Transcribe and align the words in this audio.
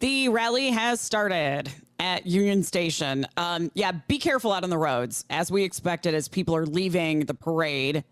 The 0.00 0.28
rally 0.28 0.70
has 0.70 1.00
started 1.00 1.72
at 1.98 2.24
Union 2.24 2.62
Station. 2.62 3.26
Um, 3.36 3.72
yeah, 3.74 3.90
be 4.06 4.18
careful 4.18 4.52
out 4.52 4.62
on 4.62 4.70
the 4.70 4.78
roads, 4.78 5.24
as 5.28 5.50
we 5.50 5.64
expected, 5.64 6.14
as 6.14 6.28
people 6.28 6.54
are 6.54 6.66
leaving 6.66 7.20
the 7.20 7.34
parade. 7.34 8.04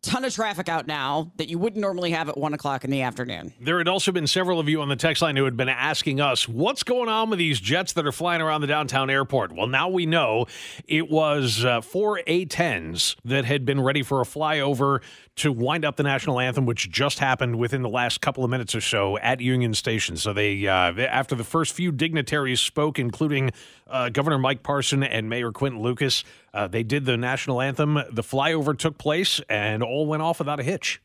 Ton 0.00 0.24
of 0.24 0.34
traffic 0.34 0.68
out 0.68 0.86
now 0.86 1.32
that 1.36 1.48
you 1.48 1.58
wouldn't 1.58 1.80
normally 1.80 2.10
have 2.10 2.28
at 2.28 2.36
one 2.36 2.52
o'clock 2.52 2.84
in 2.84 2.90
the 2.90 3.02
afternoon. 3.02 3.54
There 3.60 3.78
had 3.78 3.88
also 3.88 4.12
been 4.12 4.26
several 4.26 4.60
of 4.60 4.68
you 4.68 4.82
on 4.82 4.88
the 4.88 4.96
text 4.96 5.22
line 5.22 5.36
who 5.36 5.44
had 5.44 5.56
been 5.56 5.70
asking 5.70 6.20
us, 6.20 6.46
what's 6.46 6.82
going 6.82 7.08
on 7.08 7.30
with 7.30 7.38
these 7.38 7.58
jets 7.58 7.94
that 7.94 8.06
are 8.06 8.12
flying 8.12 8.42
around 8.42 8.60
the 8.60 8.66
downtown 8.66 9.08
airport? 9.08 9.52
Well, 9.52 9.66
now 9.66 9.88
we 9.88 10.04
know 10.04 10.46
it 10.86 11.10
was 11.10 11.64
uh, 11.64 11.80
four 11.80 12.20
A 12.26 12.44
10s 12.46 13.16
that 13.24 13.46
had 13.46 13.64
been 13.64 13.80
ready 13.80 14.02
for 14.02 14.20
a 14.20 14.24
flyover 14.24 15.00
to 15.36 15.50
wind 15.50 15.84
up 15.84 15.96
the 15.96 16.02
national 16.02 16.38
anthem, 16.38 16.64
which 16.66 16.90
just 16.90 17.18
happened 17.18 17.56
within 17.56 17.82
the 17.82 17.88
last 17.88 18.20
couple 18.20 18.44
of 18.44 18.50
minutes 18.50 18.74
or 18.74 18.80
so 18.80 19.18
at 19.18 19.40
Union 19.40 19.74
Station. 19.74 20.16
So 20.16 20.32
they, 20.32 20.66
uh, 20.66 20.92
after 20.92 21.34
the 21.34 21.44
first 21.44 21.72
few 21.72 21.90
dignitaries 21.90 22.60
spoke, 22.60 22.98
including 22.98 23.50
uh, 23.88 24.10
Governor 24.10 24.38
Mike 24.38 24.62
Parson 24.62 25.02
and 25.02 25.28
Mayor 25.28 25.50
Quinton 25.50 25.82
Lucas, 25.82 26.22
uh, 26.52 26.68
they 26.68 26.82
did 26.82 27.04
the 27.04 27.16
national 27.16 27.60
anthem. 27.60 27.94
The 28.10 28.22
flyover 28.22 28.78
took 28.78 28.96
place 28.98 29.40
and 29.48 29.82
all 29.82 30.06
went 30.06 30.22
off 30.22 30.38
without 30.38 30.60
a 30.60 30.62
hitch. 30.62 31.00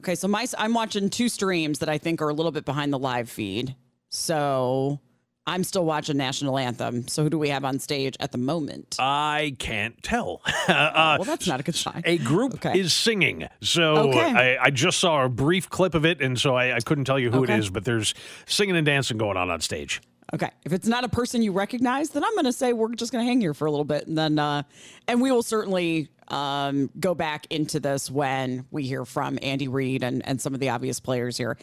Okay, 0.00 0.14
so 0.14 0.28
my 0.28 0.46
I'm 0.56 0.74
watching 0.74 1.10
two 1.10 1.28
streams 1.28 1.80
that 1.80 1.88
I 1.88 1.98
think 1.98 2.22
are 2.22 2.28
a 2.28 2.34
little 2.34 2.52
bit 2.52 2.64
behind 2.64 2.92
the 2.92 2.98
live 2.98 3.28
feed. 3.28 3.74
So 4.10 5.00
I'm 5.48 5.64
still 5.64 5.84
watching 5.86 6.18
national 6.18 6.58
anthem. 6.58 7.08
So 7.08 7.22
who 7.22 7.30
do 7.30 7.38
we 7.38 7.48
have 7.48 7.64
on 7.64 7.78
stage 7.78 8.16
at 8.20 8.32
the 8.32 8.38
moment? 8.38 8.96
I 8.98 9.56
can't 9.58 10.00
tell. 10.02 10.42
uh, 10.68 11.16
well, 11.18 11.24
that's 11.24 11.46
not 11.46 11.58
a 11.58 11.62
good 11.62 11.74
sign. 11.74 12.02
A 12.04 12.18
group 12.18 12.54
Okay. 12.56 12.78
is 12.78 12.92
singing. 12.92 13.48
So 13.62 14.10
Okay. 14.10 14.20
I, 14.58 14.64
I 14.64 14.70
just 14.70 14.98
saw 14.98 15.24
a 15.24 15.28
brief 15.30 15.70
clip 15.70 15.94
of 15.94 16.04
it, 16.04 16.20
and 16.20 16.38
so 16.38 16.54
I, 16.54 16.76
I 16.76 16.80
couldn't 16.80 17.06
tell 17.06 17.18
you 17.18 17.30
who 17.30 17.42
Okay. 17.44 17.54
it 17.54 17.58
is, 17.60 17.70
but 17.70 17.84
there's 17.86 18.12
singing 18.46 18.76
and 18.76 18.84
dancing 18.84 19.16
going 19.16 19.38
on 19.38 19.48
on 19.50 19.60
stage. 19.62 20.02
Okay. 20.34 20.50
If 20.66 20.74
it's 20.74 20.86
not 20.86 21.04
a 21.04 21.08
person 21.08 21.40
you 21.40 21.52
recognize, 21.52 22.10
then 22.10 22.22
I'm 22.22 22.34
going 22.34 22.44
to 22.44 22.52
say 22.52 22.74
we're 22.74 22.94
just 22.94 23.10
going 23.12 23.24
to 23.24 23.26
hang 23.28 23.40
here 23.40 23.54
for 23.54 23.64
a 23.64 23.70
little 23.70 23.86
bit, 23.86 24.06
and 24.06 24.18
then 24.18 24.38
uh, 24.38 24.64
and 25.08 25.22
we 25.22 25.32
will 25.32 25.42
certainly 25.42 26.10
um, 26.28 26.90
go 27.00 27.14
back 27.14 27.46
into 27.48 27.80
this 27.80 28.10
when 28.10 28.66
we 28.70 28.82
hear 28.82 29.06
from 29.06 29.38
Andy 29.40 29.68
Reid 29.68 30.02
and 30.02 30.22
and 30.26 30.38
some 30.38 30.52
of 30.52 30.60
the 30.60 30.68
obvious 30.68 31.00
players 31.00 31.38
here. 31.38 31.56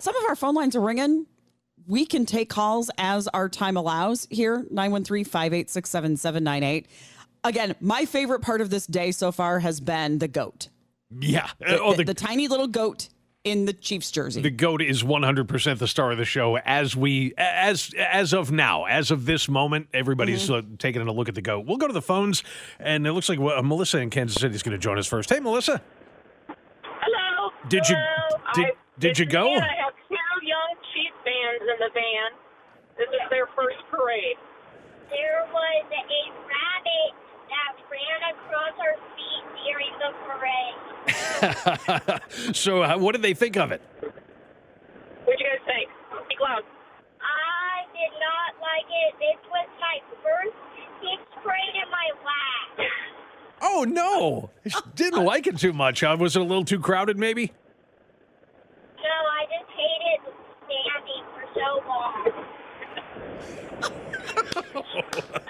Some 0.00 0.16
of 0.16 0.24
our 0.28 0.34
phone 0.34 0.56
lines 0.56 0.74
are 0.74 0.80
ringing. 0.80 1.26
We 1.88 2.04
can 2.06 2.26
take 2.26 2.48
calls 2.50 2.90
as 2.98 3.26
our 3.28 3.48
time 3.48 3.76
allows 3.76 4.26
here 4.30 4.58
913 4.70 5.24
586 5.24 5.88
7798. 5.90 6.86
Again, 7.44 7.74
my 7.80 8.04
favorite 8.04 8.40
part 8.42 8.60
of 8.60 8.68
this 8.70 8.86
day 8.86 9.10
so 9.10 9.32
far 9.32 9.58
has 9.60 9.80
been 9.80 10.18
the 10.18 10.28
goat. 10.28 10.68
Yeah. 11.18 11.48
The, 11.58 11.80
oh, 11.80 11.92
the- 11.92 11.98
the, 11.98 12.04
the 12.04 12.14
tiny 12.14 12.46
little 12.46 12.66
goat 12.68 13.08
in 13.44 13.64
the 13.64 13.72
Chiefs 13.72 14.10
jersey. 14.10 14.42
the 14.42 14.50
goat 14.50 14.82
is 14.82 15.02
100% 15.02 15.78
the 15.78 15.86
star 15.86 16.10
of 16.12 16.18
the 16.18 16.24
show 16.26 16.58
as 16.58 16.94
we 16.94 17.32
as 17.38 17.90
as 17.96 18.34
of 18.34 18.50
now 18.52 18.84
as 18.84 19.10
of 19.12 19.24
this 19.24 19.48
moment 19.48 19.86
everybody's 19.94 20.50
Mm-hmm. 20.50 20.72
uh, 20.74 20.76
taking 20.78 21.00
a 21.00 21.10
look 21.12 21.28
at 21.30 21.34
the 21.36 21.40
goat 21.40 21.64
we'll 21.64 21.76
go 21.78 21.86
to 21.86 21.92
the 21.94 22.02
phones 22.02 22.42
and 22.80 23.06
it 23.06 23.12
looks 23.12 23.28
like 23.28 23.38
uh, 23.38 23.62
melissa 23.62 23.98
in 23.98 24.10
kansas 24.10 24.38
city 24.42 24.54
is 24.56 24.62
going 24.64 24.72
to 24.72 24.78
join 24.78 24.98
us 24.98 25.06
first 25.06 25.30
hey 25.30 25.38
melissa 25.38 25.80
Hello. 26.84 27.50
Did 27.68 27.88
you- 27.88 27.96
did- 28.54 28.64
I, 28.66 28.70
did 28.98 29.18
you 29.20 29.24
go? 29.26 29.48
Ann. 29.54 29.62
In 31.68 31.78
the 31.78 31.90
van. 31.92 32.30
This 32.96 33.08
is 33.08 33.30
their 33.30 33.46
first 33.54 33.78
parade. 33.90 34.36
there 35.10 35.46
was 35.52 35.84
a 35.92 36.20
rabbit 36.48 37.12
that 37.48 37.74
ran 37.88 38.20
across 38.34 38.74
our 38.80 38.96
feet 39.14 39.44
during 39.64 39.92
the 40.02 40.10
parade. 40.26 40.76
so 42.56 42.82
uh, 42.82 42.96
what 42.98 43.12
did 43.12 43.22
they 43.22 43.32
think 43.34 43.56
of 43.56 43.72
it 43.72 43.80
What'd 45.24 45.40
you 45.40 45.46
guys 45.46 45.60
think? 45.66 45.88
Speak 46.26 46.40
loud. 46.40 46.62
I 47.20 47.84
did 47.92 48.12
not 48.20 48.60
like 48.60 48.88
it. 48.88 49.14
This 49.20 49.38
was 49.50 49.68
my 49.80 50.00
first 50.22 50.56
tick 51.00 51.20
parade 51.42 51.76
in 51.82 51.88
my 51.90 52.10
life. 52.24 52.90
oh 53.62 53.84
no 53.88 54.50
didn't 54.94 55.24
like 55.24 55.46
it 55.46 55.58
too 55.58 55.72
much 55.72 56.00
huh? 56.00 56.16
was 56.18 56.34
it 56.36 56.40
a 56.40 56.44
little 56.44 56.64
too 56.64 56.78
crowded 56.80 57.18
maybe 57.18 57.52
No, 58.96 59.02
I 59.10 59.44
just 59.46 59.70
hated 59.70 60.20
standing 60.66 61.24
for 61.34 61.44
so 61.54 61.66
long. 61.88 62.32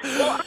Well, 0.04 0.42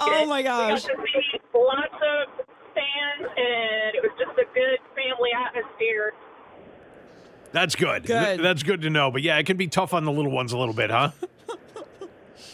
I 0.00 0.24
enjoyed 0.40 0.52
Oh 0.52 0.64
it. 0.64 0.68
my 0.68 0.70
We 0.70 0.70
got 0.70 0.70
gosh. 0.70 0.82
to 0.84 0.88
see 0.88 1.40
lots 1.54 1.94
of 1.94 2.46
fans, 2.74 3.30
and 3.36 3.94
it 3.94 4.02
was 4.02 4.12
just 4.18 4.38
a 4.38 4.44
good 4.54 4.78
family 4.94 5.30
atmosphere. 5.46 6.12
That's 7.52 7.74
good. 7.74 8.04
Good. 8.06 8.40
That's 8.40 8.62
good 8.62 8.82
to 8.82 8.90
know. 8.90 9.10
But 9.10 9.22
yeah, 9.22 9.38
it 9.38 9.46
can 9.46 9.56
be 9.56 9.66
tough 9.68 9.94
on 9.94 10.04
the 10.04 10.12
little 10.12 10.30
ones 10.32 10.52
a 10.52 10.58
little 10.58 10.74
bit, 10.74 10.90
huh? 10.90 11.10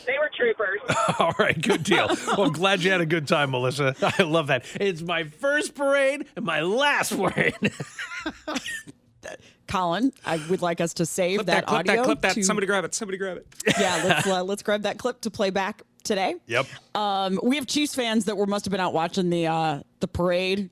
They 0.05 0.15
were 0.19 0.31
troopers. 0.37 0.81
All 1.21 1.33
right, 1.39 1.61
good 1.61 1.85
deal. 1.85 2.09
Well, 2.37 2.51
glad 2.51 2.83
you 2.83 2.91
had 2.91 3.01
a 3.01 3.07
good 3.07 3.29
time, 3.29 3.53
Melissa. 3.53 3.95
I 4.03 4.25
love 4.25 4.49
that. 4.49 4.65
It's 4.81 5.01
my 5.01 5.23
first 5.23 5.77
parade 5.77 6.27
and 6.35 6.45
my 6.45 6.61
last 6.61 7.17
parade. 7.17 7.55
Colin, 9.69 10.13
I 10.27 10.39
would 10.51 10.61
like 10.61 10.81
us 10.81 10.95
to 10.95 11.07
save 11.07 11.39
Clip 11.39 11.47
that, 11.47 11.55
that, 11.55 11.67
clip 11.67 11.79
audio. 11.81 11.97
that, 11.97 12.05
clip 12.05 12.21
that. 12.23 12.35
to- 12.35 12.43
Somebody 12.43 12.67
grab 12.67 12.85
it. 12.85 12.95
Somebody 12.95 13.17
grab 13.17 13.37
it. 13.39 13.47
yeah, 13.79 14.03
let's 14.05 14.27
uh, 14.27 14.43
let's 14.43 14.63
grab 14.63 14.83
that 14.83 14.99
clip 14.99 15.21
to 15.23 15.31
play 15.31 15.51
back 15.51 15.83
today. 16.03 16.35
yep. 16.47 16.67
Um, 16.95 17.39
we 17.43 17.57
have 17.57 17.67
Chiefs 17.67 17.95
fans 17.95 18.25
that 18.27 18.37
were 18.37 18.47
must 18.47 18.65
have 18.65 18.73
been 18.73 18.81
out 18.81 18.93
watching 18.95 19.31
the 19.31 19.47
uh, 19.47 19.81
the 20.01 20.09
parade. 20.09 20.71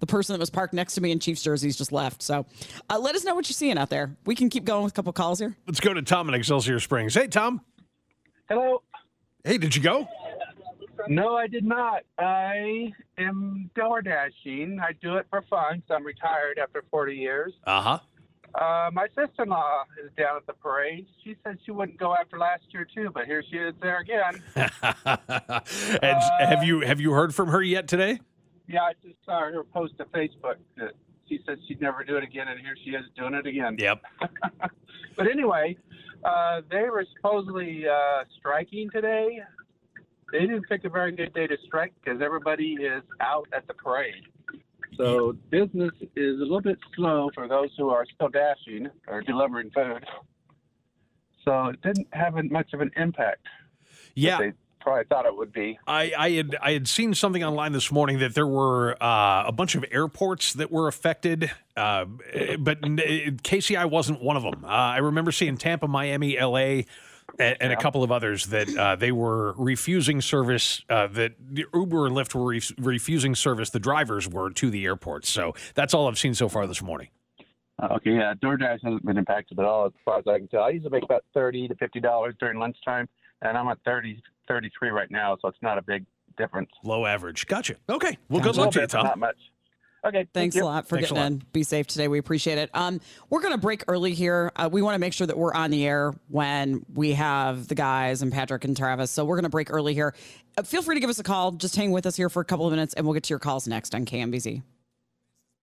The 0.00 0.06
person 0.06 0.34
that 0.34 0.40
was 0.40 0.50
parked 0.50 0.74
next 0.74 0.94
to 0.96 1.00
me 1.00 1.12
in 1.12 1.20
Chiefs 1.20 1.42
jerseys 1.44 1.76
just 1.76 1.92
left. 1.92 2.22
So, 2.22 2.44
uh, 2.90 2.98
let 2.98 3.14
us 3.14 3.24
know 3.24 3.36
what 3.36 3.48
you're 3.48 3.54
seeing 3.54 3.78
out 3.78 3.88
there. 3.88 4.16
We 4.26 4.34
can 4.34 4.50
keep 4.50 4.64
going 4.64 4.82
with 4.82 4.92
a 4.94 4.96
couple 4.96 5.12
calls 5.12 5.38
here. 5.38 5.56
Let's 5.64 5.78
go 5.78 5.94
to 5.94 6.02
Tom 6.02 6.28
in 6.28 6.34
Excelsior 6.34 6.80
Springs. 6.80 7.14
Hey, 7.14 7.28
Tom. 7.28 7.60
Hello. 8.48 8.82
Hey, 9.44 9.58
did 9.58 9.76
you 9.76 9.80
go? 9.82 10.08
No, 11.08 11.36
I 11.36 11.46
did 11.46 11.64
not. 11.64 12.02
I 12.18 12.92
am 13.18 13.70
door 13.76 14.02
dashing. 14.02 14.80
I 14.80 14.92
do 15.00 15.16
it 15.16 15.26
for 15.30 15.42
fun 15.42 15.76
because 15.76 15.96
I'm 15.96 16.04
retired 16.04 16.58
after 16.60 16.84
40 16.90 17.14
years. 17.14 17.52
Uh 17.64 17.80
huh. 17.80 17.98
Uh, 18.54 18.90
my 18.92 19.06
sister-in-law 19.08 19.84
is 20.04 20.10
down 20.16 20.36
at 20.36 20.46
the 20.46 20.52
parade. 20.52 21.06
She 21.24 21.36
said 21.42 21.58
she 21.64 21.70
wouldn't 21.70 21.98
go 21.98 22.14
after 22.14 22.38
last 22.38 22.64
year 22.70 22.86
too, 22.94 23.10
but 23.12 23.24
here 23.24 23.42
she 23.50 23.56
is 23.56 23.74
there 23.80 24.00
again. 24.00 24.42
and 26.02 26.22
have 26.38 26.62
you 26.62 26.80
have 26.80 27.00
you 27.00 27.12
heard 27.12 27.34
from 27.34 27.48
her 27.48 27.62
yet 27.62 27.88
today? 27.88 28.20
Yeah, 28.68 28.82
I 28.82 28.92
just 29.02 29.16
saw 29.24 29.40
her 29.40 29.64
post 29.64 29.94
to 29.98 30.04
Facebook 30.06 30.56
that 30.76 30.92
she 31.28 31.40
said 31.46 31.58
she'd 31.66 31.80
never 31.80 32.04
do 32.04 32.16
it 32.16 32.24
again, 32.24 32.48
and 32.48 32.60
here 32.60 32.76
she 32.84 32.90
is 32.90 33.04
doing 33.16 33.34
it 33.34 33.46
again. 33.46 33.76
Yep. 33.78 34.02
But 35.16 35.30
anyway, 35.30 35.76
uh, 36.24 36.62
they 36.70 36.82
were 36.82 37.04
supposedly 37.16 37.84
uh, 37.86 38.24
striking 38.38 38.90
today. 38.90 39.40
They 40.32 40.40
didn't 40.40 40.64
pick 40.68 40.84
a 40.84 40.88
very 40.88 41.12
good 41.12 41.34
day 41.34 41.46
to 41.46 41.56
strike 41.66 41.92
because 42.02 42.22
everybody 42.22 42.72
is 42.80 43.02
out 43.20 43.46
at 43.54 43.66
the 43.66 43.74
parade. 43.74 44.24
So 44.96 45.36
business 45.50 45.92
is 46.16 46.38
a 46.38 46.42
little 46.42 46.60
bit 46.60 46.78
slow 46.94 47.30
for 47.34 47.48
those 47.48 47.70
who 47.76 47.88
are 47.90 48.04
still 48.14 48.28
dashing 48.28 48.88
or 49.08 49.22
delivering 49.22 49.70
food. 49.70 50.04
So 51.44 51.66
it 51.66 51.80
didn't 51.82 52.08
have 52.12 52.34
much 52.50 52.72
of 52.72 52.80
an 52.80 52.90
impact. 52.96 53.46
Yeah. 54.14 54.38
They 54.38 54.52
probably 54.80 55.04
thought 55.04 55.26
it 55.26 55.36
would 55.36 55.52
be. 55.52 55.78
I, 55.86 56.12
I 56.16 56.30
had 56.30 56.56
I 56.60 56.72
had 56.72 56.88
seen 56.88 57.14
something 57.14 57.42
online 57.42 57.72
this 57.72 57.90
morning 57.90 58.18
that 58.18 58.34
there 58.34 58.46
were 58.46 59.02
uh, 59.02 59.44
a 59.46 59.52
bunch 59.52 59.74
of 59.74 59.84
airports 59.90 60.52
that 60.54 60.70
were 60.70 60.88
affected, 60.88 61.50
uh, 61.76 62.04
but 62.58 62.80
KCI 62.82 63.88
wasn't 63.88 64.22
one 64.22 64.36
of 64.36 64.42
them. 64.42 64.64
Uh, 64.64 64.68
I 64.68 64.98
remember 64.98 65.32
seeing 65.32 65.56
Tampa, 65.56 65.88
Miami, 65.88 66.36
L.A. 66.36 66.86
And, 67.38 67.56
and 67.60 67.72
a 67.72 67.76
couple 67.76 68.02
of 68.02 68.12
others 68.12 68.46
that 68.46 68.68
uh, 68.76 68.96
they 68.96 69.12
were 69.12 69.54
refusing 69.56 70.20
service. 70.20 70.84
Uh, 70.88 71.06
that 71.08 71.32
the 71.40 71.64
Uber 71.74 72.06
and 72.06 72.16
Lyft 72.16 72.34
were 72.34 72.52
ref- 72.52 72.72
refusing 72.78 73.34
service. 73.34 73.70
The 73.70 73.80
drivers 73.80 74.28
were 74.28 74.50
to 74.50 74.70
the 74.70 74.84
airports. 74.84 75.28
So 75.30 75.54
that's 75.74 75.94
all 75.94 76.08
I've 76.08 76.18
seen 76.18 76.34
so 76.34 76.48
far 76.48 76.66
this 76.66 76.82
morning. 76.82 77.08
Okay, 77.82 78.12
yeah, 78.12 78.34
DoorDash 78.34 78.78
hasn't 78.84 79.04
been 79.04 79.18
impacted 79.18 79.58
at 79.58 79.64
all 79.64 79.86
as 79.86 79.92
far 80.04 80.18
as 80.18 80.24
I 80.28 80.38
can 80.38 80.46
tell. 80.46 80.62
I 80.62 80.68
used 80.68 80.84
to 80.84 80.90
make 80.90 81.02
about 81.02 81.24
thirty 81.34 81.66
to 81.66 81.74
fifty 81.74 81.98
dollars 82.00 82.34
during 82.38 82.60
lunchtime, 82.60 83.08
and 83.40 83.58
I'm 83.58 83.66
at 83.68 83.78
30, 83.84 84.22
33 84.46 84.90
right 84.90 85.10
now, 85.10 85.36
so 85.40 85.48
it's 85.48 85.58
not 85.62 85.78
a 85.78 85.82
big 85.82 86.04
difference. 86.36 86.70
Low 86.84 87.06
average. 87.06 87.46
Gotcha. 87.46 87.76
Okay. 87.88 88.16
Well, 88.28 88.40
good 88.40 88.56
luck 88.56 88.70
to 88.72 88.82
you, 88.82 88.86
Tom. 88.86 89.04
Not 89.06 89.18
much. 89.18 89.36
Okay. 90.04 90.26
Thanks 90.34 90.56
you. 90.56 90.62
a 90.62 90.64
lot 90.64 90.88
for 90.88 90.96
Thanks 90.96 91.10
getting 91.10 91.22
lot. 91.22 91.30
in. 91.32 91.42
Be 91.52 91.62
safe 91.62 91.86
today. 91.86 92.08
We 92.08 92.18
appreciate 92.18 92.58
it. 92.58 92.70
Um, 92.74 93.00
we're 93.30 93.40
going 93.40 93.54
to 93.54 93.60
break 93.60 93.84
early 93.86 94.14
here. 94.14 94.50
Uh, 94.56 94.68
we 94.70 94.82
want 94.82 94.96
to 94.96 94.98
make 94.98 95.12
sure 95.12 95.28
that 95.28 95.38
we're 95.38 95.54
on 95.54 95.70
the 95.70 95.86
air 95.86 96.12
when 96.28 96.84
we 96.92 97.12
have 97.12 97.68
the 97.68 97.76
guys 97.76 98.20
and 98.20 98.32
Patrick 98.32 98.64
and 98.64 98.76
Travis. 98.76 99.12
So 99.12 99.24
we're 99.24 99.36
going 99.36 99.44
to 99.44 99.48
break 99.50 99.72
early 99.72 99.94
here. 99.94 100.12
Uh, 100.58 100.64
feel 100.64 100.82
free 100.82 100.96
to 100.96 101.00
give 101.00 101.08
us 101.10 101.20
a 101.20 101.22
call. 101.22 101.52
Just 101.52 101.76
hang 101.76 101.92
with 101.92 102.04
us 102.04 102.16
here 102.16 102.28
for 102.28 102.40
a 102.40 102.44
couple 102.44 102.66
of 102.66 102.72
minutes, 102.72 102.94
and 102.94 103.06
we'll 103.06 103.14
get 103.14 103.22
to 103.24 103.30
your 103.30 103.38
calls 103.38 103.68
next 103.68 103.94
on 103.94 104.04
KMBZ. 104.04 104.60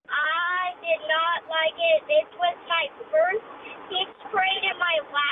I 0.08 0.72
did 0.82 1.02
not 1.10 1.44
like 1.50 1.74
it. 1.78 2.04
This 2.08 2.26
was 2.40 2.56
my 2.70 2.88
first 3.12 3.44
tick 3.90 4.08
sprayed 4.30 4.64
in 4.72 4.80
my 4.80 5.00
lap. 5.12 5.28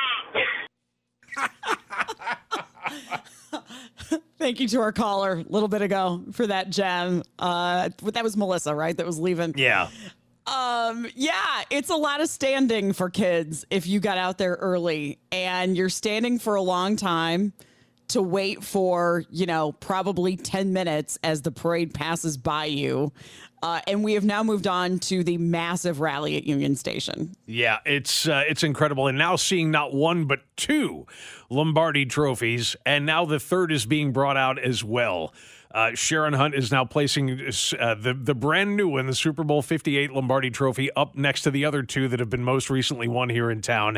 Thank 4.37 4.59
you 4.59 4.67
to 4.69 4.81
our 4.81 4.91
caller 4.91 5.33
a 5.33 5.51
little 5.51 5.67
bit 5.67 5.81
ago 5.81 6.23
for 6.31 6.47
that 6.47 6.69
gem. 6.69 7.23
Uh, 7.39 7.89
that 8.03 8.23
was 8.23 8.37
Melissa, 8.37 8.75
right? 8.75 8.95
That 8.95 9.05
was 9.05 9.19
leaving. 9.19 9.53
Yeah. 9.57 9.89
Um, 10.45 11.07
yeah, 11.15 11.63
it's 11.69 11.89
a 11.89 11.95
lot 11.95 12.21
of 12.21 12.29
standing 12.29 12.93
for 12.93 13.09
kids 13.09 13.65
if 13.69 13.85
you 13.85 13.99
got 13.99 14.17
out 14.17 14.37
there 14.37 14.53
early 14.53 15.19
and 15.31 15.75
you're 15.75 15.89
standing 15.89 16.39
for 16.39 16.55
a 16.55 16.61
long 16.61 16.95
time 16.95 17.51
to 18.09 18.21
wait 18.21 18.63
for, 18.63 19.25
you 19.29 19.45
know, 19.45 19.73
probably 19.73 20.37
10 20.37 20.71
minutes 20.71 21.19
as 21.23 21.41
the 21.41 21.51
parade 21.51 21.93
passes 21.93 22.37
by 22.37 22.65
you. 22.65 23.11
Uh, 23.63 23.81
and 23.87 24.03
we 24.03 24.13
have 24.13 24.23
now 24.23 24.43
moved 24.43 24.67
on 24.67 24.99
to 24.99 25.23
the 25.23 25.37
massive 25.37 25.99
rally 25.99 26.37
at 26.37 26.43
Union 26.43 26.75
Station. 26.75 27.35
Yeah, 27.47 27.79
it's 27.85 28.27
uh, 28.27 28.43
it's 28.47 28.63
incredible, 28.63 29.07
and 29.07 29.17
now 29.17 29.35
seeing 29.35 29.71
not 29.71 29.93
one 29.93 30.25
but 30.25 30.41
two 30.57 31.07
Lombardi 31.49 32.05
trophies, 32.05 32.75
and 32.85 33.05
now 33.05 33.25
the 33.25 33.39
third 33.39 33.71
is 33.71 33.85
being 33.85 34.11
brought 34.11 34.37
out 34.37 34.59
as 34.59 34.83
well. 34.83 35.33
Uh, 35.73 35.91
Sharon 35.95 36.33
Hunt 36.33 36.55
is 36.55 36.71
now 36.71 36.85
placing 36.85 37.31
uh, 37.31 37.95
the 37.95 38.13
the 38.13 38.35
brand 38.35 38.77
new 38.77 38.89
one, 38.89 39.07
the 39.07 39.15
Super 39.15 39.43
Bowl 39.43 39.61
Fifty 39.61 39.97
Eight 39.97 40.11
Lombardi 40.11 40.51
Trophy, 40.51 40.91
up 40.91 41.15
next 41.15 41.41
to 41.41 41.51
the 41.51 41.65
other 41.65 41.81
two 41.81 42.07
that 42.09 42.19
have 42.19 42.29
been 42.29 42.43
most 42.43 42.69
recently 42.69 43.07
won 43.07 43.27
here 43.29 43.49
in 43.49 43.61
town, 43.61 43.97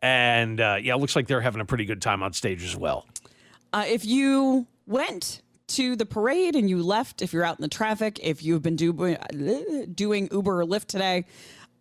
and 0.00 0.60
uh, 0.60 0.76
yeah, 0.80 0.94
it 0.94 0.98
looks 0.98 1.14
like 1.14 1.26
they're 1.26 1.42
having 1.42 1.60
a 1.60 1.66
pretty 1.66 1.84
good 1.84 2.00
time 2.00 2.22
on 2.22 2.32
stage 2.32 2.64
as 2.64 2.74
well. 2.74 3.06
Uh, 3.72 3.84
if 3.86 4.04
you 4.04 4.66
went 4.86 5.42
to 5.74 5.96
the 5.96 6.06
parade 6.06 6.56
and 6.56 6.68
you 6.68 6.82
left, 6.82 7.22
if 7.22 7.32
you're 7.32 7.44
out 7.44 7.58
in 7.58 7.62
the 7.62 7.68
traffic, 7.68 8.18
if 8.22 8.42
you've 8.42 8.62
been 8.62 8.76
do- 8.76 9.86
doing 9.92 10.28
Uber 10.32 10.60
or 10.60 10.64
Lyft 10.64 10.86
today, 10.86 11.24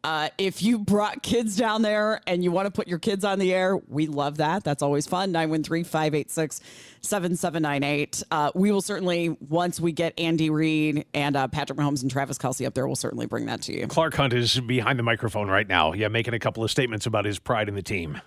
uh, 0.03 0.27
if 0.37 0.61
you 0.61 0.79
brought 0.79 1.23
kids 1.23 1.55
down 1.55 1.81
there 1.81 2.19
and 2.27 2.43
you 2.43 2.51
want 2.51 2.65
to 2.65 2.71
put 2.71 2.89
your 2.89 2.99
kids 2.99 3.23
on 3.23 3.39
the 3.39 3.53
air, 3.53 3.77
we 3.87 4.05
love 4.05 4.37
that. 4.37 4.63
That's 4.63 4.83
always 4.83 5.07
fun. 5.07 5.31
913 5.31 5.85
586 5.85 6.59
7798. 6.99 8.23
Uh, 8.29 8.51
We 8.53 8.71
will 8.71 8.81
certainly, 8.81 9.29
once 9.47 9.79
we 9.79 9.93
get 9.93 10.13
Andy 10.19 10.49
Reid 10.49 11.05
and 11.13 11.37
uh, 11.37 11.47
Patrick 11.47 11.79
Mahomes 11.79 12.01
and 12.01 12.11
Travis 12.11 12.37
Kelce 12.37 12.65
up 12.67 12.73
there, 12.73 12.85
we'll 12.85 12.97
certainly 12.97 13.27
bring 13.27 13.45
that 13.45 13.61
to 13.61 13.73
you. 13.79 13.87
Clark 13.87 14.15
Hunt 14.15 14.33
is 14.33 14.59
behind 14.59 14.99
the 14.99 15.03
microphone 15.03 15.49
right 15.49 15.67
now, 15.67 15.93
yeah, 15.93 16.09
making 16.09 16.33
a 16.33 16.39
couple 16.39 16.65
of 16.65 16.71
statements 16.71 17.05
about 17.05 17.23
his 17.23 17.39
pride 17.39 17.69
in 17.69 17.75
the 17.75 17.81
team. 17.81 18.19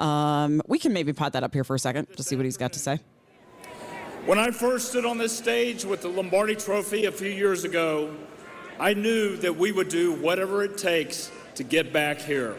Um, 0.00 0.62
we 0.66 0.78
can 0.78 0.94
maybe 0.94 1.12
pot 1.12 1.34
that 1.34 1.44
up 1.44 1.52
here 1.52 1.64
for 1.64 1.76
a 1.76 1.78
second 1.78 2.06
to 2.16 2.22
see 2.22 2.34
what 2.34 2.46
he's 2.46 2.56
got 2.56 2.72
to 2.72 2.78
say. 2.78 2.98
When 4.24 4.38
I 4.38 4.52
first 4.52 4.90
stood 4.90 5.04
on 5.04 5.18
this 5.18 5.36
stage 5.36 5.84
with 5.84 6.02
the 6.02 6.08
Lombardi 6.08 6.54
Trophy 6.54 7.06
a 7.06 7.10
few 7.10 7.28
years 7.28 7.64
ago, 7.64 8.14
I 8.78 8.94
knew 8.94 9.36
that 9.38 9.56
we 9.56 9.72
would 9.72 9.88
do 9.88 10.12
whatever 10.12 10.62
it 10.62 10.78
takes 10.78 11.32
to 11.56 11.64
get 11.64 11.92
back 11.92 12.20
here. 12.20 12.54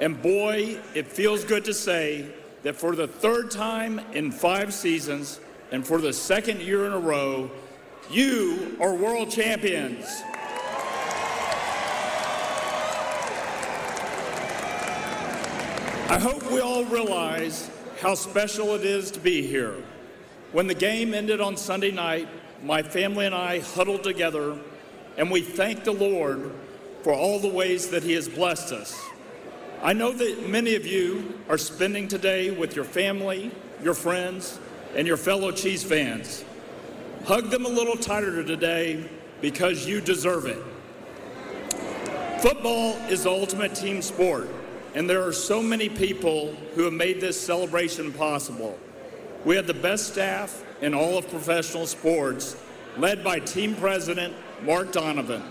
And 0.00 0.22
boy, 0.22 0.80
it 0.94 1.06
feels 1.06 1.44
good 1.44 1.66
to 1.66 1.74
say 1.74 2.30
that 2.62 2.76
for 2.76 2.96
the 2.96 3.06
third 3.06 3.50
time 3.50 3.98
in 4.14 4.32
five 4.32 4.72
seasons 4.72 5.38
and 5.70 5.86
for 5.86 6.00
the 6.00 6.14
second 6.14 6.62
year 6.62 6.86
in 6.86 6.94
a 6.94 6.98
row, 6.98 7.50
you 8.10 8.78
are 8.80 8.94
world 8.94 9.30
champions. 9.30 10.06
I 16.08 16.18
hope 16.18 16.42
we 16.50 16.60
all 16.60 16.86
realize 16.86 17.68
how 18.00 18.14
special 18.14 18.74
it 18.74 18.84
is 18.86 19.10
to 19.10 19.20
be 19.20 19.46
here. 19.46 19.74
When 20.54 20.68
the 20.68 20.74
game 20.74 21.14
ended 21.14 21.40
on 21.40 21.56
Sunday 21.56 21.90
night, 21.90 22.28
my 22.62 22.80
family 22.80 23.26
and 23.26 23.34
I 23.34 23.58
huddled 23.58 24.04
together 24.04 24.56
and 25.16 25.28
we 25.28 25.40
thanked 25.40 25.84
the 25.84 25.90
Lord 25.90 26.52
for 27.02 27.12
all 27.12 27.40
the 27.40 27.48
ways 27.48 27.88
that 27.88 28.04
He 28.04 28.12
has 28.12 28.28
blessed 28.28 28.70
us. 28.70 28.96
I 29.82 29.94
know 29.94 30.12
that 30.12 30.48
many 30.48 30.76
of 30.76 30.86
you 30.86 31.40
are 31.48 31.58
spending 31.58 32.06
today 32.06 32.52
with 32.52 32.76
your 32.76 32.84
family, 32.84 33.50
your 33.82 33.94
friends, 33.94 34.60
and 34.94 35.08
your 35.08 35.16
fellow 35.16 35.50
Chiefs 35.50 35.82
fans. 35.82 36.44
Hug 37.24 37.50
them 37.50 37.64
a 37.64 37.68
little 37.68 37.96
tighter 37.96 38.44
today 38.44 39.10
because 39.40 39.88
you 39.88 40.00
deserve 40.00 40.46
it. 40.46 40.62
Football 42.42 42.92
is 43.08 43.24
the 43.24 43.30
ultimate 43.30 43.74
team 43.74 44.00
sport, 44.00 44.48
and 44.94 45.10
there 45.10 45.26
are 45.26 45.32
so 45.32 45.60
many 45.60 45.88
people 45.88 46.54
who 46.76 46.84
have 46.84 46.92
made 46.92 47.20
this 47.20 47.40
celebration 47.40 48.12
possible. 48.12 48.78
We 49.44 49.56
have 49.56 49.66
the 49.66 49.74
best 49.74 50.08
staff 50.08 50.64
in 50.80 50.94
all 50.94 51.18
of 51.18 51.28
professional 51.28 51.86
sports, 51.86 52.56
led 52.96 53.22
by 53.22 53.40
team 53.40 53.74
president 53.74 54.34
Mark 54.62 54.92
Donovan. 54.92 55.42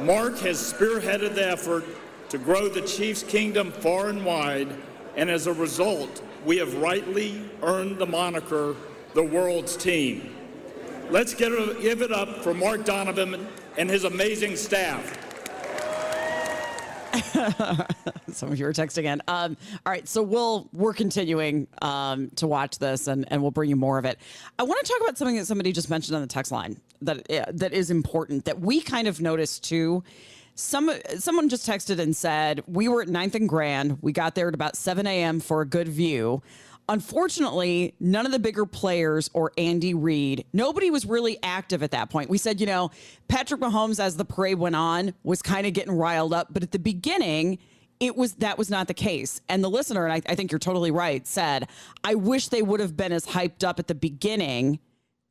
Mark 0.00 0.38
has 0.38 0.58
spearheaded 0.58 1.34
the 1.34 1.46
effort 1.46 1.84
to 2.30 2.38
grow 2.38 2.68
the 2.68 2.80
Chiefs' 2.80 3.22
kingdom 3.22 3.70
far 3.70 4.08
and 4.08 4.24
wide, 4.24 4.68
and 5.16 5.28
as 5.28 5.46
a 5.46 5.52
result, 5.52 6.22
we 6.46 6.56
have 6.56 6.74
rightly 6.76 7.42
earned 7.62 7.98
the 7.98 8.06
moniker 8.06 8.74
the 9.12 9.22
world's 9.22 9.76
team. 9.76 10.34
Let's 11.10 11.34
give 11.34 11.52
it 12.00 12.12
up 12.12 12.42
for 12.42 12.54
Mark 12.54 12.86
Donovan 12.86 13.46
and 13.76 13.90
his 13.90 14.04
amazing 14.04 14.56
staff. 14.56 15.18
Some 18.32 18.50
of 18.50 18.58
you 18.58 18.66
are 18.66 18.72
texting 18.72 19.04
in. 19.04 19.22
Um, 19.28 19.56
all 19.84 19.92
right, 19.92 20.08
so 20.08 20.22
we'll 20.22 20.68
we're 20.72 20.94
continuing 20.94 21.66
um, 21.82 22.30
to 22.36 22.46
watch 22.46 22.78
this, 22.78 23.06
and 23.06 23.26
and 23.30 23.42
we'll 23.42 23.50
bring 23.50 23.68
you 23.70 23.76
more 23.76 23.98
of 23.98 24.04
it. 24.04 24.18
I 24.58 24.62
want 24.62 24.84
to 24.84 24.92
talk 24.92 25.00
about 25.02 25.18
something 25.18 25.36
that 25.36 25.46
somebody 25.46 25.72
just 25.72 25.90
mentioned 25.90 26.16
on 26.16 26.22
the 26.22 26.28
text 26.28 26.52
line 26.52 26.80
that 27.02 27.30
uh, 27.30 27.44
that 27.52 27.72
is 27.72 27.90
important 27.90 28.44
that 28.46 28.60
we 28.60 28.80
kind 28.80 29.08
of 29.08 29.20
noticed 29.20 29.64
too. 29.64 30.02
Some 30.54 30.90
someone 31.18 31.48
just 31.48 31.68
texted 31.68 31.98
and 31.98 32.14
said 32.16 32.62
we 32.66 32.88
were 32.88 33.02
at 33.02 33.08
Ninth 33.08 33.34
and 33.34 33.48
Grand. 33.48 33.98
We 34.00 34.12
got 34.12 34.34
there 34.34 34.48
at 34.48 34.54
about 34.54 34.76
seven 34.76 35.06
a.m. 35.06 35.40
for 35.40 35.60
a 35.60 35.66
good 35.66 35.88
view. 35.88 36.42
Unfortunately, 36.88 37.94
none 38.00 38.26
of 38.26 38.32
the 38.32 38.38
bigger 38.38 38.66
players 38.66 39.30
or 39.32 39.52
Andy 39.56 39.94
Reid, 39.94 40.44
nobody 40.52 40.90
was 40.90 41.06
really 41.06 41.38
active 41.42 41.82
at 41.82 41.92
that 41.92 42.10
point. 42.10 42.28
We 42.28 42.38
said, 42.38 42.60
you 42.60 42.66
know, 42.66 42.90
Patrick 43.28 43.60
Mahomes, 43.60 44.00
as 44.00 44.16
the 44.16 44.24
parade 44.24 44.58
went 44.58 44.76
on, 44.76 45.14
was 45.22 45.42
kind 45.42 45.66
of 45.66 45.72
getting 45.72 45.92
riled 45.92 46.34
up. 46.34 46.48
But 46.50 46.62
at 46.62 46.72
the 46.72 46.78
beginning, 46.78 47.58
it 48.00 48.16
was 48.16 48.34
that 48.34 48.58
was 48.58 48.68
not 48.68 48.88
the 48.88 48.94
case. 48.94 49.40
And 49.48 49.62
the 49.62 49.70
listener, 49.70 50.04
and 50.04 50.12
I, 50.12 50.22
I 50.30 50.34
think 50.34 50.50
you're 50.50 50.58
totally 50.58 50.90
right, 50.90 51.26
said, 51.26 51.68
I 52.02 52.16
wish 52.16 52.48
they 52.48 52.62
would 52.62 52.80
have 52.80 52.96
been 52.96 53.12
as 53.12 53.26
hyped 53.26 53.62
up 53.64 53.78
at 53.78 53.86
the 53.86 53.94
beginning 53.94 54.80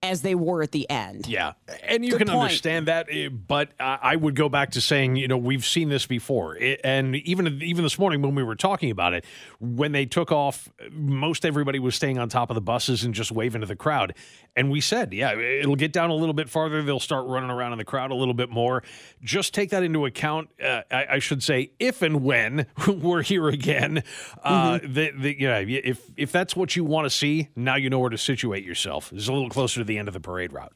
as 0.04 0.22
they 0.22 0.36
were 0.36 0.62
at 0.64 0.72
the 0.72 0.90
end. 0.90 1.28
Yeah, 1.28 1.54
and 1.84 2.04
you 2.04 2.12
Good 2.12 2.20
can 2.20 2.28
point. 2.30 2.42
understand 2.44 2.88
that, 2.88 3.08
eh, 3.12 3.30
but 3.30 3.70
I 3.80 4.00
I 4.02 4.16
would 4.16 4.36
go 4.36 4.50
back 4.50 4.72
to 4.72 4.82
saying, 4.82 5.16
you 5.16 5.28
know, 5.28 5.38
we've 5.38 5.66
seen 5.66 5.90
this 5.90 6.06
before, 6.06 6.58
and 6.84 7.16
even 7.18 7.62
even 7.62 7.84
this 7.84 7.98
morning 8.00 8.22
when 8.22 8.36
we 8.36 8.44
were 8.44 8.56
talking 8.56 8.92
about 8.92 9.14
it, 9.14 9.26
when 9.60 9.92
they 9.92 10.06
took 10.06 10.32
off, 10.32 10.70
most 10.92 11.46
everybody 11.46 11.80
was 11.80 11.96
staying 11.96 12.18
on 12.18 12.30
top 12.30 12.50
of 12.50 12.56
the 12.56 12.62
buses 12.62 13.04
and 13.04 13.14
just 13.14 13.32
waving 13.32 13.62
to 13.62 13.68
the 13.68 13.76
crowd, 13.76 14.16
and 14.56 14.72
we 14.72 14.82
said, 14.82 15.14
yeah, 15.14 15.34
it'll 15.38 15.76
get 15.76 15.94
down 15.94 16.10
a 16.10 16.16
little 16.16 16.34
bit 16.34 16.50
farther. 16.50 16.82
They'll 16.82 17.00
start 17.00 17.28
running 17.28 17.50
around 17.50 17.72
in 17.74 17.78
the 17.78 17.86
crowd 17.86 18.12
a 18.12 18.16
little 18.16 18.34
bit 18.34 18.50
more. 18.50 18.84
Just 19.24 19.54
take 19.54 19.70
that 19.70 19.84
into 19.84 20.06
account. 20.06 20.50
Uh, 20.62 20.82
I, 20.92 21.06
I 21.12 21.20
should 21.20 21.44
say, 21.44 21.72
if 21.80 22.02
and 22.02 22.24
when 22.24 22.66
we're 22.88 23.22
here 23.22 23.48
again, 23.50 24.04
uh, 24.44 24.80
Mm-hmm. 24.80 24.94
the, 24.94 25.12
the, 25.18 25.40
you 25.42 25.48
know, 25.48 25.64
if 25.68 26.02
if 26.18 26.32
that's 26.32 26.56
what 26.56 26.76
you 26.76 26.84
want 26.86 27.06
to 27.06 27.10
see, 27.10 27.50
now 27.56 27.76
you 27.76 27.90
know 27.90 28.00
where 28.00 28.10
to 28.10 28.18
situate 28.18 28.64
yourself. 28.66 29.12
It's 29.14 29.28
a 29.28 29.34
little 29.34 29.50
closer 29.50 29.80
to 29.82 29.84
the 29.84 29.91
end 29.98 30.08
of 30.08 30.14
the 30.14 30.20
parade 30.20 30.54
route. 30.54 30.74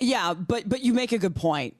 Yeah, 0.00 0.34
but 0.34 0.68
but 0.68 0.80
you 0.82 0.92
make 0.92 1.12
a 1.12 1.18
good 1.18 1.36
point. 1.36 1.76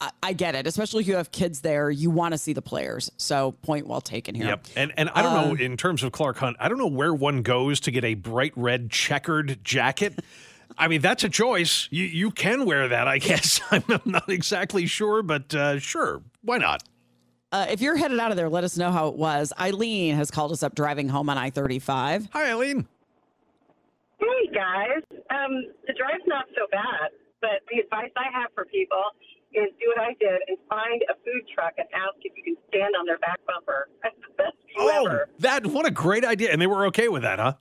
I, 0.00 0.10
I 0.22 0.32
get 0.32 0.54
it, 0.54 0.66
especially 0.66 1.02
if 1.02 1.08
you 1.08 1.16
have 1.16 1.32
kids 1.32 1.60
there. 1.60 1.90
You 1.90 2.10
want 2.10 2.32
to 2.32 2.38
see 2.38 2.52
the 2.52 2.62
players. 2.62 3.10
So 3.16 3.52
point 3.62 3.86
well 3.86 4.00
taken 4.00 4.34
here. 4.34 4.46
Yep. 4.46 4.66
And 4.76 4.92
and 4.96 5.10
I 5.10 5.22
don't 5.22 5.34
know 5.34 5.52
Uh, 5.52 5.64
in 5.64 5.76
terms 5.76 6.02
of 6.02 6.12
Clark 6.12 6.36
Hunt, 6.38 6.56
I 6.60 6.68
don't 6.68 6.78
know 6.78 6.86
where 6.86 7.12
one 7.12 7.42
goes 7.42 7.80
to 7.80 7.90
get 7.90 8.04
a 8.04 8.14
bright 8.14 8.52
red 8.56 8.90
checkered 8.90 9.64
jacket. 9.64 10.20
I 10.76 10.86
mean, 10.86 11.00
that's 11.00 11.24
a 11.24 11.28
choice. 11.28 11.88
You 11.90 12.04
you 12.04 12.30
can 12.30 12.64
wear 12.64 12.88
that, 12.88 13.08
I 13.08 13.18
guess. 13.18 13.60
I'm 13.70 13.82
not 14.04 14.28
exactly 14.30 14.86
sure, 14.86 15.22
but 15.22 15.52
uh, 15.54 15.78
sure, 15.80 16.22
why 16.42 16.58
not? 16.58 16.84
Uh, 17.50 17.66
if 17.70 17.80
you're 17.80 17.96
headed 17.96 18.20
out 18.20 18.30
of 18.30 18.36
there, 18.36 18.50
let 18.50 18.62
us 18.62 18.76
know 18.76 18.92
how 18.92 19.08
it 19.08 19.16
was. 19.16 19.54
Eileen 19.58 20.14
has 20.16 20.30
called 20.30 20.52
us 20.52 20.62
up 20.62 20.74
driving 20.74 21.08
home 21.08 21.30
on 21.30 21.38
I 21.38 21.48
35. 21.48 22.28
Hi, 22.34 22.50
Eileen. 22.50 22.86
Hey 24.48 24.54
guys, 24.64 25.04
um, 25.28 25.52
the 25.84 25.92
drive's 25.92 26.24
not 26.24 26.46
so 26.56 26.64
bad, 26.72 27.12
but 27.44 27.60
the 27.68 27.84
advice 27.84 28.08
I 28.16 28.32
have 28.32 28.48
for 28.54 28.64
people 28.64 28.96
is 29.52 29.68
do 29.76 29.92
what 29.92 30.00
I 30.00 30.16
did 30.16 30.40
and 30.48 30.56
find 30.68 31.04
a 31.12 31.14
food 31.20 31.44
truck 31.52 31.74
and 31.76 31.84
ask 31.92 32.16
if 32.24 32.32
you 32.32 32.40
can 32.44 32.56
stand 32.72 32.96
on 32.96 33.04
their 33.04 33.18
back 33.20 33.40
bumper. 33.44 33.88
That's 34.02 34.16
the 34.24 34.32
best 34.40 34.56
Oh, 34.80 35.04
ever. 35.04 35.28
that 35.40 35.66
what 35.66 35.84
a 35.86 35.90
great 35.90 36.24
idea! 36.24 36.48
And 36.52 36.62
they 36.62 36.66
were 36.66 36.86
okay 36.86 37.08
with 37.08 37.22
that, 37.28 37.38
huh? 37.38 37.54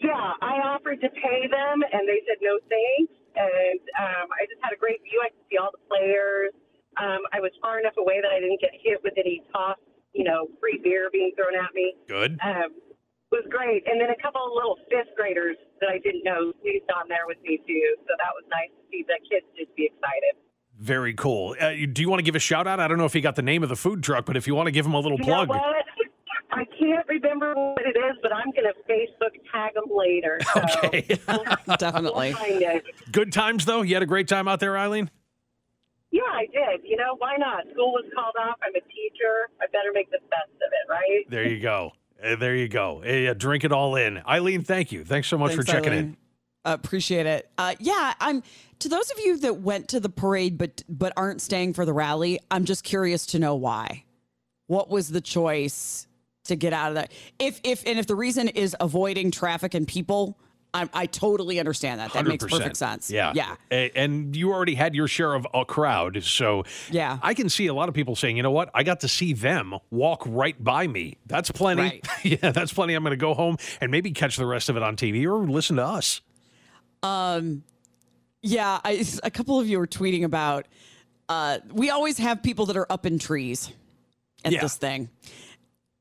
Yeah, 0.00 0.34
I 0.42 0.58
offered 0.74 1.00
to 1.02 1.08
pay 1.10 1.46
them 1.46 1.86
and 1.86 2.02
they 2.10 2.18
said 2.26 2.42
no 2.42 2.58
thanks. 2.66 3.12
and 3.38 3.78
um, 4.02 4.26
I 4.34 4.42
just 4.50 4.58
had 4.62 4.74
a 4.74 4.78
great 4.82 4.98
view. 5.06 5.22
I 5.22 5.30
could 5.30 5.46
see 5.50 5.56
all 5.58 5.70
the 5.70 5.82
players. 5.86 6.50
Um, 6.98 7.22
I 7.32 7.38
was 7.38 7.52
far 7.62 7.78
enough 7.78 7.94
away 7.96 8.18
that 8.20 8.30
I 8.34 8.40
didn't 8.42 8.58
get 8.60 8.74
hit 8.74 8.98
with 9.06 9.14
any 9.16 9.42
toss, 9.54 9.78
you 10.14 10.24
know, 10.24 10.48
free 10.58 10.80
beer 10.82 11.10
being 11.12 11.30
thrown 11.38 11.54
at 11.54 11.70
me. 11.74 11.94
Good. 12.08 12.38
Um, 12.42 12.74
was 13.32 13.44
great. 13.50 13.82
And 13.88 14.00
then 14.00 14.10
a 14.10 14.20
couple 14.22 14.44
of 14.44 14.52
little 14.54 14.76
fifth 14.92 15.16
graders 15.16 15.56
that 15.80 15.88
I 15.90 15.98
didn't 15.98 16.22
know 16.22 16.52
sneezed 16.62 16.86
on 16.94 17.08
there 17.08 17.26
with 17.26 17.38
me 17.42 17.58
too. 17.66 17.86
So 18.06 18.12
that 18.20 18.32
was 18.36 18.44
nice 18.52 18.70
to 18.76 18.82
see 18.92 19.02
the 19.08 19.18
kids 19.28 19.46
just 19.58 19.74
be 19.74 19.86
excited. 19.90 20.36
Very 20.78 21.14
cool. 21.14 21.56
Uh, 21.60 21.72
do 21.92 22.02
you 22.02 22.08
want 22.10 22.20
to 22.20 22.24
give 22.24 22.34
a 22.34 22.40
shout 22.40 22.66
out? 22.66 22.78
I 22.80 22.88
don't 22.88 22.98
know 22.98 23.04
if 23.04 23.12
he 23.12 23.20
got 23.20 23.36
the 23.36 23.42
name 23.42 23.62
of 23.62 23.68
the 23.68 23.76
food 23.76 24.02
truck, 24.02 24.26
but 24.26 24.36
if 24.36 24.46
you 24.46 24.54
want 24.54 24.66
to 24.66 24.72
give 24.72 24.84
him 24.86 24.94
a 24.94 25.00
little 25.00 25.18
You 25.18 25.24
plug. 25.24 25.48
know 25.48 25.54
what? 25.54 25.84
I 26.54 26.64
can't 26.78 27.06
remember 27.08 27.54
what 27.54 27.80
it 27.86 27.96
is, 27.96 28.16
but 28.22 28.30
I'm 28.32 28.50
going 28.50 28.66
to 28.68 28.74
Facebook 28.90 29.32
tag 29.50 29.72
them 29.74 29.84
later. 29.88 30.38
So 30.52 30.60
Okay. 30.84 31.00
Definitely. 31.78 32.34
we'll 32.34 32.36
find 32.36 32.62
it. 32.62 32.84
Good 33.10 33.32
times, 33.32 33.64
though. 33.64 33.80
You 33.82 33.94
had 33.94 34.02
a 34.02 34.06
great 34.06 34.28
time 34.28 34.48
out 34.48 34.60
there, 34.60 34.76
Eileen? 34.76 35.10
Yeah, 36.10 36.20
I 36.30 36.44
did. 36.52 36.82
You 36.84 36.96
know, 36.98 37.14
why 37.16 37.36
not? 37.38 37.64
School 37.72 37.92
was 37.92 38.04
called 38.14 38.34
off. 38.38 38.56
I'm 38.62 38.74
a 38.74 38.80
teacher. 38.80 39.48
I 39.62 39.66
better 39.72 39.92
make 39.94 40.10
the 40.10 40.18
best 40.28 40.52
of 40.56 40.70
it, 40.72 40.90
right? 40.90 41.24
There 41.30 41.48
you 41.48 41.58
go. 41.60 41.92
Uh, 42.22 42.36
there 42.36 42.54
you 42.54 42.68
go. 42.68 43.02
Uh, 43.04 43.12
yeah, 43.12 43.34
drink 43.34 43.64
it 43.64 43.72
all 43.72 43.96
in. 43.96 44.22
Eileen, 44.26 44.62
thank 44.62 44.92
you. 44.92 45.04
Thanks 45.04 45.28
so 45.28 45.38
much 45.38 45.52
Thanks, 45.52 45.64
for 45.64 45.72
checking 45.72 45.92
in. 45.92 46.16
Uh, 46.64 46.76
appreciate 46.80 47.26
it. 47.26 47.50
Uh, 47.58 47.74
yeah, 47.80 48.14
I'm. 48.20 48.42
To 48.80 48.88
those 48.88 49.10
of 49.12 49.18
you 49.20 49.38
that 49.38 49.58
went 49.58 49.88
to 49.88 50.00
the 50.00 50.08
parade 50.08 50.58
but 50.58 50.82
but 50.88 51.12
aren't 51.16 51.40
staying 51.40 51.74
for 51.74 51.84
the 51.84 51.92
rally, 51.92 52.38
I'm 52.50 52.64
just 52.64 52.84
curious 52.84 53.26
to 53.26 53.38
know 53.38 53.54
why. 53.54 54.04
What 54.66 54.88
was 54.88 55.08
the 55.08 55.20
choice 55.20 56.06
to 56.44 56.56
get 56.56 56.72
out 56.72 56.88
of 56.88 56.94
that? 56.94 57.12
If 57.38 57.60
if 57.64 57.84
and 57.86 57.98
if 57.98 58.06
the 58.06 58.16
reason 58.16 58.48
is 58.48 58.76
avoiding 58.80 59.30
traffic 59.30 59.74
and 59.74 59.86
people, 59.86 60.38
I, 60.74 60.88
I 60.94 61.06
totally 61.06 61.60
understand 61.60 62.00
that. 62.00 62.12
That 62.14 62.24
makes 62.26 62.44
100%. 62.44 62.50
perfect 62.50 62.76
sense. 62.78 63.10
Yeah. 63.10 63.32
yeah. 63.34 63.56
And 63.94 64.34
you 64.34 64.52
already 64.52 64.74
had 64.74 64.94
your 64.94 65.06
share 65.06 65.34
of 65.34 65.46
a 65.52 65.64
crowd. 65.66 66.24
So 66.24 66.64
Yeah. 66.90 67.18
I 67.22 67.34
can 67.34 67.50
see 67.50 67.66
a 67.66 67.74
lot 67.74 67.90
of 67.90 67.94
people 67.94 68.16
saying, 68.16 68.38
you 68.38 68.42
know 68.42 68.50
what? 68.50 68.70
I 68.72 68.82
got 68.82 69.00
to 69.00 69.08
see 69.08 69.34
them 69.34 69.74
walk 69.90 70.22
right 70.26 70.62
by 70.62 70.86
me. 70.86 71.18
That's 71.26 71.50
plenty. 71.50 71.82
Right. 71.82 72.06
yeah, 72.42 72.52
that's 72.52 72.72
plenty. 72.72 72.94
I'm 72.94 73.02
going 73.02 73.10
to 73.10 73.16
go 73.18 73.34
home 73.34 73.58
and 73.82 73.90
maybe 73.90 74.12
catch 74.12 74.36
the 74.38 74.46
rest 74.46 74.70
of 74.70 74.76
it 74.78 74.82
on 74.82 74.96
TV 74.96 75.24
or 75.26 75.46
listen 75.46 75.76
to 75.76 75.84
us. 75.84 76.22
Um, 77.02 77.64
Yeah, 78.40 78.80
I, 78.84 79.04
a 79.22 79.30
couple 79.30 79.60
of 79.60 79.68
you 79.68 79.78
were 79.78 79.86
tweeting 79.86 80.24
about. 80.24 80.66
Uh, 81.28 81.58
we 81.72 81.90
always 81.90 82.18
have 82.18 82.42
people 82.42 82.66
that 82.66 82.76
are 82.76 82.86
up 82.90 83.06
in 83.06 83.18
trees 83.18 83.70
at 84.44 84.52
Yeah. 84.52 84.60
this 84.62 84.76
thing, 84.76 85.08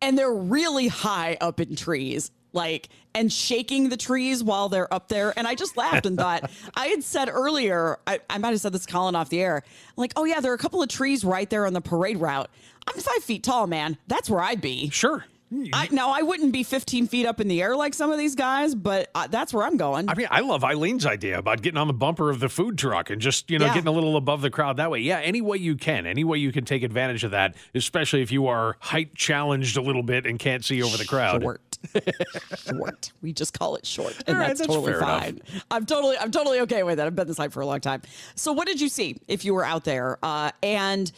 and 0.01 0.17
they're 0.17 0.33
really 0.33 0.87
high 0.87 1.37
up 1.39 1.59
in 1.59 1.75
trees, 1.75 2.31
like 2.53 2.89
and 3.13 3.31
shaking 3.31 3.89
the 3.89 3.97
trees 3.97 4.43
while 4.43 4.69
they're 4.69 4.91
up 4.93 5.07
there. 5.07 5.33
And 5.37 5.47
I 5.47 5.55
just 5.55 5.77
laughed 5.77 6.05
and 6.05 6.17
thought 6.17 6.49
I 6.75 6.87
had 6.87 7.03
said 7.03 7.29
earlier. 7.29 7.99
I, 8.07 8.19
I 8.29 8.37
might 8.37 8.51
have 8.51 8.61
said 8.61 8.73
this, 8.73 8.85
Colin, 8.85 9.15
off 9.15 9.29
the 9.29 9.41
air. 9.41 9.63
Like, 9.97 10.13
oh 10.15 10.25
yeah, 10.25 10.39
there 10.39 10.51
are 10.51 10.55
a 10.55 10.59
couple 10.59 10.81
of 10.81 10.89
trees 10.89 11.23
right 11.23 11.49
there 11.49 11.65
on 11.65 11.73
the 11.73 11.81
parade 11.81 12.17
route. 12.17 12.49
I'm 12.87 12.99
five 12.99 13.23
feet 13.23 13.43
tall, 13.43 13.67
man. 13.67 13.97
That's 14.07 14.29
where 14.29 14.41
I'd 14.41 14.61
be. 14.61 14.89
Sure. 14.89 15.25
I, 15.73 15.89
now 15.91 16.11
I 16.11 16.21
wouldn't 16.21 16.53
be 16.53 16.63
15 16.63 17.07
feet 17.07 17.25
up 17.25 17.41
in 17.41 17.47
the 17.47 17.61
air 17.61 17.75
like 17.75 17.93
some 17.93 18.11
of 18.11 18.17
these 18.17 18.35
guys, 18.35 18.73
but 18.73 19.09
uh, 19.13 19.27
that's 19.27 19.53
where 19.53 19.65
I'm 19.65 19.75
going. 19.77 20.07
I 20.09 20.13
mean, 20.15 20.27
I 20.31 20.39
love 20.39 20.63
Eileen's 20.63 21.05
idea 21.05 21.37
about 21.37 21.61
getting 21.61 21.77
on 21.77 21.87
the 21.87 21.93
bumper 21.93 22.29
of 22.29 22.39
the 22.39 22.47
food 22.49 22.77
truck 22.77 23.09
and 23.09 23.21
just, 23.21 23.49
you 23.51 23.59
know, 23.59 23.65
Yeah. 23.65 23.73
getting 23.73 23.87
a 23.87 23.91
little 23.91 24.15
above 24.15 24.41
the 24.41 24.49
crowd 24.49 24.77
that 24.77 24.89
way. 24.89 24.99
Yeah, 24.99 25.19
any 25.19 25.41
way 25.41 25.57
you 25.57 25.75
can, 25.75 26.05
any 26.05 26.23
way 26.23 26.37
you 26.37 26.51
can 26.53 26.63
take 26.63 26.83
advantage 26.83 27.23
of 27.23 27.31
that, 27.31 27.55
especially 27.75 28.21
if 28.21 28.31
you 28.31 28.47
are 28.47 28.77
height 28.79 29.13
challenged 29.15 29.75
a 29.75 29.81
little 29.81 30.03
bit 30.03 30.25
and 30.25 30.39
can't 30.39 30.63
see 30.63 30.81
over 30.81 30.95
the 30.97 31.05
crowd. 31.05 31.41
Short. 31.41 31.61
short. 32.67 33.11
We 33.21 33.33
just 33.33 33.57
call 33.57 33.75
it 33.75 33.85
short, 33.85 34.15
and 34.27 34.37
right, 34.37 34.47
that's, 34.47 34.59
that's 34.59 34.73
totally 34.73 34.93
fine. 34.93 35.41
I'm 35.69 35.85
totally, 35.85 36.17
I'm 36.17 36.31
totally 36.31 36.59
okay 36.61 36.83
with 36.83 36.97
that. 36.97 37.07
I've 37.07 37.15
been 37.15 37.27
this 37.27 37.37
height 37.37 37.51
for 37.51 37.61
a 37.61 37.65
long 37.65 37.81
time. 37.81 38.01
So, 38.35 38.53
what 38.53 38.67
did 38.67 38.79
you 38.79 38.87
see 38.89 39.17
if 39.27 39.43
you 39.45 39.53
were 39.53 39.65
out 39.65 39.83
there? 39.83 40.17
Uh, 40.23 40.51
and 40.61 41.11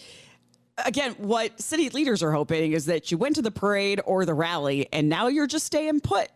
again, 0.77 1.13
what 1.17 1.59
city 1.61 1.89
leaders 1.89 2.23
are 2.23 2.31
hoping 2.31 2.73
is 2.73 2.85
that 2.85 3.11
you 3.11 3.17
went 3.17 3.35
to 3.35 3.41
the 3.41 3.51
parade 3.51 4.01
or 4.05 4.25
the 4.25 4.33
rally, 4.33 4.87
and 4.91 5.09
now 5.09 5.27
you're 5.27 5.47
just 5.47 5.65
staying 5.65 6.01
put 6.01 6.29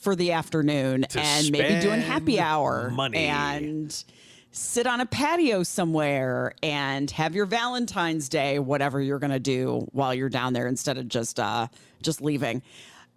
for 0.00 0.14
the 0.14 0.32
afternoon 0.32 1.04
and 1.16 1.50
maybe 1.50 1.80
doing 1.80 2.00
happy 2.00 2.38
hour 2.38 2.90
money. 2.90 3.26
and 3.26 4.04
sit 4.52 4.86
on 4.86 5.00
a 5.00 5.06
patio 5.06 5.62
somewhere 5.62 6.54
and 6.62 7.10
have 7.10 7.34
your 7.34 7.46
Valentine's 7.46 8.28
Day, 8.28 8.58
whatever 8.58 9.00
you're 9.00 9.18
going 9.18 9.32
to 9.32 9.40
do 9.40 9.86
while 9.92 10.14
you're 10.14 10.28
down 10.28 10.52
there 10.52 10.66
instead 10.66 10.98
of 10.98 11.08
just 11.08 11.40
uh, 11.40 11.68
just 12.02 12.20
leaving. 12.20 12.62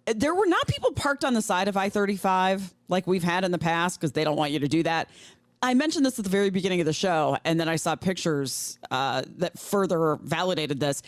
There 0.06 0.34
were 0.34 0.46
not 0.46 0.66
people 0.66 0.92
parked 0.92 1.24
on 1.24 1.34
the 1.34 1.42
side 1.42 1.68
of 1.68 1.76
I 1.76 1.88
35 1.88 2.74
like 2.88 3.06
we've 3.06 3.22
had 3.22 3.44
in 3.44 3.52
the 3.52 3.58
past 3.58 4.00
because 4.00 4.12
they 4.12 4.24
don't 4.24 4.36
want 4.36 4.50
you 4.50 4.58
to 4.58 4.68
do 4.68 4.82
that. 4.82 5.08
I 5.64 5.74
mentioned 5.74 6.04
this 6.04 6.18
at 6.18 6.24
the 6.24 6.30
very 6.30 6.50
beginning 6.50 6.80
of 6.80 6.86
the 6.86 6.92
show, 6.92 7.38
and 7.44 7.58
then 7.58 7.68
I 7.68 7.76
saw 7.76 7.94
pictures 7.94 8.78
uh, 8.90 9.22
that 9.36 9.56
further 9.58 10.18
validated 10.20 10.80
this. 10.80 11.02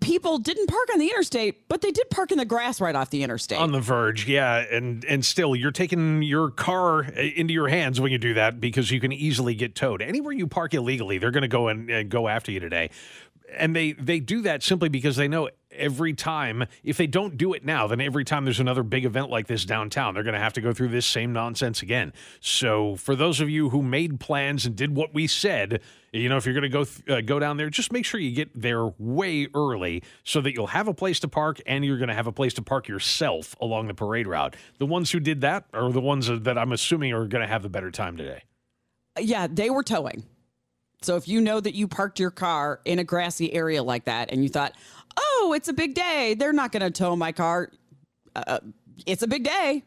People 0.00 0.38
didn't 0.38 0.68
park 0.68 0.88
on 0.92 0.98
the 0.98 1.06
interstate, 1.06 1.68
but 1.68 1.82
they 1.82 1.90
did 1.90 2.08
park 2.08 2.32
in 2.32 2.38
the 2.38 2.46
grass 2.46 2.80
right 2.80 2.94
off 2.94 3.10
the 3.10 3.22
interstate. 3.22 3.58
On 3.58 3.72
the 3.72 3.80
verge, 3.80 4.26
yeah, 4.26 4.64
and 4.70 5.04
and 5.04 5.24
still, 5.24 5.54
you're 5.54 5.70
taking 5.70 6.22
your 6.22 6.50
car 6.50 7.04
uh, 7.04 7.20
into 7.20 7.52
your 7.52 7.68
hands 7.68 8.00
when 8.00 8.10
you 8.10 8.18
do 8.18 8.34
that 8.34 8.58
because 8.58 8.90
you 8.90 9.00
can 9.00 9.12
easily 9.12 9.54
get 9.54 9.74
towed. 9.74 10.00
Anywhere 10.00 10.32
you 10.32 10.46
park 10.46 10.72
illegally, 10.72 11.18
they're 11.18 11.30
going 11.30 11.42
to 11.42 11.48
go 11.48 11.68
and, 11.68 11.90
and 11.90 12.08
go 12.08 12.26
after 12.26 12.50
you 12.52 12.60
today, 12.60 12.90
and 13.54 13.76
they 13.76 13.92
they 13.92 14.18
do 14.18 14.40
that 14.42 14.62
simply 14.62 14.88
because 14.88 15.16
they 15.16 15.28
know 15.28 15.50
every 15.72 16.12
time 16.12 16.66
if 16.82 16.96
they 16.96 17.06
don't 17.06 17.36
do 17.36 17.52
it 17.52 17.64
now, 17.64 17.86
then 17.86 18.00
every 18.00 18.24
time 18.24 18.44
there's 18.44 18.60
another 18.60 18.82
big 18.82 19.04
event 19.04 19.30
like 19.30 19.46
this 19.46 19.64
downtown, 19.64 20.14
they're 20.14 20.22
going 20.22 20.34
to 20.34 20.40
have 20.40 20.52
to 20.54 20.60
go 20.60 20.72
through 20.72 20.88
this 20.88 21.06
same 21.06 21.32
nonsense 21.32 21.82
again. 21.82 22.12
So 22.40 22.96
for 22.96 23.14
those 23.14 23.40
of 23.40 23.48
you 23.48 23.70
who 23.70 23.82
made 23.82 24.20
plans 24.20 24.66
and 24.66 24.76
did 24.76 24.94
what 24.94 25.14
we 25.14 25.26
said, 25.26 25.80
you 26.12 26.28
know, 26.28 26.36
if 26.36 26.44
you're 26.44 26.54
going 26.54 26.62
to 26.62 26.68
go 26.68 26.84
th- 26.84 27.08
uh, 27.08 27.20
go 27.20 27.38
down 27.38 27.56
there, 27.56 27.70
just 27.70 27.92
make 27.92 28.04
sure 28.04 28.18
you 28.18 28.32
get 28.32 28.50
there 28.60 28.86
way 28.98 29.46
early 29.54 30.02
so 30.24 30.40
that 30.40 30.52
you'll 30.54 30.68
have 30.68 30.88
a 30.88 30.94
place 30.94 31.20
to 31.20 31.28
park 31.28 31.60
and 31.66 31.84
you're 31.84 31.98
going 31.98 32.08
to 32.08 32.14
have 32.14 32.26
a 32.26 32.32
place 32.32 32.54
to 32.54 32.62
park 32.62 32.88
yourself 32.88 33.54
along 33.60 33.86
the 33.86 33.94
parade 33.94 34.26
route. 34.26 34.56
The 34.78 34.86
ones 34.86 35.10
who 35.10 35.20
did 35.20 35.42
that 35.42 35.66
are 35.72 35.90
the 35.92 36.00
ones 36.00 36.26
that 36.28 36.58
I'm 36.58 36.72
assuming 36.72 37.12
are 37.12 37.26
going 37.26 37.42
to 37.42 37.48
have 37.48 37.62
the 37.62 37.68
better 37.68 37.90
time 37.90 38.16
today. 38.16 38.42
yeah, 39.20 39.46
they 39.46 39.70
were 39.70 39.82
towing. 39.82 40.24
So 41.02 41.16
if 41.16 41.26
you 41.26 41.40
know 41.40 41.60
that 41.60 41.74
you 41.74 41.88
parked 41.88 42.20
your 42.20 42.30
car 42.30 42.80
in 42.84 42.98
a 42.98 43.04
grassy 43.04 43.52
area 43.52 43.82
like 43.82 44.04
that 44.04 44.30
and 44.30 44.42
you 44.42 44.50
thought, 44.50 44.74
oh, 45.40 45.52
it's 45.52 45.68
a 45.68 45.72
big 45.72 45.94
day, 45.94 46.34
they're 46.38 46.52
not 46.52 46.72
going 46.72 46.82
to 46.82 46.90
tow 46.90 47.16
my 47.16 47.32
car. 47.32 47.70
Uh, 48.34 48.60
it's 49.06 49.22
a 49.22 49.26
big 49.28 49.44
day. 49.44 49.82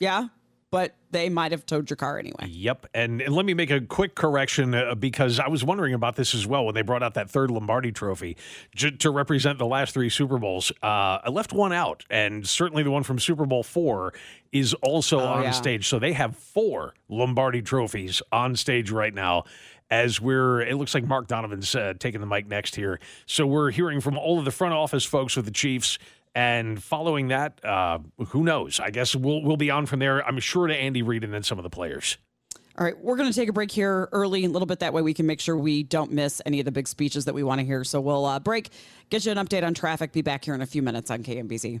Yeah. 0.00 0.28
But 0.72 0.96
they 1.12 1.28
might 1.28 1.52
have 1.52 1.64
towed 1.64 1.88
your 1.88 1.96
car 1.96 2.18
anyway. 2.18 2.48
Yep. 2.48 2.86
And, 2.92 3.22
and 3.22 3.32
let 3.34 3.46
me 3.46 3.54
make 3.54 3.70
a 3.70 3.80
quick 3.80 4.16
correction 4.16 4.74
uh, 4.74 4.96
because 4.96 5.38
I 5.38 5.46
was 5.48 5.62
wondering 5.64 5.94
about 5.94 6.16
this 6.16 6.34
as 6.34 6.44
well 6.44 6.66
when 6.66 6.74
they 6.74 6.82
brought 6.82 7.04
out 7.04 7.14
that 7.14 7.30
third 7.30 7.52
Lombardi 7.52 7.92
trophy 7.92 8.36
j- 8.74 8.90
to 8.90 9.10
represent 9.10 9.58
the 9.58 9.64
last 9.66 9.94
three 9.94 10.08
Super 10.10 10.38
Bowls. 10.38 10.72
Uh, 10.82 11.18
I 11.24 11.30
left 11.30 11.52
one 11.52 11.72
out, 11.72 12.04
and 12.10 12.46
certainly 12.46 12.82
the 12.82 12.90
one 12.90 13.04
from 13.04 13.20
Super 13.20 13.46
Bowl 13.46 13.62
four 13.62 14.12
is 14.52 14.74
also 14.82 15.20
on 15.20 15.38
Oh, 15.38 15.42
yeah. 15.44 15.50
stage. 15.52 15.86
So 15.88 16.00
they 16.00 16.12
have 16.14 16.36
four 16.36 16.94
Lombardi 17.08 17.62
trophies 17.62 18.20
on 18.32 18.56
stage 18.56 18.90
right 18.90 19.14
now. 19.14 19.44
As 19.90 20.20
we're, 20.20 20.62
it 20.62 20.76
looks 20.76 20.94
like 20.94 21.04
Mark 21.04 21.28
Donovan's 21.28 21.74
uh, 21.74 21.94
taking 21.98 22.20
the 22.20 22.26
mic 22.26 22.48
next 22.48 22.74
here. 22.74 22.98
So 23.26 23.46
we're 23.46 23.70
hearing 23.70 24.00
from 24.00 24.18
all 24.18 24.38
of 24.38 24.44
the 24.44 24.50
front 24.50 24.74
office 24.74 25.04
folks 25.04 25.36
with 25.36 25.44
the 25.44 25.52
Chiefs. 25.52 25.98
And 26.34 26.82
following 26.82 27.28
that, 27.28 27.64
uh, 27.64 28.00
who 28.28 28.44
knows? 28.44 28.78
I 28.78 28.90
guess 28.90 29.16
we'll 29.16 29.42
we'll 29.42 29.56
be 29.56 29.70
on 29.70 29.86
from 29.86 30.00
there. 30.00 30.26
I'm 30.26 30.38
sure 30.38 30.66
to 30.66 30.76
Andy 30.76 31.02
Reid 31.02 31.24
and 31.24 31.32
then 31.32 31.42
some 31.42 31.58
of 31.58 31.62
the 31.62 31.70
players. 31.70 32.18
All 32.78 32.84
right, 32.84 32.98
we're 32.98 33.16
going 33.16 33.30
to 33.30 33.34
take 33.34 33.48
a 33.48 33.54
break 33.54 33.70
here 33.70 34.06
early, 34.12 34.44
a 34.44 34.50
little 34.50 34.66
bit 34.66 34.80
that 34.80 34.92
way 34.92 35.00
we 35.00 35.14
can 35.14 35.24
make 35.24 35.40
sure 35.40 35.56
we 35.56 35.82
don't 35.82 36.12
miss 36.12 36.42
any 36.44 36.58
of 36.58 36.66
the 36.66 36.72
big 36.72 36.88
speeches 36.88 37.24
that 37.24 37.34
we 37.34 37.42
want 37.42 37.58
to 37.58 37.64
hear. 37.64 37.84
So 37.84 38.02
we'll 38.02 38.26
uh, 38.26 38.38
break, 38.38 38.68
get 39.08 39.24
you 39.24 39.32
an 39.32 39.38
update 39.38 39.64
on 39.64 39.72
traffic. 39.72 40.12
Be 40.12 40.20
back 40.20 40.44
here 40.44 40.54
in 40.54 40.60
a 40.60 40.66
few 40.66 40.82
minutes 40.82 41.10
on 41.10 41.22
KMBZ. 41.22 41.80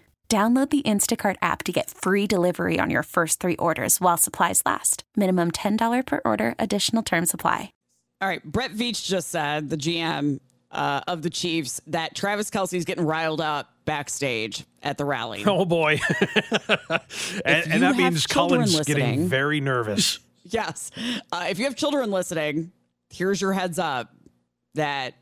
Download 0.31 0.69
the 0.69 0.81
Instacart 0.83 1.35
app 1.41 1.61
to 1.63 1.73
get 1.73 1.89
free 1.89 2.25
delivery 2.25 2.79
on 2.79 2.89
your 2.89 3.03
first 3.03 3.41
three 3.41 3.57
orders 3.57 3.99
while 3.99 4.15
supplies 4.15 4.61
last. 4.65 5.03
Minimum 5.17 5.51
$10 5.51 6.05
per 6.05 6.21
order, 6.23 6.55
additional 6.57 7.03
term 7.03 7.25
supply. 7.25 7.73
All 8.21 8.29
right, 8.29 8.41
Brett 8.41 8.71
Veach 8.71 9.05
just 9.05 9.27
said, 9.27 9.69
the 9.69 9.75
GM 9.75 10.39
uh, 10.71 11.01
of 11.05 11.21
the 11.21 11.29
Chiefs, 11.29 11.81
that 11.87 12.15
Travis 12.15 12.49
Kelce's 12.49 12.85
getting 12.85 13.05
riled 13.05 13.41
up 13.41 13.73
backstage 13.83 14.63
at 14.81 14.97
the 14.97 15.03
rally. 15.03 15.43
Oh 15.47 15.65
boy. 15.65 15.99
and, 16.69 17.01
and 17.45 17.83
that 17.83 17.97
means 17.97 18.25
children 18.25 18.61
Colin's 18.61 18.85
getting 18.85 19.27
very 19.27 19.59
nervous. 19.59 20.19
Yes. 20.45 20.91
Uh, 21.33 21.47
if 21.49 21.59
you 21.59 21.65
have 21.65 21.75
children 21.75 22.09
listening, 22.09 22.71
here's 23.09 23.41
your 23.41 23.51
heads 23.51 23.77
up 23.77 24.15
that 24.75 25.13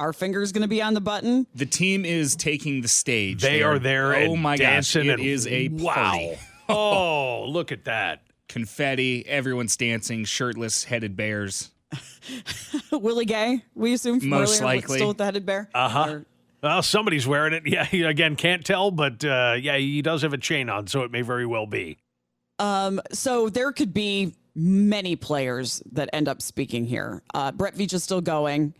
our 0.00 0.12
finger's 0.12 0.50
going 0.50 0.62
to 0.62 0.68
be 0.68 0.82
on 0.82 0.94
the 0.94 1.00
button. 1.00 1.46
The 1.54 1.66
team 1.66 2.04
is 2.04 2.34
taking 2.34 2.80
the 2.80 2.88
stage. 2.88 3.42
They 3.42 3.62
are 3.62 3.78
there 3.78 4.14
Oh 4.14 4.32
and 4.34 4.42
my 4.42 4.56
dancing 4.56 5.04
gosh! 5.04 5.10
It 5.12 5.20
and- 5.20 5.28
is 5.28 5.46
a 5.46 5.68
wow. 5.68 5.94
party. 5.94 6.38
Oh, 6.72 7.44
look 7.48 7.70
at 7.72 7.84
that. 7.86 8.22
Confetti. 8.48 9.26
Everyone's 9.26 9.76
dancing. 9.76 10.24
Shirtless, 10.24 10.84
headed 10.84 11.16
bears. 11.16 11.70
Willie 12.92 13.24
Gay, 13.24 13.62
we 13.74 13.92
assume 13.92 14.20
from 14.20 14.28
Most 14.28 14.60
earlier, 14.60 14.64
likely. 14.76 14.98
still 14.98 15.08
with 15.08 15.18
the 15.18 15.24
headed 15.24 15.44
bear. 15.46 15.68
Uh 15.74 15.88
huh. 15.88 16.10
Or- 16.10 16.26
Well, 16.62 16.82
somebody's 16.82 17.26
wearing 17.26 17.52
it. 17.54 17.62
Yeah, 17.66 18.08
again, 18.08 18.36
can't 18.36 18.64
tell, 18.64 18.90
but 18.90 19.24
uh, 19.24 19.56
yeah, 19.60 19.76
he 19.78 20.02
does 20.02 20.22
have 20.22 20.32
a 20.32 20.38
chain 20.38 20.68
on, 20.68 20.86
so 20.86 21.02
it 21.02 21.10
may 21.10 21.22
very 21.22 21.46
well 21.46 21.66
be. 21.66 21.98
Um, 22.58 23.00
so 23.12 23.48
there 23.48 23.72
could 23.72 23.92
be 23.94 24.34
many 24.54 25.16
players 25.16 25.82
that 25.92 26.08
end 26.12 26.28
up 26.28 26.42
speaking 26.42 26.84
here. 26.84 27.22
Uh, 27.34 27.50
Brett 27.52 27.74
Veach 27.74 27.94
is 27.94 28.04
still 28.04 28.20
going. 28.20 28.74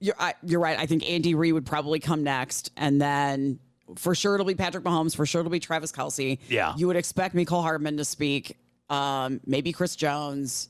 You're, 0.00 0.14
I, 0.18 0.34
you're 0.42 0.60
right. 0.60 0.78
I 0.78 0.86
think 0.86 1.08
Andy 1.08 1.34
Reid 1.34 1.52
would 1.52 1.66
probably 1.66 2.00
come 2.00 2.22
next, 2.24 2.72
and 2.76 3.00
then 3.00 3.58
for 3.96 4.14
sure 4.14 4.34
it'll 4.34 4.46
be 4.46 4.54
Patrick 4.54 4.84
Mahomes. 4.84 5.14
For 5.14 5.26
sure 5.26 5.40
it'll 5.40 5.50
be 5.50 5.60
Travis 5.60 5.92
Kelce. 5.92 6.38
Yeah. 6.48 6.74
you 6.76 6.86
would 6.86 6.96
expect 6.96 7.34
Mecole 7.34 7.62
Hardman 7.62 7.96
to 7.98 8.04
speak. 8.04 8.56
Um, 8.88 9.40
maybe 9.46 9.72
Chris 9.72 9.96
Jones. 9.96 10.68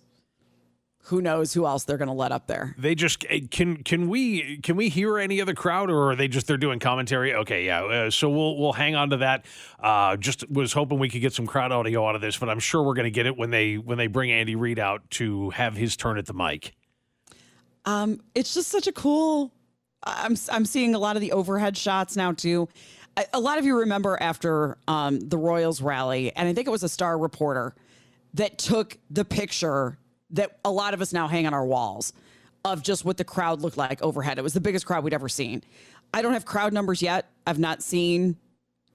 Who 1.04 1.22
knows 1.22 1.54
who 1.54 1.66
else 1.66 1.84
they're 1.84 1.96
going 1.96 2.08
to 2.08 2.14
let 2.14 2.30
up 2.30 2.46
there? 2.46 2.74
They 2.76 2.94
just 2.94 3.24
eh, 3.30 3.40
can 3.50 3.82
can 3.82 4.08
we 4.08 4.58
can 4.58 4.76
we 4.76 4.90
hear 4.90 5.18
any 5.18 5.40
other 5.40 5.54
crowd 5.54 5.90
or 5.90 6.10
are 6.10 6.14
they 6.14 6.28
just 6.28 6.46
they're 6.46 6.58
doing 6.58 6.78
commentary? 6.78 7.34
Okay, 7.34 7.64
yeah. 7.64 7.82
Uh, 7.82 8.10
so 8.10 8.28
we'll 8.28 8.58
we'll 8.58 8.74
hang 8.74 8.94
on 8.96 9.10
to 9.10 9.16
that. 9.16 9.46
Uh, 9.82 10.16
just 10.18 10.48
was 10.50 10.74
hoping 10.74 10.98
we 10.98 11.08
could 11.08 11.22
get 11.22 11.32
some 11.32 11.46
crowd 11.46 11.72
audio 11.72 12.06
out 12.06 12.16
of 12.16 12.20
this, 12.20 12.36
but 12.36 12.50
I'm 12.50 12.60
sure 12.60 12.82
we're 12.82 12.94
going 12.94 13.04
to 13.06 13.10
get 13.10 13.24
it 13.24 13.36
when 13.36 13.50
they 13.50 13.78
when 13.78 13.96
they 13.96 14.08
bring 14.08 14.30
Andy 14.30 14.56
Reid 14.56 14.78
out 14.78 15.08
to 15.12 15.48
have 15.50 15.74
his 15.74 15.96
turn 15.96 16.18
at 16.18 16.26
the 16.26 16.34
mic. 16.34 16.74
Um, 17.84 18.20
it's 18.34 18.54
just 18.54 18.68
such 18.68 18.86
a 18.86 18.92
cool. 18.92 19.52
I'm 20.02 20.36
I'm 20.50 20.64
seeing 20.64 20.94
a 20.94 20.98
lot 20.98 21.16
of 21.16 21.22
the 21.22 21.32
overhead 21.32 21.76
shots 21.76 22.16
now 22.16 22.32
too. 22.32 22.68
A, 23.34 23.40
lot 23.40 23.58
of 23.58 23.64
you 23.64 23.80
remember 23.80 24.16
after 24.20 24.78
um, 24.88 25.20
the 25.20 25.36
Royals 25.36 25.82
rally, 25.82 26.34
and 26.34 26.48
I 26.48 26.54
think 26.54 26.68
it 26.68 26.70
was 26.70 26.84
a 26.84 26.88
Star 26.88 27.18
reporter 27.18 27.74
that 28.34 28.56
took 28.56 28.96
the 29.10 29.24
picture 29.24 29.98
that 30.30 30.58
a 30.64 30.70
lot 30.70 30.94
of 30.94 31.02
us 31.02 31.12
now 31.12 31.26
hang 31.26 31.46
on 31.46 31.52
our 31.52 31.66
walls 31.66 32.12
of 32.64 32.82
just 32.82 33.04
what 33.04 33.16
the 33.16 33.24
crowd 33.24 33.60
looked 33.62 33.76
like 33.76 34.00
overhead. 34.00 34.38
It 34.38 34.42
was 34.42 34.52
the 34.52 34.60
biggest 34.60 34.86
crowd 34.86 35.02
we'd 35.04 35.12
ever 35.12 35.28
seen. 35.28 35.62
I 36.14 36.22
don't 36.22 36.32
have 36.32 36.44
crowd 36.44 36.72
numbers 36.72 37.02
yet. 37.02 37.30
I've 37.46 37.58
not 37.58 37.82
seen 37.82 38.36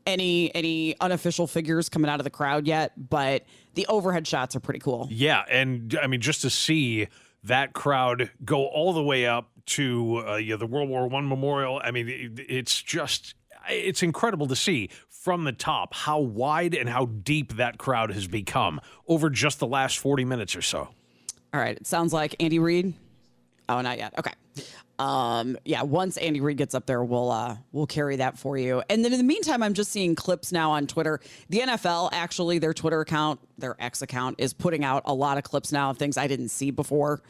any 0.05 0.53
any 0.53 0.95
unofficial 0.99 1.47
figures 1.47 1.89
coming 1.89 2.09
out 2.09 2.19
of 2.19 2.23
the 2.23 2.29
crowd 2.29 2.67
yet, 2.67 2.93
but 3.09 3.43
the 3.73 3.85
overhead 3.87 4.27
shots 4.27 4.55
are 4.55 4.59
pretty 4.59 4.79
cool. 4.79 5.07
Yeah, 5.11 5.43
and 5.49 5.97
I 6.01 6.07
mean 6.07 6.21
just 6.21 6.41
to 6.41 6.49
see 6.49 7.07
that 7.45 7.73
crowd 7.73 8.31
go 8.43 8.65
all 8.65 8.93
the 8.93 9.03
way 9.03 9.25
up 9.25 9.49
to 9.67 10.17
uh, 10.17 10.37
the 10.37 10.67
World 10.67 10.89
War 10.89 11.07
One 11.07 11.27
memorial. 11.27 11.81
I 11.83 11.91
mean, 11.91 12.07
it, 12.07 12.45
it's 12.47 12.81
just 12.81 13.35
it's 13.69 14.03
incredible 14.03 14.47
to 14.47 14.55
see 14.55 14.89
from 15.09 15.43
the 15.43 15.51
top 15.51 15.93
how 15.93 16.19
wide 16.19 16.75
and 16.75 16.87
how 16.87 17.05
deep 17.05 17.55
that 17.57 17.77
crowd 17.77 18.11
has 18.11 18.27
become 18.27 18.79
over 19.07 19.29
just 19.29 19.59
the 19.59 19.67
last 19.67 19.97
forty 19.97 20.25
minutes 20.25 20.55
or 20.55 20.61
so. 20.61 20.89
All 21.53 21.59
right. 21.59 21.77
It 21.77 21.87
sounds 21.87 22.13
like 22.13 22.35
Andy 22.39 22.59
Reid. 22.59 22.93
Oh, 23.69 23.81
not 23.81 23.97
yet. 23.97 24.13
Okay. 24.19 24.33
Um, 24.97 25.57
yeah, 25.65 25.81
once 25.83 26.17
Andy 26.17 26.39
Reid 26.41 26.57
gets 26.57 26.73
up 26.73 26.85
there, 26.85 27.03
we'll 27.03 27.29
uh 27.31 27.57
we'll 27.71 27.87
carry 27.87 28.15
that 28.17 28.37
for 28.37 28.57
you. 28.57 28.81
And 28.89 29.03
then 29.03 29.11
in 29.11 29.17
the 29.17 29.23
meantime, 29.25 29.61
I'm 29.61 29.73
just 29.73 29.91
seeing 29.91 30.15
clips 30.15 30.51
now 30.51 30.71
on 30.71 30.87
Twitter. 30.87 31.19
The 31.49 31.59
NFL 31.59 32.09
actually 32.13 32.59
their 32.59 32.73
Twitter 32.73 33.01
account, 33.01 33.39
their 33.57 33.75
X 33.81 34.01
account 34.01 34.35
is 34.39 34.53
putting 34.53 34.83
out 34.85 35.03
a 35.05 35.13
lot 35.13 35.37
of 35.37 35.43
clips 35.43 35.71
now 35.71 35.89
of 35.89 35.97
things 35.97 36.17
I 36.17 36.27
didn't 36.27 36.49
see 36.49 36.71
before. 36.71 37.21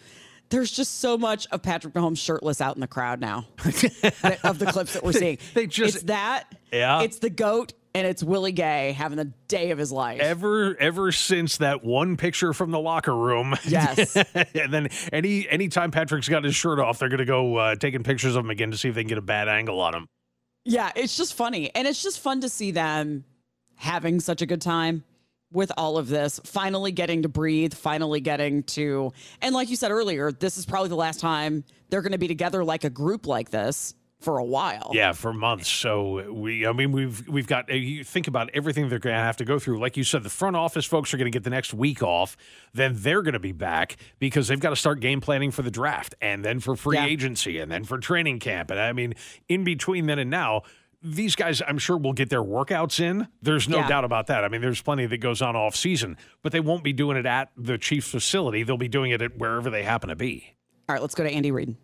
There's 0.49 0.69
just 0.69 0.99
so 0.99 1.17
much 1.17 1.47
of 1.51 1.63
Patrick 1.63 1.95
Mahomes 1.95 2.19
shirtless 2.19 2.61
out 2.61 2.75
in 2.75 2.81
the 2.81 2.87
crowd 2.87 3.19
now 3.19 3.47
of 4.43 4.59
the 4.59 4.69
clips 4.71 4.93
that 4.93 5.03
we're 5.03 5.11
seeing. 5.13 5.39
They 5.55 5.65
just- 5.65 5.95
it's 5.95 6.03
that. 6.05 6.43
Yeah. 6.71 7.01
It's 7.01 7.17
the 7.17 7.31
goat 7.31 7.73
and 7.95 8.05
it's 8.05 8.21
Willie 8.21 8.51
Gay 8.51 8.91
having 8.91 9.17
the 9.17 9.31
day 9.47 9.71
of 9.71 9.77
his 9.77 9.91
life. 9.91 10.19
Ever 10.19 10.75
ever 10.79 11.11
since 11.11 11.57
that 11.57 11.83
one 11.83 12.17
picture 12.17 12.53
from 12.53 12.71
the 12.71 12.79
locker 12.79 13.15
room, 13.15 13.55
Yes. 13.65 14.15
and 14.35 14.71
then 14.71 14.89
any 15.11 15.47
anytime 15.49 15.91
Patrick's 15.91 16.27
got 16.29 16.43
his 16.43 16.53
shirt 16.53 16.77
off, 16.79 16.99
they're 16.99 17.09
gonna 17.09 17.25
go 17.25 17.55
uh, 17.55 17.75
taking 17.75 18.03
pictures 18.03 18.35
of 18.35 18.43
him 18.43 18.51
again 18.51 18.71
to 18.71 18.77
see 18.77 18.89
if 18.89 18.95
they 18.95 19.01
can 19.01 19.07
get 19.07 19.17
a 19.17 19.21
bad 19.21 19.47
angle 19.47 19.79
on 19.79 19.95
him. 19.95 20.07
Yeah, 20.65 20.91
it's 20.95 21.15
just 21.15 21.35
funny. 21.35 21.73
And 21.73 21.87
it's 21.87 22.03
just 22.03 22.19
fun 22.19 22.41
to 22.41 22.49
see 22.49 22.71
them 22.71 23.23
having 23.75 24.19
such 24.19 24.41
a 24.41 24.45
good 24.45 24.61
time 24.61 25.03
with 25.53 25.71
all 25.77 25.97
of 25.97 26.09
this, 26.09 26.41
finally 26.43 26.91
getting 26.91 27.21
to 27.21 27.29
breathe, 27.29 27.73
finally 27.73 28.19
getting 28.19 28.63
to, 28.63 29.13
and 29.41 29.55
like 29.55 29.69
you 29.69 29.75
said 29.77 29.91
earlier, 29.91 30.31
this 30.31 30.57
is 30.57 30.65
probably 30.65 30.89
the 30.89 30.95
last 30.95 31.19
time 31.21 31.63
they're 31.89 32.01
going 32.01 32.11
to 32.11 32.17
be 32.17 32.27
together 32.27 32.63
like 32.65 32.83
a 32.83 32.89
group 32.89 33.25
like 33.25 33.51
this 33.51 33.93
for 34.19 34.37
a 34.37 34.43
while. 34.43 34.91
Yeah, 34.93 35.11
for 35.11 35.33
months. 35.33 35.69
So 35.69 36.31
we, 36.31 36.65
I 36.65 36.71
mean, 36.71 36.91
we've 36.91 37.27
we've 37.27 37.47
got. 37.47 37.69
You 37.73 38.03
think 38.03 38.27
about 38.27 38.49
everything 38.53 38.89
they're 38.89 38.97
going 38.99 39.15
to 39.15 39.21
have 39.21 39.37
to 39.37 39.45
go 39.45 39.59
through. 39.59 39.79
Like 39.79 39.97
you 39.97 40.03
said, 40.03 40.23
the 40.23 40.29
front 40.29 40.55
office 40.55 40.85
folks 40.85 41.13
are 41.13 41.17
going 41.17 41.31
to 41.31 41.35
get 41.35 41.43
the 41.43 41.49
next 41.49 41.73
week 41.73 42.01
off. 42.01 42.35
Then 42.73 42.93
they're 42.95 43.21
going 43.21 43.33
to 43.33 43.39
be 43.39 43.51
back 43.51 43.97
because 44.19 44.47
they've 44.47 44.59
got 44.59 44.71
to 44.71 44.75
start 44.75 44.99
game 44.99 45.21
planning 45.21 45.51
for 45.51 45.61
the 45.61 45.71
draft, 45.71 46.15
and 46.21 46.43
then 46.43 46.59
for 46.59 46.75
free 46.75 46.97
Yeah. 46.97 47.05
agency, 47.05 47.59
and 47.59 47.71
then 47.71 47.83
for 47.83 47.97
training 47.99 48.39
camp. 48.39 48.71
And 48.71 48.79
I 48.79 48.93
mean, 48.93 49.13
in 49.47 49.63
between 49.63 50.05
then 50.07 50.19
and 50.19 50.29
now. 50.29 50.63
These 51.07 51.35
guys, 51.35 51.61
I'm 51.67 51.77
sure, 51.77 51.97
will 51.97 52.13
get 52.13 52.31
their 52.31 52.41
workouts 52.41 52.99
in. 52.99 53.27
There's 53.39 53.69
no 53.69 53.77
Yeah. 53.77 53.87
doubt 53.89 54.05
about 54.05 54.25
that. 54.27 54.43
I 54.43 54.47
mean, 54.47 54.61
there's 54.61 54.81
plenty 54.81 55.05
that 55.05 55.17
goes 55.19 55.39
on 55.39 55.55
off 55.55 55.75
season, 55.75 56.17
but 56.41 56.51
they 56.51 56.59
won't 56.59 56.83
be 56.83 56.93
doing 56.93 57.15
it 57.15 57.27
at 57.27 57.51
the 57.55 57.77
Chiefs 57.77 58.09
facility. 58.09 58.63
They'll 58.63 58.75
be 58.75 58.87
doing 58.87 59.11
it 59.11 59.21
at 59.21 59.37
wherever 59.37 59.69
they 59.69 59.83
happen 59.83 60.09
to 60.09 60.15
be. 60.15 60.55
All 60.89 60.95
right, 60.95 61.01
let's 61.03 61.13
go 61.13 61.23
to 61.23 61.29
Andy 61.29 61.51
Reid. 61.51 61.75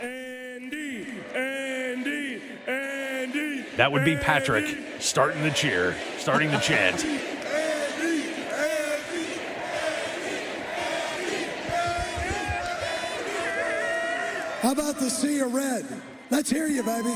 Andy, 0.00 1.06
Andy, 1.34 2.40
Andy. 2.66 3.63
That 3.76 3.90
would 3.90 4.04
be 4.04 4.16
Patrick 4.16 4.76
starting 5.00 5.42
the 5.42 5.50
cheer, 5.50 5.96
starting 6.18 6.50
the 6.50 6.58
chant. 6.58 7.02
How 14.62 14.72
about 14.72 14.98
the 14.98 15.10
sea 15.10 15.40
of 15.40 15.52
red? 15.52 15.84
Let's 16.30 16.48
hear 16.48 16.68
you, 16.68 16.82
baby. 16.82 17.14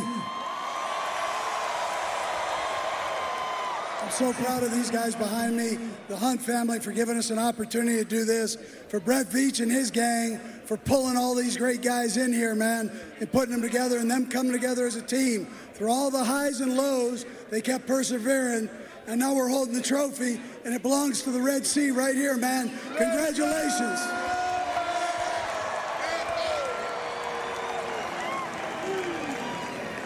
I'm 4.09 4.14
so 4.14 4.33
proud 4.33 4.62
of 4.62 4.73
these 4.73 4.90
guys 4.90 5.14
behind 5.14 5.55
me, 5.55 5.77
the 6.09 6.16
Hunt 6.16 6.40
family, 6.40 6.81
for 6.81 6.92
giving 6.92 7.18
us 7.18 7.29
an 7.29 7.38
opportunity 7.38 7.99
to 7.99 8.05
do 8.07 8.25
this, 8.25 8.57
for 8.88 9.01
Brett 9.01 9.27
Veach 9.27 9.61
and 9.61 9.71
his 9.71 9.90
gang, 9.90 10.38
for 10.64 10.79
pulling 10.79 11.18
all 11.18 11.35
these 11.35 11.59
great 11.59 11.83
guys 11.83 12.16
in 12.16 12.33
here, 12.33 12.55
man, 12.55 12.90
and 13.21 13.31
putting 13.31 13.51
them 13.51 13.61
together 13.61 13.99
and 13.99 14.11
them 14.11 14.27
coming 14.27 14.53
together 14.53 14.87
as 14.87 14.97
a 14.97 15.03
team. 15.03 15.47
Through 15.75 15.92
all 15.92 16.11
the 16.11 16.25
highs 16.25 16.62
and 16.62 16.75
lows, 16.75 17.27
they 17.51 17.61
kept 17.61 17.87
persevering, 17.87 18.71
and 19.07 19.21
now 19.21 19.35
we're 19.35 19.51
holding 19.51 19.75
the 19.75 19.83
trophy, 19.83 20.40
and 20.64 20.75
it 20.75 20.81
belongs 20.81 21.21
to 21.25 21.31
the 21.31 21.42
Red 21.42 21.66
Sea 21.66 21.90
right 21.90 22.14
here, 22.14 22.38
man. 22.38 22.71
Congratulations. 22.97 24.01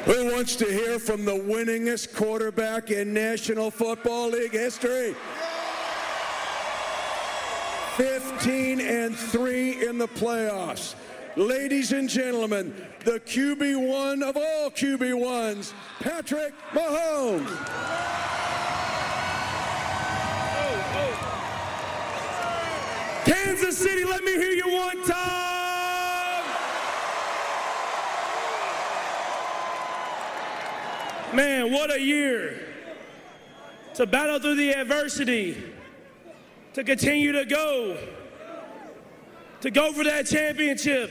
Who 0.04 0.32
wants 0.32 0.56
to 0.56 0.64
hear 0.64 0.98
from 0.98 1.24
the 1.24 1.32
winningest 1.32 2.12
quarterback 2.12 2.90
in 2.90 3.14
National 3.14 3.70
Football 3.70 4.30
League 4.30 4.50
history? 4.50 5.14
15 7.96 8.80
and 8.80 9.14
3 9.14 9.86
in 9.86 9.98
the 9.98 10.08
playoffs. 10.08 10.96
Ladies 11.36 11.92
and 11.92 12.08
gentlemen, 12.08 12.74
the 13.04 13.20
QB1 13.20 14.22
of 14.28 14.36
all 14.36 14.70
QB1s, 14.70 15.72
Patrick 16.00 16.52
Mahomes. 16.72 17.48
Kansas 23.24 23.78
City, 23.78 24.04
let 24.04 24.24
me 24.24 24.32
hear 24.32 24.50
you 24.50 24.74
one 24.74 25.00
time. 25.04 25.51
Man, 31.32 31.72
what 31.72 31.90
a 31.90 31.98
year 31.98 32.60
to 33.94 34.06
battle 34.06 34.38
through 34.38 34.56
the 34.56 34.72
adversity, 34.72 35.62
to 36.74 36.84
continue 36.84 37.32
to 37.32 37.46
go, 37.46 37.96
to 39.62 39.70
go 39.70 39.92
for 39.92 40.04
that 40.04 40.26
championship. 40.26 41.10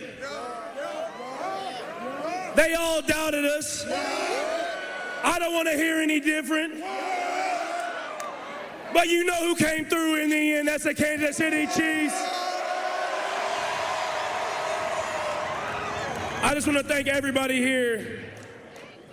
They 2.56 2.76
all 2.76 3.02
doubted 3.02 3.46
us. 3.46 3.86
I 5.24 5.38
don't 5.40 5.54
want 5.54 5.68
to 5.70 5.76
hear 5.76 6.02
any 6.02 6.20
different. 6.20 6.84
But 8.94 9.08
you 9.08 9.24
know 9.24 9.36
who 9.36 9.56
came 9.56 9.86
through 9.86 10.22
in 10.22 10.30
the 10.30 10.56
end. 10.56 10.68
That's 10.68 10.84
the 10.84 10.94
Kansas 10.94 11.38
City 11.38 11.66
Chiefs. 11.66 12.22
I 16.44 16.52
just 16.54 16.68
want 16.68 16.78
to 16.78 16.84
thank 16.84 17.08
everybody 17.08 17.58
here 17.58 18.31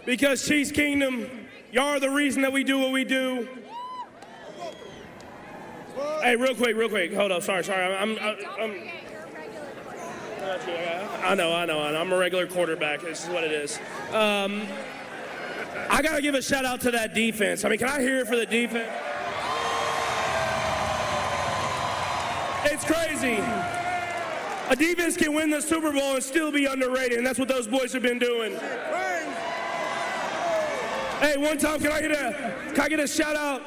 because 0.09 0.49
Chiefs 0.49 0.73
Kingdom, 0.73 1.29
y'all 1.71 1.85
are 1.85 2.01
the 2.01 2.09
reason 2.09 2.41
that 2.41 2.51
we 2.51 2.65
do 2.65 2.79
what 2.79 2.93
we 2.93 3.05
do. 3.05 3.47
Hey, 6.23 6.35
real 6.35 6.55
quick, 6.55 6.75
real 6.77 6.89
quick. 6.89 7.13
Hold 7.13 7.31
up. 7.31 7.43
Sorry, 7.43 7.63
sorry. 7.63 7.95
I'm. 7.95 8.19
I'm, 8.19 8.37
I'm 8.59 8.91
I 11.23 11.35
know, 11.35 11.53
I 11.53 11.67
know, 11.67 11.83
I 11.83 11.93
know. 11.93 12.01
I'm 12.01 12.11
a 12.11 12.17
regular 12.17 12.47
quarterback. 12.47 13.03
This 13.03 13.25
is 13.25 13.29
what 13.29 13.45
it 13.45 13.53
is. 13.53 13.79
Um, 14.11 14.63
I 15.91 16.01
got 16.01 16.17
to 16.17 16.23
give 16.23 16.35
a 16.35 16.41
shout 16.41 16.65
out 16.65 16.81
to 16.83 16.91
that 16.93 17.13
defense. 17.13 17.67
I 17.67 17.69
mean, 17.69 17.79
can 17.79 17.89
I 17.89 18.01
hear 18.01 18.21
it 18.21 18.27
for 18.27 18.37
the 18.37 18.47
defense? 18.47 18.89
It's 22.65 22.85
crazy. 22.85 23.43
A 24.71 24.77
defense 24.77 25.19
can 25.19 25.35
win 25.35 25.51
the 25.51 25.61
Super 25.61 25.93
Bowl 25.93 26.15
and 26.15 26.23
still 26.23 26.51
be 26.51 26.65
underrated, 26.65 27.19
and 27.19 27.27
that's 27.27 27.39
what 27.39 27.49
those 27.49 27.67
boys 27.67 27.93
have 27.93 28.03
been 28.03 28.19
doing. 28.19 28.59
Hey, 31.21 31.37
one 31.37 31.59
time, 31.59 31.81
can 31.81 31.91
I 31.91 32.01
get 32.01 32.13
a 32.13 32.55
can 32.75 32.81
I 32.81 32.89
get 32.89 33.01
a 33.01 33.09
shout 33.09 33.35
out 33.35 33.61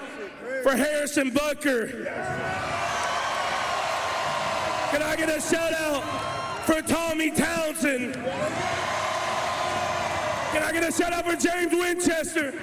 for 0.63 0.71
Harrison 0.73 1.31
Butker? 1.31 2.05
Can 4.91 5.01
I 5.03 5.15
get 5.17 5.27
a 5.27 5.41
shout 5.41 5.73
out 5.73 6.01
for 6.65 6.81
Tommy 6.81 7.29
Townsend? 7.29 8.13
Can 10.53 10.63
I 10.63 10.71
get 10.71 10.87
a 10.87 10.91
shout 10.93 11.11
out 11.11 11.25
for 11.25 11.35
James 11.35 11.73
Winchester? 11.73 12.53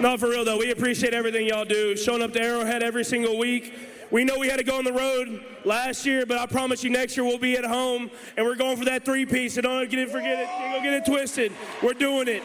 No, 0.00 0.16
for 0.16 0.28
real 0.28 0.44
though, 0.44 0.58
we 0.58 0.70
appreciate 0.70 1.12
everything 1.12 1.48
y'all 1.48 1.64
do. 1.64 1.96
Showing 1.96 2.22
up 2.22 2.32
to 2.34 2.40
Arrowhead 2.40 2.84
every 2.84 3.04
single 3.04 3.36
week. 3.36 3.74
We 4.10 4.24
know 4.24 4.38
we 4.38 4.48
had 4.48 4.58
to 4.58 4.64
go 4.64 4.78
on 4.78 4.84
the 4.84 4.92
road 4.92 5.44
last 5.64 6.06
year, 6.06 6.26
but 6.26 6.38
I 6.38 6.46
promise 6.46 6.84
you 6.84 6.90
next 6.90 7.16
year 7.16 7.24
we'll 7.24 7.38
be 7.38 7.56
at 7.56 7.64
home 7.64 8.10
and 8.36 8.46
we're 8.46 8.54
going 8.54 8.76
for 8.76 8.84
that 8.84 9.04
three 9.04 9.26
piece. 9.26 9.54
So 9.54 9.62
don't 9.62 9.88
get 9.90 9.98
it, 9.98 10.10
forget 10.10 10.40
it, 10.40 10.48
don't 10.72 10.82
get 10.82 10.92
it 10.94 11.04
twisted. 11.04 11.52
We're 11.82 11.94
doing 11.94 12.28
it. 12.28 12.42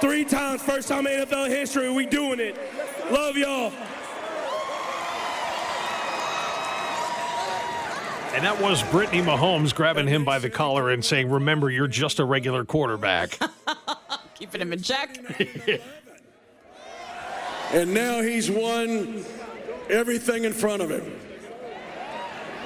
Three 0.00 0.24
times, 0.24 0.62
first 0.62 0.88
time 0.88 1.06
in 1.06 1.24
NFL 1.24 1.48
history, 1.48 1.90
we 1.90 2.06
doing 2.06 2.40
it. 2.40 2.56
Love 3.10 3.36
y'all. 3.36 3.72
And 8.34 8.44
that 8.44 8.58
was 8.60 8.82
Brittany 8.84 9.20
Mahomes 9.20 9.74
grabbing 9.74 10.08
him 10.08 10.24
by 10.24 10.38
the 10.38 10.48
collar 10.48 10.90
and 10.90 11.04
saying, 11.04 11.30
Remember, 11.30 11.68
you're 11.70 11.86
just 11.86 12.18
a 12.18 12.24
regular 12.24 12.64
quarterback. 12.64 13.38
Keeping 14.34 14.62
him 14.62 14.72
in 14.72 14.82
check. 14.82 15.18
And 17.72 17.94
now 17.94 18.20
he's 18.20 18.50
won 18.50 19.24
everything 19.90 20.44
in 20.44 20.52
front 20.52 20.82
of 20.82 20.90
him. 20.90 21.18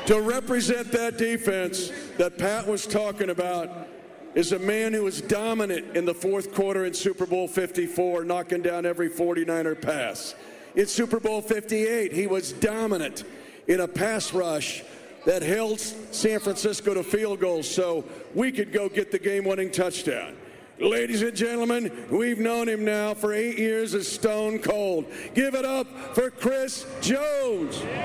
To 0.06 0.20
represent 0.20 0.92
that 0.92 1.18
defense 1.18 1.90
that 2.16 2.38
Pat 2.38 2.66
was 2.66 2.86
talking 2.86 3.30
about 3.30 3.88
is 4.34 4.52
a 4.52 4.58
man 4.58 4.92
who 4.92 5.02
was 5.02 5.20
dominant 5.20 5.96
in 5.96 6.04
the 6.04 6.14
fourth 6.14 6.54
quarter 6.54 6.84
in 6.84 6.94
Super 6.94 7.26
Bowl 7.26 7.48
54, 7.48 8.24
knocking 8.24 8.62
down 8.62 8.86
every 8.86 9.10
49er 9.10 9.80
pass. 9.80 10.34
In 10.76 10.86
Super 10.86 11.18
Bowl 11.18 11.40
58, 11.40 12.12
he 12.12 12.26
was 12.26 12.52
dominant 12.52 13.24
in 13.66 13.80
a 13.80 13.88
pass 13.88 14.32
rush 14.32 14.84
that 15.24 15.42
held 15.42 15.80
San 15.80 16.38
Francisco 16.38 16.94
to 16.94 17.02
field 17.02 17.40
goals 17.40 17.68
so 17.68 18.04
we 18.34 18.52
could 18.52 18.72
go 18.72 18.88
get 18.88 19.10
the 19.10 19.18
game 19.18 19.44
winning 19.44 19.70
touchdown. 19.70 20.36
Ladies 20.78 21.22
and 21.22 21.34
gentlemen, 21.34 21.90
we've 22.10 22.38
known 22.38 22.68
him 22.68 22.84
now 22.84 23.14
for 23.14 23.32
eight 23.32 23.58
years 23.58 23.94
as 23.94 24.06
Stone 24.06 24.58
Cold. 24.58 25.06
Give 25.32 25.54
it 25.54 25.64
up 25.64 25.86
for 26.14 26.30
Chris 26.30 26.84
Jones. 27.00 27.76
City! 27.76 27.96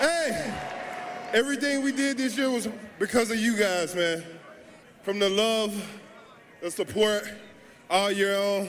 Hey, 0.00 0.52
everything 1.32 1.84
we 1.84 1.92
did 1.92 2.18
this 2.18 2.36
year 2.36 2.50
was 2.50 2.68
because 2.98 3.30
of 3.30 3.38
you 3.38 3.56
guys, 3.56 3.94
man. 3.94 4.24
From 5.02 5.18
the 5.18 5.30
love, 5.30 5.74
the 6.60 6.70
support 6.70 7.24
all 7.88 8.12
year 8.12 8.38
long, 8.38 8.68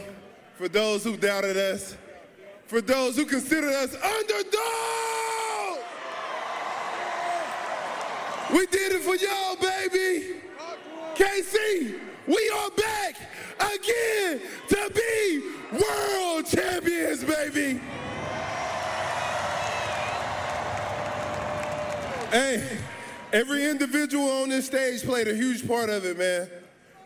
for 0.56 0.70
those 0.70 1.04
who 1.04 1.18
doubted 1.18 1.58
us, 1.58 1.98
for 2.68 2.80
those 2.80 3.18
who 3.18 3.26
considered 3.26 3.74
us 3.74 3.94
underdog. 3.96 4.62
We 8.54 8.66
did 8.68 8.94
it 8.94 9.02
for 9.02 9.16
y'all, 9.16 9.58
baby. 9.58 10.36
KC, 11.16 12.00
we 12.28 12.52
are 12.56 12.72
back 12.72 13.16
again 13.60 14.42
to 14.70 14.92
be 14.94 15.44
world 15.74 16.46
champions, 16.46 17.26
baby. 17.26 17.82
Hey, 22.32 22.81
every 23.34 23.66
individual 23.66 24.30
on 24.30 24.50
this 24.50 24.66
stage 24.66 25.04
played 25.04 25.28
a 25.28 25.36
huge 25.36 25.68
part 25.68 25.90
of 25.90 26.06
it, 26.06 26.18
man. 26.18 26.50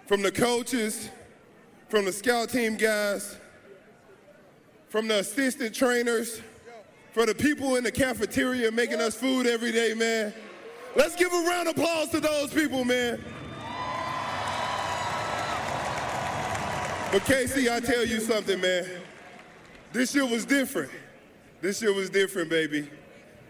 From 0.08 0.22
the 0.22 0.32
coaches, 0.32 1.10
from 1.90 2.06
the 2.06 2.12
scout 2.12 2.50
team 2.50 2.76
guys, 2.76 3.38
from 4.90 5.08
the 5.08 5.20
assistant 5.20 5.74
trainers, 5.74 6.42
for 7.12 7.26
the 7.26 7.34
people 7.34 7.76
in 7.76 7.84
the 7.84 7.92
cafeteria 7.92 8.72
making 8.72 9.00
us 9.00 9.16
food 9.16 9.48
every 9.48 9.72
day, 9.72 9.94
man. 9.94 10.34
Let's 10.96 11.16
give 11.16 11.32
a 11.32 11.42
round 11.48 11.68
of 11.68 11.78
applause 11.78 12.10
to 12.10 12.20
those 12.20 12.54
people, 12.54 12.86
man. 12.86 13.24
But 17.12 17.22
KC, 17.24 17.72
I 17.72 17.80
tell 17.80 18.06
you 18.06 18.20
something, 18.20 18.60
man. 18.60 18.86
This 19.94 20.14
year 20.14 20.26
was 20.26 20.46
different. 20.46 20.92
This 21.62 21.82
year 21.82 21.94
was 21.94 22.10
different, 22.10 22.50
baby. 22.50 22.90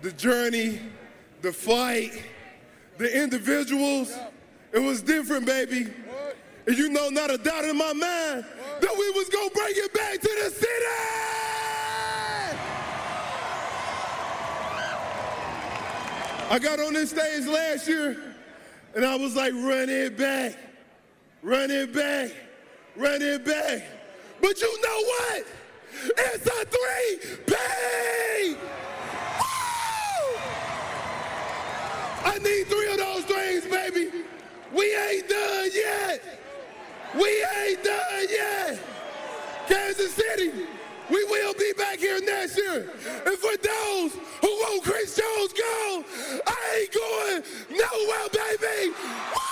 The 0.03 0.11
journey, 0.11 0.79
the 1.41 1.51
fight, 1.51 2.11
the 2.97 3.23
individuals, 3.23 4.15
it 4.71 4.79
was 4.79 5.01
different, 5.01 5.45
baby. 5.45 5.87
And 6.67 6.77
you 6.77 6.89
know, 6.89 7.09
not 7.09 7.31
a 7.31 7.37
doubt 7.37 7.65
in 7.65 7.77
my 7.77 7.93
mind 7.93 8.45
that 8.81 8.95
we 8.97 9.11
was 9.11 9.29
gonna 9.29 9.49
bring 9.51 9.73
it 9.75 9.93
back 9.93 10.19
to 10.19 10.29
the 10.43 10.49
city. 10.49 10.85
I 16.47 16.59
got 16.59 16.79
on 16.79 16.93
this 16.93 17.09
stage 17.09 17.47
last 17.47 17.87
year 17.87 18.35
and 18.95 19.03
I 19.03 19.15
was 19.15 19.35
like, 19.35 19.53
run 19.53 19.89
it 19.89 20.17
back, 20.17 20.57
run 21.43 21.71
it 21.71 21.93
back, 21.93 22.31
run 22.95 23.21
it 23.21 23.43
back. 23.43 23.83
But 24.41 24.61
you 24.61 24.81
know 24.81 25.03
what? 25.03 25.47
It's 26.17 26.45
a 26.45 26.65
three-P! 26.65 27.55
I 32.25 32.39
need 32.39 32.67
three 32.67 32.91
of 32.91 32.97
those 32.97 33.23
things, 33.25 33.65
baby. 33.65 34.25
We 34.73 34.95
ain't 34.97 35.29
done 35.29 35.69
yet. 35.73 36.21
We 37.13 37.45
ain't 37.59 37.83
done 37.83 38.25
yet. 38.29 38.79
Kansas 39.67 40.13
City, 40.13 40.51
we 41.09 41.23
will 41.25 41.53
be 41.53 41.71
back 41.77 41.99
here 41.99 42.19
next 42.19 42.57
year. 42.57 42.89
And 43.25 43.37
for 43.37 43.55
those 43.57 44.13
who 44.41 44.47
want 44.47 44.83
Chris 44.83 45.15
Jones 45.15 45.53
gone, 45.53 46.03
I 46.47 46.79
ain't 46.79 46.91
going 46.91 47.43
nowhere, 47.69 48.29
baby. 48.33 48.89
Woo! 48.89 49.45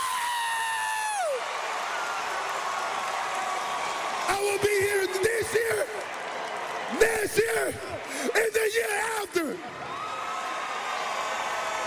I 4.29 4.41
will 4.41 4.59
be 4.59 4.75
here 4.81 5.07
this 5.21 5.53
year, 5.53 5.85
next 6.99 7.37
year, 7.37 7.67
and 8.35 8.53
the 8.53 8.71
year 8.73 8.93
after. 9.21 9.57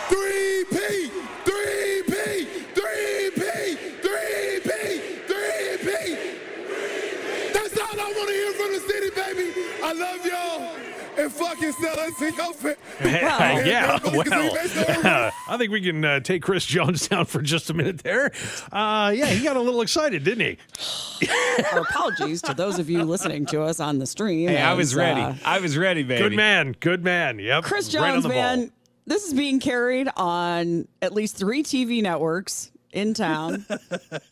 3P, 0.08 1.10
3P, 1.44 2.46
3P, 2.74 3.42
3P, 4.00 4.68
3P. 5.26 5.92
That's 7.52 7.76
all 7.78 8.00
I 8.00 8.12
want 8.16 8.28
to 8.28 8.34
hear 8.34 8.52
from 8.52 8.70
the 8.72 8.80
city, 8.86 9.10
baby. 9.10 9.52
I 9.82 9.92
love 9.92 10.24
y'all. 10.24 10.76
And 11.66 11.74
sell 11.74 11.98
us 11.98 12.22
in 12.22 12.34
your 12.34 12.52
fa- 12.54 12.76
yeah, 13.02 13.98
Everybody 14.04 14.30
can 14.30 15.02
well, 15.02 15.32
I 15.48 15.56
think 15.58 15.72
we 15.72 15.80
can 15.80 16.04
uh, 16.04 16.20
take 16.20 16.42
Chris 16.42 16.64
Jones 16.64 17.08
down 17.08 17.24
for 17.24 17.42
just 17.42 17.70
a 17.70 17.74
minute 17.74 17.98
there. 17.98 18.30
Uh, 18.70 19.12
yeah, 19.14 19.26
he 19.26 19.42
got 19.42 19.56
a 19.56 19.60
little 19.60 19.80
excited, 19.80 20.22
didn't 20.22 20.58
he? 21.20 21.28
Our 21.72 21.80
apologies 21.80 22.40
to 22.42 22.54
those 22.54 22.78
of 22.78 22.88
you 22.88 23.02
listening 23.02 23.46
to 23.46 23.62
us 23.62 23.80
on 23.80 23.98
the 23.98 24.06
stream. 24.06 24.48
Hey, 24.48 24.58
I 24.58 24.74
was 24.74 24.94
ready. 24.94 25.20
uh, 25.22 25.34
I 25.44 25.58
was 25.58 25.76
ready, 25.76 26.04
baby. 26.04 26.22
Good 26.22 26.36
man, 26.36 26.76
good 26.78 27.02
man. 27.02 27.40
Yep. 27.40 27.64
Chris 27.64 27.92
right 27.96 28.10
on 28.10 28.22
Jones, 28.22 28.24
ball. 28.26 28.32
man, 28.32 28.72
this 29.06 29.26
is 29.26 29.34
being 29.34 29.58
carried 29.58 30.08
on 30.16 30.86
at 31.02 31.12
least 31.12 31.36
three 31.36 31.64
TV 31.64 32.00
networks 32.00 32.70
in 32.92 33.14
town 33.14 33.66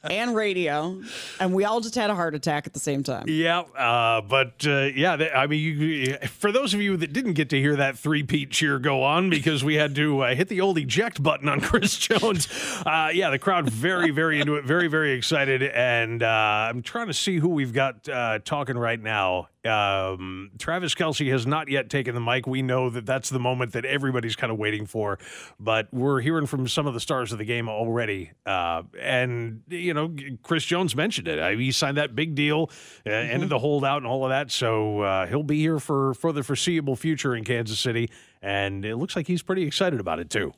and 0.02 0.34
radio, 0.34 1.00
and 1.40 1.54
we 1.54 1.64
all 1.64 1.80
just 1.80 1.94
had 1.94 2.10
a 2.10 2.14
heart 2.14 2.34
attack 2.34 2.66
at 2.66 2.72
the 2.72 2.80
same 2.80 3.02
time. 3.02 3.24
Yeah, 3.28 3.60
uh, 3.60 4.20
but 4.22 4.66
uh, 4.66 4.90
yeah, 4.94 5.16
th- 5.16 5.32
I 5.34 5.46
mean, 5.46 5.60
you, 5.60 6.16
for 6.28 6.52
those 6.52 6.74
of 6.74 6.80
you 6.80 6.96
that 6.98 7.12
didn't 7.12 7.34
get 7.34 7.50
to 7.50 7.60
hear 7.60 7.76
that 7.76 7.98
three-peat 7.98 8.50
cheer 8.50 8.78
go 8.78 9.02
on 9.02 9.30
because 9.30 9.62
we 9.64 9.74
had 9.74 9.94
to 9.96 10.20
uh, 10.22 10.34
hit 10.34 10.48
the 10.48 10.60
old 10.60 10.78
eject 10.78 11.22
button 11.22 11.48
on 11.48 11.60
Chris 11.60 11.98
Jones, 11.98 12.48
uh, 12.86 13.10
yeah, 13.12 13.30
the 13.30 13.38
crowd 13.38 13.68
very, 13.68 14.10
very 14.10 14.40
into 14.40 14.56
it, 14.56 14.64
very, 14.64 14.88
very 14.88 15.12
excited, 15.12 15.62
and 15.62 16.22
uh, 16.22 16.26
I'm 16.70 16.82
trying 16.82 17.08
to 17.08 17.14
see 17.14 17.38
who 17.38 17.48
we've 17.48 17.72
got 17.72 18.08
uh, 18.08 18.38
talking 18.44 18.78
right 18.78 19.00
now. 19.00 19.48
Um, 19.64 20.50
Travis 20.58 20.94
Kelce 20.94 21.30
has 21.30 21.46
not 21.46 21.68
yet 21.68 21.88
taken 21.88 22.14
the 22.14 22.20
mic. 22.20 22.46
We 22.46 22.60
know 22.60 22.90
that 22.90 23.06
that's 23.06 23.30
the 23.30 23.38
moment 23.38 23.72
that 23.72 23.84
everybody's 23.84 24.36
kind 24.36 24.52
of 24.52 24.58
waiting 24.58 24.84
for, 24.84 25.18
but 25.58 25.88
we're 25.92 26.20
hearing 26.20 26.46
from 26.46 26.68
some 26.68 26.86
of 26.86 26.94
the 26.94 27.00
stars 27.00 27.32
of 27.32 27.38
the 27.38 27.44
game 27.44 27.68
already. 27.68 28.32
Uh, 28.44 28.82
and, 29.00 29.62
you 29.68 29.94
know, 29.94 30.14
Chris 30.42 30.64
Jones 30.64 30.94
mentioned 30.94 31.28
it. 31.28 31.38
Uh, 31.38 31.50
he 31.50 31.72
signed 31.72 31.96
that 31.96 32.14
big 32.14 32.34
deal, 32.34 32.70
uh, 33.06 33.10
ended 33.10 33.48
the 33.48 33.58
holdout 33.58 33.98
and 33.98 34.06
all 34.06 34.24
of 34.24 34.30
that. 34.30 34.50
So 34.50 35.00
uh, 35.00 35.26
he'll 35.26 35.42
be 35.42 35.60
here 35.60 35.78
for, 35.78 36.14
for 36.14 36.32
the 36.32 36.42
foreseeable 36.42 36.96
future 36.96 37.34
in 37.34 37.44
Kansas 37.44 37.80
City. 37.80 38.10
And 38.42 38.84
it 38.84 38.96
looks 38.96 39.16
like 39.16 39.26
he's 39.26 39.42
pretty 39.42 39.62
excited 39.62 39.98
about 39.98 40.18
it, 40.18 40.28
too. 40.28 40.52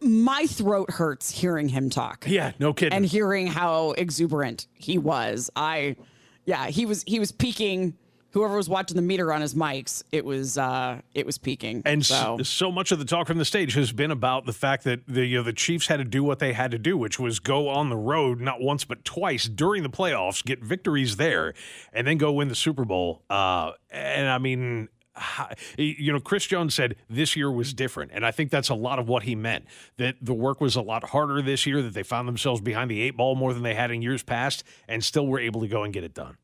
My 0.00 0.46
throat 0.46 0.90
hurts 0.90 1.30
hearing 1.30 1.68
him 1.68 1.88
talk. 1.88 2.24
Yeah, 2.28 2.52
no 2.58 2.72
kidding. 2.72 2.96
And 2.96 3.04
hearing 3.04 3.46
how 3.46 3.92
exuberant 3.92 4.66
he 4.74 4.98
was. 4.98 5.48
I 5.54 5.96
yeah, 6.44 6.66
he 6.66 6.86
was 6.86 7.02
he 7.04 7.18
was 7.18 7.32
peaking 7.32 7.94
whoever 8.32 8.56
was 8.56 8.68
watching 8.68 8.96
the 8.96 9.02
meter 9.02 9.32
on 9.32 9.40
his 9.40 9.54
mics, 9.54 10.02
it 10.10 10.24
was 10.24 10.58
uh 10.58 11.00
it 11.14 11.24
was 11.24 11.38
peaking. 11.38 11.82
And 11.84 12.04
so 12.04 12.38
so, 12.42 12.72
much 12.72 12.92
of 12.92 12.98
the 12.98 13.04
talk 13.04 13.26
from 13.26 13.38
the 13.38 13.44
stage 13.44 13.74
has 13.74 13.92
been 13.92 14.10
about 14.10 14.46
the 14.46 14.52
fact 14.52 14.84
that 14.84 15.00
the 15.06 15.24
you 15.24 15.38
know, 15.38 15.42
the 15.42 15.52
Chiefs 15.52 15.86
had 15.86 15.98
to 15.98 16.04
do 16.04 16.24
what 16.24 16.38
they 16.38 16.52
had 16.52 16.70
to 16.72 16.78
do, 16.78 16.96
which 16.96 17.18
was 17.18 17.38
go 17.38 17.68
on 17.68 17.88
the 17.88 17.96
road 17.96 18.40
not 18.40 18.60
once 18.60 18.84
but 18.84 19.04
twice 19.04 19.44
during 19.44 19.82
the 19.82 19.90
playoffs, 19.90 20.44
get 20.44 20.62
victories 20.62 21.16
there, 21.16 21.54
and 21.92 22.06
then 22.06 22.18
go 22.18 22.32
win 22.32 22.48
the 22.48 22.54
Super 22.54 22.84
Bowl. 22.84 23.22
Uh, 23.30 23.72
and 23.90 24.28
I 24.28 24.38
mean. 24.38 24.88
You 25.76 26.12
know, 26.12 26.20
Chris 26.20 26.46
Jones 26.46 26.74
said 26.74 26.96
this 27.10 27.36
year 27.36 27.50
was 27.50 27.74
different. 27.74 28.12
And 28.14 28.24
I 28.24 28.30
think 28.30 28.50
that's 28.50 28.68
a 28.70 28.74
lot 28.74 28.98
of 28.98 29.08
what 29.08 29.24
he 29.24 29.34
meant. 29.34 29.66
That 29.98 30.16
the 30.22 30.34
work 30.34 30.60
was 30.60 30.74
a 30.76 30.80
lot 30.80 31.04
harder 31.10 31.42
this 31.42 31.66
year, 31.66 31.82
that 31.82 31.94
they 31.94 32.02
found 32.02 32.26
themselves 32.26 32.60
behind 32.60 32.90
the 32.90 33.00
eight 33.02 33.16
ball 33.16 33.34
more 33.34 33.52
than 33.52 33.62
they 33.62 33.74
had 33.74 33.90
in 33.90 34.00
years 34.02 34.22
past, 34.22 34.64
and 34.88 35.04
still 35.04 35.26
were 35.26 35.38
able 35.40 35.60
to 35.60 35.68
go 35.68 35.82
and 35.84 35.92
get 35.92 36.04
it 36.04 36.14
done. 36.14 36.36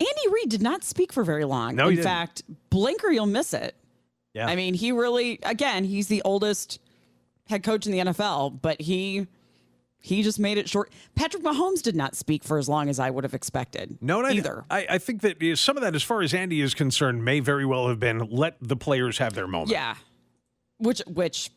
Andy 0.00 0.28
Reid 0.32 0.48
did 0.48 0.62
not 0.62 0.82
speak 0.84 1.12
for 1.12 1.22
very 1.24 1.44
long. 1.44 1.76
No, 1.76 1.84
he 1.84 1.90
In 1.90 1.96
didn't. 1.96 2.04
fact, 2.04 2.42
Blinker, 2.70 3.10
you'll 3.10 3.26
miss 3.26 3.54
it. 3.54 3.76
Yeah. 4.34 4.46
I 4.46 4.56
mean, 4.56 4.74
he 4.74 4.92
really 4.92 5.38
again, 5.42 5.84
he's 5.84 6.06
the 6.08 6.22
oldest 6.24 6.80
head 7.48 7.62
coach 7.62 7.86
in 7.86 7.92
the 7.92 7.98
NFL, 7.98 8.60
but 8.62 8.80
he 8.80 9.26
he 10.02 10.22
just 10.22 10.38
made 10.38 10.58
it 10.58 10.68
short. 10.68 10.90
Patrick 11.14 11.42
Mahomes 11.42 11.80
did 11.80 11.96
not 11.96 12.14
speak 12.16 12.42
for 12.44 12.58
as 12.58 12.68
long 12.68 12.88
as 12.88 12.98
I 12.98 13.08
would 13.08 13.24
have 13.24 13.34
expected. 13.34 13.96
No, 14.00 14.20
not 14.20 14.32
either. 14.32 14.64
I, 14.70 14.86
I 14.90 14.98
think 14.98 15.22
that 15.22 15.56
some 15.56 15.76
of 15.76 15.82
that, 15.82 15.94
as 15.94 16.02
far 16.02 16.20
as 16.22 16.34
Andy 16.34 16.60
is 16.60 16.74
concerned, 16.74 17.24
may 17.24 17.38
very 17.40 17.64
well 17.64 17.88
have 17.88 18.00
been 18.00 18.18
let 18.18 18.56
the 18.60 18.76
players 18.76 19.18
have 19.18 19.32
their 19.34 19.46
moment. 19.46 19.70
Yeah. 19.70 19.94
Which 20.78 21.00
which 21.06 21.50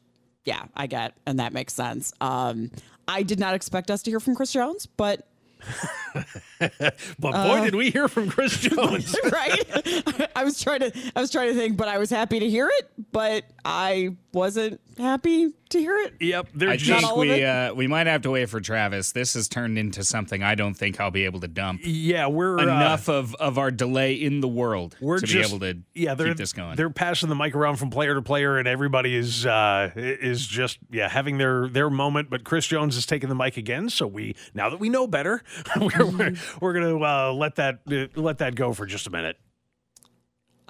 yeah, 0.45 0.65
I 0.75 0.86
get 0.88 1.13
and 1.25 1.39
that 1.39 1.51
makes 1.51 1.73
sense. 1.73 2.13
Um 2.21 2.69
I 3.08 3.23
did 3.23 3.39
not 3.39 3.55
expect 3.55 3.89
us 3.91 4.03
to 4.03 4.12
hear 4.12 4.19
from 4.19 4.36
Chris 4.36 4.51
Jones, 4.53 4.86
but 4.86 5.27
But 6.60 6.97
boy, 7.19 7.29
Uh, 7.31 7.63
did 7.65 7.75
we 7.75 7.89
hear 7.89 8.08
from 8.08 8.29
Chris 8.29 8.58
Jones. 8.60 9.15
right? 9.31 10.29
I 10.36 10.43
was 10.43 10.62
trying 10.62 10.79
to 10.81 10.91
I 11.15 11.21
was 11.21 11.31
trying 11.31 11.49
to 11.49 11.55
think, 11.55 11.77
but 11.77 11.88
I 11.88 11.97
was 11.97 12.10
happy 12.10 12.39
to 12.39 12.49
hear 12.49 12.69
it, 12.71 12.89
but 13.12 13.43
I 13.63 14.15
wasn't 14.34 14.79
happy 14.97 15.51
to 15.69 15.80
hear 15.80 15.97
it. 15.97 16.13
Yep, 16.19 16.47
I 16.62 16.78
just- 16.78 16.89
Not 16.89 17.01
think 17.01 17.17
we 17.17 17.43
uh, 17.43 17.73
we 17.73 17.88
might 17.88 18.08
have 18.08 18.21
to 18.23 18.32
wait 18.32 18.49
for 18.49 18.62
Travis. 18.62 19.12
This 19.12 19.34
has 19.34 19.47
turned 19.47 19.78
into 19.78 20.04
something 20.04 20.43
I 20.43 20.56
don't 20.56 20.73
think 20.73 20.99
I'll 20.99 21.12
be 21.12 21.25
able 21.25 21.39
to 21.41 21.47
dump. 21.47 21.82
Yeah, 21.84 22.28
we're 22.28 22.60
uh, 22.60 22.63
enough 22.63 23.10
of, 23.10 23.36
of 23.36 23.58
our 23.58 23.71
delay 23.71 24.13
in 24.13 24.41
the 24.41 24.47
world 24.47 24.95
We're 25.01 25.19
to 25.19 25.25
just 25.25 25.49
be 25.49 25.56
able 25.56 25.60
to 25.73 25.82
yeah, 25.93 26.13
they're, 26.13 26.28
keep 26.28 26.38
this 26.38 26.54
going. 26.54 26.75
They're 26.75 26.89
passing 26.89 27.30
the 27.30 27.36
mic 27.36 27.56
around 27.56 27.78
from 27.78 27.89
player 27.89 28.13
to 28.15 28.21
player, 28.21 28.58
and 28.58 28.67
everybody 28.67 29.15
is 29.15 29.45
uh, 29.45 29.91
is 29.95 30.45
just 30.45 30.78
yeah 30.91 31.10
having 31.10 31.38
their 31.38 31.67
their 31.67 31.89
moment. 31.89 32.30
But 32.30 32.43
Chris 32.43 32.67
Jones 32.67 32.95
is 32.95 33.06
taking 33.06 33.30
the 33.30 33.36
mic 33.36 33.58
again, 33.58 33.89
so 33.89 34.08
we 34.08 34.36
now 34.54 34.69
that 34.69 34.80
we 34.80 34.89
know 34.89 35.08
better, 35.08 35.41
we're 35.80 36.06
we're, 36.06 36.34
we're 36.62 36.73
gonna 36.73 36.99
uh, 36.99 37.34
let 37.34 37.56
that 37.56 37.80
uh, 37.91 38.08
let 38.19 38.38
that 38.39 38.56
go 38.56 38.73
for 38.73 38.86
just 38.86 39.08
a 39.08 39.10
minute. 39.10 39.38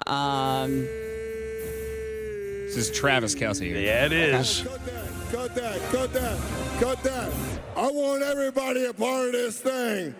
Um, 0.06 0.86
this 2.66 2.76
is 2.76 2.90
Travis 2.90 3.34
Kelce. 3.34 3.70
Yeah, 3.70 4.06
it 4.06 4.12
is. 4.12 4.62
Cut 4.62 4.84
that, 4.84 5.10
cut 5.30 5.54
that, 5.54 5.80
cut 5.90 6.12
that. 6.12 6.80
Cut 6.80 7.02
that. 7.04 7.32
I 7.76 7.90
want 7.90 8.22
everybody 8.22 8.84
a 8.86 8.92
part 8.92 9.26
of 9.26 9.32
this 9.32 9.60
thing. 9.60 10.14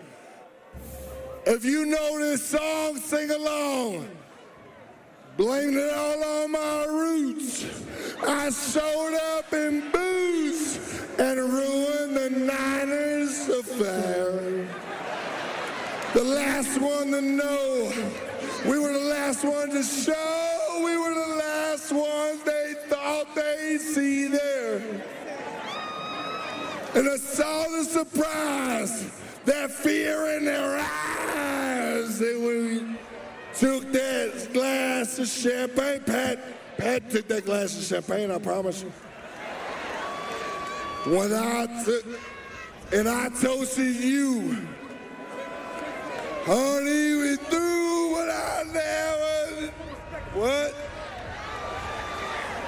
If 1.45 1.65
you 1.65 1.85
know 1.85 2.19
this 2.19 2.45
song, 2.45 2.97
sing 2.97 3.31
along. 3.31 4.09
Blame 5.37 5.77
it 5.77 5.93
all 5.93 6.23
on 6.23 6.51
my 6.51 6.85
roots. 6.85 7.65
I 8.25 8.49
showed 8.49 9.17
up 9.37 9.53
in 9.53 9.91
booze 9.91 10.77
and 11.19 11.39
ruined 11.39 12.15
the 12.15 12.29
Niners 12.29 13.47
affair. 13.49 14.67
The 16.13 16.23
last 16.23 16.81
one 16.81 17.11
to 17.11 17.21
know. 17.21 17.91
We 18.65 18.79
were 18.79 18.93
the 18.93 18.99
last 18.99 19.43
one 19.43 19.69
to 19.69 19.83
show. 19.83 20.66
Last 21.89 21.95
ones 21.95 22.43
they 22.43 22.73
thought 22.87 23.33
they'd 23.33 23.79
see 23.79 24.27
there. 24.27 24.77
And 26.95 27.09
I 27.09 27.15
saw 27.15 27.63
the 27.69 27.83
surprise, 27.85 29.11
that 29.45 29.71
fear 29.71 30.37
in 30.37 30.45
their 30.45 30.77
eyes. 30.79 32.19
And 32.19 32.43
we 32.43 32.97
took 33.53 33.89
that 33.93 34.49
glass 34.53 35.19
of 35.19 35.27
champagne, 35.27 36.01
Pat, 36.01 36.77
Pat 36.77 37.09
took 37.09 37.27
that 37.29 37.45
glass 37.45 37.77
of 37.77 37.83
champagne, 37.83 38.31
I 38.31 38.39
promise 38.39 38.83
you. 38.83 38.91
When 41.05 41.33
I 41.33 41.83
took, 41.85 42.05
and 42.91 43.07
I 43.07 43.29
toasted 43.29 43.95
you. 43.95 44.57
Honey, 46.43 47.15
we 47.15 47.35
through 47.37 48.11
what 48.11 48.29
I 48.29 48.63
never. 48.73 49.71
What? 50.33 50.86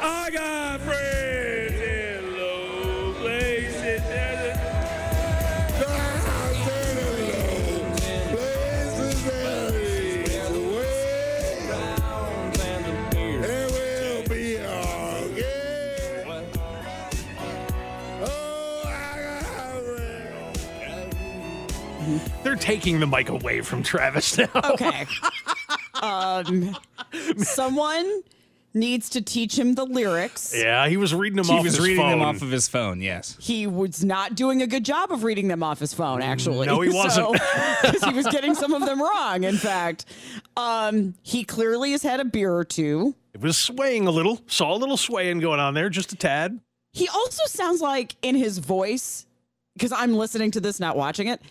I 0.02 0.30
got 0.32 0.82
friends 0.82 1.82
in 1.82 2.38
low 2.38 3.14
places. 3.16 4.02
They're 22.44 22.56
taking 22.56 23.00
the 23.00 23.08
mic 23.08 23.30
away 23.30 23.62
from 23.62 23.84
Travis 23.84 24.38
now. 24.38 24.50
Okay. 24.56 25.06
um, 26.02 26.76
someone 27.38 28.24
needs 28.80 29.10
to 29.10 29.22
teach 29.22 29.58
him 29.60 29.76
the 29.76 29.86
lyrics. 29.86 30.54
Yeah, 30.56 30.88
he 30.88 30.98
was 30.98 31.14
reading 31.14 31.38
them 31.38 31.46
He 31.46 31.54
off 31.54 31.64
was 31.64 31.74
his 31.76 31.82
reading 31.86 31.98
phone. 32.02 32.12
them 32.12 32.22
off 32.22 32.42
of 32.42 32.50
his 32.50 32.68
phone. 32.68 33.02
Yes. 33.02 33.38
He 33.40 33.68
was 33.68 34.04
not 34.04 34.36
doing 34.36 34.62
a 34.62 34.68
good 34.68 34.86
job 34.86 35.12
of 35.12 35.24
reading 35.24 35.48
them 35.50 35.62
off 35.62 35.80
his 35.80 35.94
phone, 35.94 36.22
actually. 36.22 36.66
No, 36.68 36.82
he 36.82 36.90
wasn't. 36.94 37.40
Because 37.82 38.04
he 38.04 38.14
was 38.14 38.28
getting 38.28 38.56
some 38.56 38.74
of 38.74 38.86
them 38.86 39.02
wrong, 39.02 39.44
in 39.44 39.56
fact. 39.58 40.06
Um, 40.58 41.14
he 41.24 41.44
clearly 41.44 41.92
has 41.92 42.04
had 42.04 42.20
a 42.20 42.26
beer 42.26 42.54
or 42.54 42.64
two. 42.66 43.16
It 43.34 43.42
was 43.42 43.58
swaying 43.58 44.08
a 44.08 44.12
little. 44.12 44.42
Saw 44.48 44.74
a 44.74 44.78
little 44.78 44.98
swaying 44.98 45.40
going 45.40 45.60
on 45.60 45.74
there, 45.76 45.90
just 45.90 46.12
a 46.12 46.16
tad. 46.16 46.60
He 46.94 47.08
also 47.08 47.44
sounds 47.46 47.82
like 47.82 48.16
in 48.22 48.36
his 48.36 48.58
voice, 48.58 49.26
because 49.76 49.92
I'm 49.92 50.14
listening 50.16 50.52
to 50.52 50.60
this, 50.60 50.80
not 50.80 50.98
watching 50.98 51.28
it. 51.28 51.42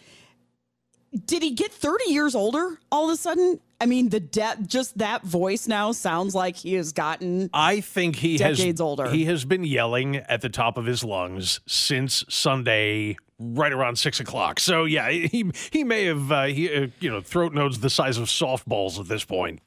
Did 1.25 1.43
he 1.43 1.53
get 1.53 1.73
30 1.73 2.11
years 2.11 2.35
older 2.35 2.79
all 2.93 3.09
of 3.09 3.15
a 3.15 3.17
sudden? 3.17 3.61
I 3.81 3.87
mean, 3.87 4.09
the 4.09 4.19
de- 4.21 4.57
just 4.67 4.99
that 4.99 5.23
voice 5.23 5.69
now 5.69 5.93
sounds 5.93 6.35
like 6.35 6.57
he 6.57 6.75
has 6.75 6.93
gotten. 6.93 7.49
I 7.55 7.81
think 7.81 8.17
he 8.17 8.39
has 8.39 8.59
Decades 8.59 8.81
older. 8.81 9.09
He 9.09 9.25
has 9.27 9.45
been 9.45 9.63
yelling 9.63 10.17
at 10.17 10.41
the 10.41 10.49
top 10.49 10.77
of 10.79 10.85
his 10.87 11.05
lungs 11.05 11.61
since 11.67 12.25
Sunday, 12.29 13.17
right 13.39 13.73
around 13.73 13.97
six 13.97 14.19
o'clock. 14.19 14.59
So 14.59 14.85
yeah, 14.85 15.09
he 15.11 15.51
he 15.71 15.85
may 15.85 16.07
have 16.07 16.33
uh, 16.33 16.45
he 16.47 16.75
uh, 16.75 16.89
you 16.99 17.09
know 17.11 17.21
throat 17.21 17.53
nodes 17.55 17.79
the 17.79 17.91
size 17.91 18.19
of 18.19 18.25
softballs 18.27 18.99
at 18.99 19.07
this 19.07 19.25
point. 19.25 19.61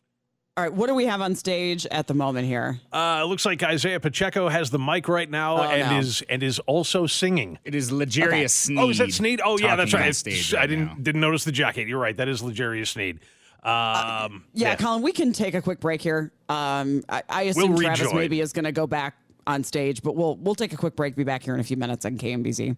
All 0.57 0.65
right, 0.65 0.73
what 0.73 0.87
do 0.87 0.93
we 0.93 1.05
have 1.05 1.21
on 1.21 1.33
stage 1.35 1.85
at 1.85 2.07
the 2.07 2.13
moment 2.13 2.45
here? 2.45 2.81
Uh, 2.91 3.21
it 3.23 3.27
looks 3.27 3.45
like 3.45 3.63
Isaiah 3.63 4.01
Pacheco 4.01 4.49
has 4.49 4.69
the 4.69 4.77
mic 4.79 5.07
right 5.07 5.29
now 5.29 5.59
Oh, 5.59 5.61
and 5.63 5.89
no. 5.89 5.99
is 5.99 6.21
and 6.23 6.43
is 6.43 6.59
also 6.59 7.07
singing. 7.07 7.57
It 7.63 7.73
is 7.73 7.89
L'Jarius 7.93 8.27
Okay. 8.27 8.47
Sneed. 8.47 8.77
Oh, 8.79 8.89
is 8.89 8.97
that 8.97 9.13
Sneed? 9.13 9.39
Oh, 9.43 9.57
yeah, 9.57 9.77
that's 9.77 9.91
talking 9.91 10.01
right. 10.01 10.07
on 10.09 10.13
stage 10.13 10.53
I 10.53 10.67
didn't 10.67 10.85
now. 10.87 10.95
didn't 11.01 11.21
notice 11.21 11.45
the 11.45 11.53
jacket. 11.53 11.87
You're 11.87 11.99
right. 12.01 12.17
That 12.17 12.27
is 12.27 12.43
L'Jarius 12.43 12.89
Sneed. 12.89 13.21
Um, 13.63 14.45
Yeah, 14.53 14.75
Colin, 14.75 15.01
we 15.01 15.11
can 15.11 15.33
take 15.33 15.53
a 15.53 15.61
quick 15.61 15.79
break 15.79 16.01
here. 16.01 16.31
Um, 16.49 17.03
I, 17.07 17.23
I 17.29 17.41
assume 17.43 17.73
We'll 17.73 17.81
Travis 17.81 18.01
rejoin. 18.01 18.15
maybe 18.15 18.41
is 18.41 18.53
going 18.53 18.65
to 18.65 18.71
go 18.71 18.87
back 18.87 19.15
on 19.47 19.63
stage, 19.63 20.01
but 20.01 20.15
we'll 20.15 20.35
we'll 20.37 20.55
take 20.55 20.73
a 20.73 20.77
quick 20.77 20.95
break. 20.95 21.15
Be 21.15 21.23
back 21.23 21.43
here 21.43 21.53
in 21.53 21.59
a 21.59 21.63
few 21.63 21.77
minutes 21.77 22.05
on 22.05 22.17
KMBZ. 22.17 22.75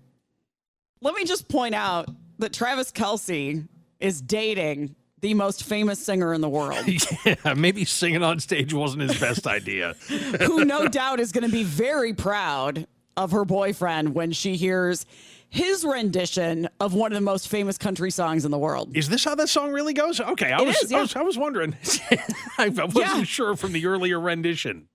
Let 1.02 1.16
me 1.16 1.26
just 1.26 1.48
point 1.48 1.76
out 1.76 2.10
that 2.40 2.54
Travis 2.54 2.92
Kelce 2.92 3.68
is 4.00 4.22
dating 4.22 4.96
the 5.24 5.34
most 5.34 5.64
famous 5.64 6.00
singer 6.00 6.34
in 6.34 6.42
the 6.42 6.50
world, 6.50 6.84
yeah, 7.26 7.54
maybe 7.54 7.86
singing 7.86 8.24
on 8.24 8.40
stage 8.42 8.74
wasn't 8.74 9.02
his 9.04 9.18
best 9.18 9.48
idea. 9.48 9.94
who 10.42 10.66
no 10.66 10.86
doubt 10.90 11.22
is 11.22 11.32
going 11.32 11.46
to 11.46 11.52
be 11.52 11.64
very 11.64 12.14
proud 12.14 12.86
of 13.16 13.32
her 13.32 13.46
boyfriend 13.46 14.14
when 14.16 14.34
she 14.34 14.58
hears 14.58 15.06
his 15.54 15.86
rendition 15.86 16.68
of 16.80 16.96
one 16.96 17.12
of 17.12 17.16
the 17.16 17.22
most 17.22 17.48
famous 17.48 17.78
country 17.78 18.10
songs 18.10 18.44
in 18.44 18.50
the 18.50 18.58
world. 18.58 18.98
Is 18.98 19.08
this 19.08 19.24
how 19.24 19.36
that 19.36 19.50
song 19.50 19.72
really 19.72 19.94
goes? 19.94 20.20
Okay, 20.20 20.52
I 20.52 20.60
was, 20.60 20.76
is, 20.78 20.92
yeah. 20.92 20.98
I 20.98 21.02
was 21.02 21.16
I 21.16 21.22
was 21.22 21.38
wondering. 21.38 21.78
I 22.58 22.70
wasn't 22.70 22.96
Yeah. 22.96 23.24
sure 23.24 23.56
from 23.56 23.72
the 23.72 23.86
earlier 23.86 24.20
rendition. 24.20 24.88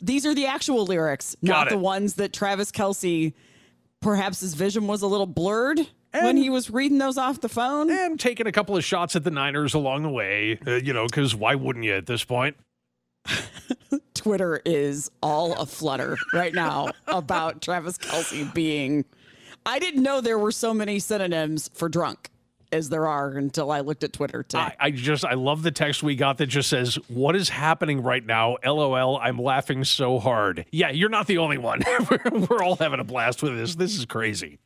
These 0.00 0.24
are 0.24 0.34
the 0.34 0.46
actual 0.46 0.84
lyrics, 0.86 1.36
Got 1.44 1.52
not 1.52 1.66
it. 1.66 1.70
the 1.72 1.78
ones 1.78 2.14
that 2.14 2.32
Travis 2.32 2.72
Kelce, 2.72 3.34
perhaps 4.00 4.40
his 4.40 4.54
vision 4.54 4.86
was 4.86 5.02
a 5.02 5.06
little 5.06 5.26
blurred 5.26 5.80
when 6.12 6.38
he 6.38 6.48
was 6.48 6.70
reading 6.70 6.96
those 6.96 7.18
off 7.18 7.42
the 7.42 7.48
phone. 7.50 7.90
And 7.90 8.18
taking 8.18 8.46
a 8.46 8.52
couple 8.52 8.74
of 8.74 8.82
shots 8.84 9.16
at 9.16 9.24
the 9.24 9.30
Niners 9.30 9.74
along 9.74 10.02
the 10.02 10.08
way, 10.08 10.58
uh, 10.66 10.76
you 10.76 10.94
know, 10.94 11.04
because 11.04 11.34
why 11.34 11.54
wouldn't 11.56 11.84
you 11.84 11.92
at 11.92 12.06
this 12.06 12.24
point? 12.24 12.56
Twitter 14.14 14.62
is 14.64 15.10
all 15.22 15.52
aflutter 15.60 16.16
right 16.32 16.54
now 16.54 16.88
about 17.06 17.60
Travis 17.60 17.98
Kelce 17.98 18.52
being. 18.54 19.04
I 19.66 19.78
didn't 19.80 20.02
know 20.02 20.20
there 20.20 20.38
were 20.38 20.52
so 20.52 20.72
many 20.72 21.00
synonyms 21.00 21.68
for 21.74 21.88
drunk 21.88 22.30
as 22.72 22.88
there 22.88 23.06
are 23.06 23.30
until 23.32 23.70
I 23.70 23.80
looked 23.80 24.04
at 24.04 24.12
Twitter 24.12 24.42
today. 24.42 24.62
I, 24.62 24.76
I 24.78 24.90
just 24.90 25.24
I 25.24 25.34
love 25.34 25.62
the 25.62 25.70
text 25.70 26.02
we 26.02 26.14
got 26.14 26.38
that 26.38 26.46
just 26.46 26.68
says, 26.68 26.96
"What 27.08 27.36
is 27.36 27.48
happening 27.48 28.02
right 28.02 28.24
now?" 28.24 28.56
LOL. 28.64 29.18
I'm 29.18 29.38
laughing 29.38 29.84
so 29.84 30.18
hard. 30.18 30.64
Yeah, 30.70 30.90
you're 30.90 31.08
not 31.08 31.26
the 31.26 31.38
only 31.38 31.58
one. 31.58 31.82
we're, 32.10 32.46
we're 32.48 32.62
all 32.62 32.76
having 32.76 33.00
a 33.00 33.04
blast 33.04 33.42
with 33.42 33.56
this. 33.56 33.74
This 33.74 33.96
is 33.98 34.04
crazy. 34.04 34.58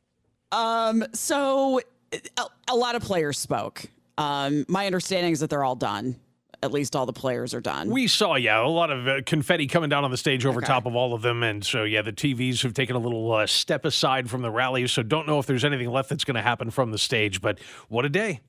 Um, 0.52 1.04
so 1.12 1.80
a, 2.12 2.44
a 2.68 2.76
lot 2.76 2.94
of 2.94 3.02
players 3.02 3.38
spoke. 3.38 3.84
Um, 4.18 4.66
my 4.68 4.86
understanding 4.86 5.32
is 5.32 5.40
that 5.40 5.50
they're 5.50 5.64
all 5.64 5.76
done. 5.76 6.16
At 6.62 6.72
least 6.72 6.94
all 6.94 7.06
the 7.06 7.12
players 7.12 7.54
are 7.54 7.60
done. 7.60 7.90
We 7.90 8.06
saw, 8.06 8.34
yeah, 8.34 8.62
a 8.62 8.68
lot 8.68 8.90
of 8.90 9.08
uh, 9.08 9.20
confetti 9.24 9.66
coming 9.66 9.88
down 9.88 10.04
on 10.04 10.10
the 10.10 10.16
stage 10.18 10.44
over 10.44 10.60
top 10.60 10.84
of 10.84 10.94
all 10.94 11.14
of 11.14 11.22
them. 11.22 11.42
And 11.42 11.64
so, 11.64 11.84
yeah, 11.84 12.02
the 12.02 12.12
TVs 12.12 12.62
have 12.64 12.74
taken 12.74 12.96
a 12.96 12.98
little 12.98 13.32
uh, 13.32 13.46
step 13.46 13.84
aside 13.86 14.28
from 14.28 14.42
the 14.42 14.50
rally. 14.50 14.86
So, 14.86 15.02
don't 15.02 15.26
know 15.26 15.38
if 15.38 15.46
there's 15.46 15.64
anything 15.64 15.88
left 15.90 16.10
that's 16.10 16.24
going 16.24 16.34
to 16.34 16.42
happen 16.42 16.70
from 16.70 16.90
the 16.90 16.98
stage. 16.98 17.40
But 17.40 17.58
what 17.88 18.04
a 18.04 18.10
day. 18.10 18.40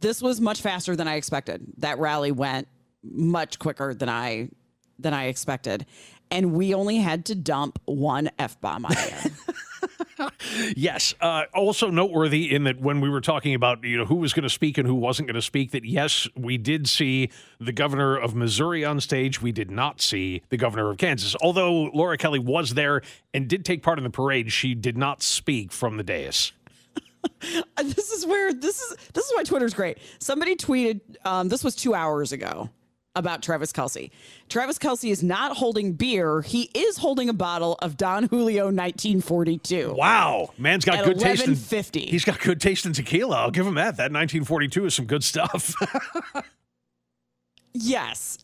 this 0.00 0.22
was 0.22 0.40
much 0.40 0.60
faster 0.60 0.94
than 0.94 1.08
I 1.08 1.16
expected. 1.16 1.64
That 1.78 1.98
rally 1.98 2.30
went 2.30 2.68
much 3.02 3.58
quicker 3.58 3.94
than 3.94 4.08
I 4.08 4.50
than 4.98 5.12
I 5.12 5.24
expected. 5.24 5.86
And 6.30 6.52
we 6.52 6.72
only 6.72 6.98
had 6.98 7.24
to 7.26 7.34
dump 7.34 7.80
one 7.84 8.30
F 8.38 8.60
bomb 8.60 8.86
on 8.86 8.92
it. 8.96 9.32
Yes. 10.76 11.14
Uh, 11.20 11.44
also 11.54 11.90
noteworthy 11.90 12.54
in 12.54 12.64
that 12.64 12.80
when 12.80 13.00
we 13.00 13.08
were 13.08 13.20
talking 13.20 13.54
about 13.54 13.82
you 13.84 13.96
know 13.96 14.04
who 14.04 14.16
was 14.16 14.32
going 14.32 14.44
to 14.44 14.50
speak 14.50 14.78
and 14.78 14.86
who 14.86 14.94
wasn't 14.94 15.28
going 15.28 15.34
to 15.34 15.42
speak, 15.42 15.72
that 15.72 15.84
yes, 15.84 16.28
we 16.36 16.56
did 16.58 16.88
see 16.88 17.30
the 17.60 17.72
governor 17.72 18.16
of 18.16 18.34
Missouri 18.34 18.84
on 18.84 19.00
stage. 19.00 19.42
We 19.42 19.52
did 19.52 19.70
not 19.70 20.00
see 20.00 20.42
the 20.48 20.56
governor 20.56 20.90
of 20.90 20.98
Kansas. 20.98 21.34
Although 21.40 21.90
Laura 21.94 22.16
Kelly 22.16 22.38
was 22.38 22.74
there 22.74 23.02
and 23.32 23.48
did 23.48 23.64
take 23.64 23.82
part 23.82 23.98
in 23.98 24.04
the 24.04 24.10
parade, 24.10 24.52
she 24.52 24.74
did 24.74 24.96
not 24.96 25.22
speak 25.22 25.72
from 25.72 25.96
the 25.96 26.02
dais. 26.02 26.52
this 27.82 28.10
is 28.10 28.26
where 28.26 28.52
this 28.52 28.80
is 28.80 28.96
this 29.12 29.24
is 29.24 29.32
why 29.34 29.42
Twitter's 29.42 29.74
great. 29.74 29.98
Somebody 30.18 30.56
tweeted 30.56 31.00
um, 31.24 31.48
this 31.48 31.64
was 31.64 31.74
two 31.74 31.94
hours 31.94 32.32
ago 32.32 32.70
about 33.16 33.42
Travis 33.42 33.72
Kelce. 33.72 34.10
Travis 34.48 34.78
Kelce 34.78 35.10
is 35.10 35.22
not 35.22 35.56
holding 35.56 35.92
beer. 35.92 36.42
He 36.42 36.70
is 36.74 36.96
holding 36.98 37.28
a 37.28 37.32
bottle 37.32 37.78
of 37.80 37.96
Don 37.96 38.24
Julio 38.24 38.64
1942. 38.64 39.94
Wow, 39.96 40.50
man's 40.58 40.84
got 40.84 40.98
At 40.98 41.04
good 41.04 41.18
taste. 41.18 41.46
In, 41.46 41.54
11.50. 41.54 42.08
he's 42.08 42.24
got 42.24 42.40
good 42.40 42.60
taste 42.60 42.86
in 42.86 42.92
tequila. 42.92 43.36
I'll 43.36 43.50
give 43.50 43.66
him 43.66 43.74
that. 43.74 43.96
That 43.96 44.12
1942 44.12 44.86
is 44.86 44.94
some 44.94 45.06
good 45.06 45.24
stuff. 45.24 45.74
Yes, 47.74 48.38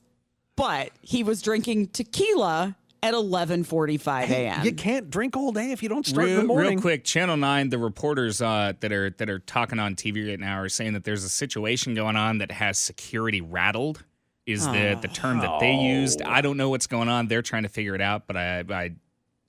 but 0.57 0.91
he 1.03 1.23
was 1.23 1.41
drinking 1.41 1.89
tequila 1.89 2.77
at 3.03 3.15
11:45 3.15 4.29
a.m. 4.29 4.65
you 4.65 4.73
can't 4.73 5.09
drink 5.09 5.37
all 5.37 5.53
day 5.53 5.71
if 5.73 5.83
you 5.83 5.89
don't 5.89 6.05
start 6.05 6.27
in 6.27 6.33
Real, 6.33 6.41
the 6.43 6.47
morning. 6.49 6.73
real 6.73 6.81
quick, 6.81 7.05
Channel 7.05 7.37
Nine, 7.37 7.71
the 7.71 7.79
reporters 7.79 8.43
uh, 8.43 8.73
that 8.81 8.93
are 8.93 9.11
that 9.11 9.31
are 9.31 9.39
talking 9.39 9.79
on 9.79 9.95
TV 9.95 10.29
right 10.29 10.41
now 10.41 10.61
are 10.61 10.69
saying 10.69 10.93
that 10.95 11.05
there's 11.05 11.25
a 11.25 11.29
situation 11.29 11.95
going 11.95 12.17
on 12.17 12.39
that 12.39 12.51
has 12.51 12.77
security 12.77 13.41
rattled. 13.41 14.05
Is 14.47 14.67
the 14.67 14.99
the 15.01 15.09
term 15.09 15.39
that 15.39 15.61
they 15.61 15.75
used? 15.75 16.23
I 16.23 16.41
don't 16.41 16.57
know 16.57 16.71
what's 16.71 16.87
going 16.87 17.09
on. 17.09 17.29
They're 17.29 17.43
trying 17.43 17.63
to 17.65 17.69
figure 17.69 17.95
it 17.95 18.01
out, 18.01 18.27
but 18.27 18.37
I, 18.37 18.65
I 18.69 18.91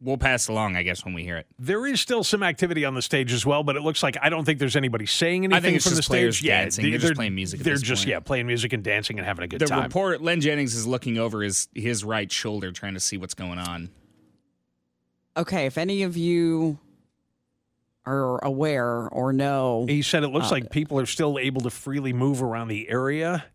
we'll 0.02 0.18
pass 0.18 0.48
along, 0.48 0.76
I 0.76 0.84
guess, 0.84 1.06
when 1.06 1.14
we 1.14 1.24
hear 1.24 1.38
it. 1.38 1.48
There 1.58 1.86
is 1.88 2.02
still 2.02 2.24
some 2.24 2.44
activity 2.44 2.84
on 2.86 2.96
the 2.96 3.02
stage 3.02 3.32
as 3.32 3.46
well, 3.46 3.64
but 3.64 3.76
it 3.76 3.82
looks 3.82 4.04
like 4.04 4.18
I 4.22 4.30
don't 4.30 4.44
think 4.46 4.60
there's 4.60 4.76
anybody 4.76 5.06
saying 5.06 5.46
anything 5.46 5.58
I 5.58 5.62
think 5.62 5.76
it's 5.78 5.86
from 5.86 5.96
just 5.96 6.10
the 6.10 6.16
stage. 6.16 6.44
Yeah, 6.44 6.62
dancing. 6.62 6.90
They're 6.90 7.00
just 7.00 7.16
playing 7.16 7.36
music 7.36 7.62
They're 7.62 7.76
this 7.76 7.82
just 7.82 8.02
point. 8.02 8.10
yeah 8.10 8.20
playing 8.20 8.48
music 8.48 8.74
and 8.74 8.84
dancing 8.84 9.18
and 9.18 9.26
having 9.26 9.44
a 9.44 9.48
good 9.48 9.62
the 9.62 9.68
time. 9.68 9.80
The 9.80 9.84
report, 9.84 10.22
Len 10.22 10.42
Jennings 10.42 10.76
is 10.76 10.86
looking 10.86 11.18
over 11.18 11.42
his 11.42 11.68
his 11.74 12.04
right 12.04 12.32
shoulder, 12.32 12.72
trying 12.72 12.96
to 12.96 13.00
see 13.00 13.18
what's 13.18 13.34
going 13.34 13.60
on. 13.60 13.90
Okay, 15.38 15.66
if 15.66 15.78
any 15.78 16.04
of 16.04 16.18
you 16.18 16.78
are 18.06 18.44
aware 18.44 19.08
or 19.10 19.32
know, 19.32 19.86
He 19.88 20.02
said 20.02 20.24
it 20.24 20.30
looks 20.30 20.48
uh, 20.48 20.56
like 20.56 20.72
people 20.72 21.00
are 21.00 21.06
still 21.06 21.38
able 21.40 21.62
to 21.62 21.70
freely 21.70 22.14
move 22.14 22.42
around 22.44 22.68
the 22.68 22.90
area, 22.90 23.46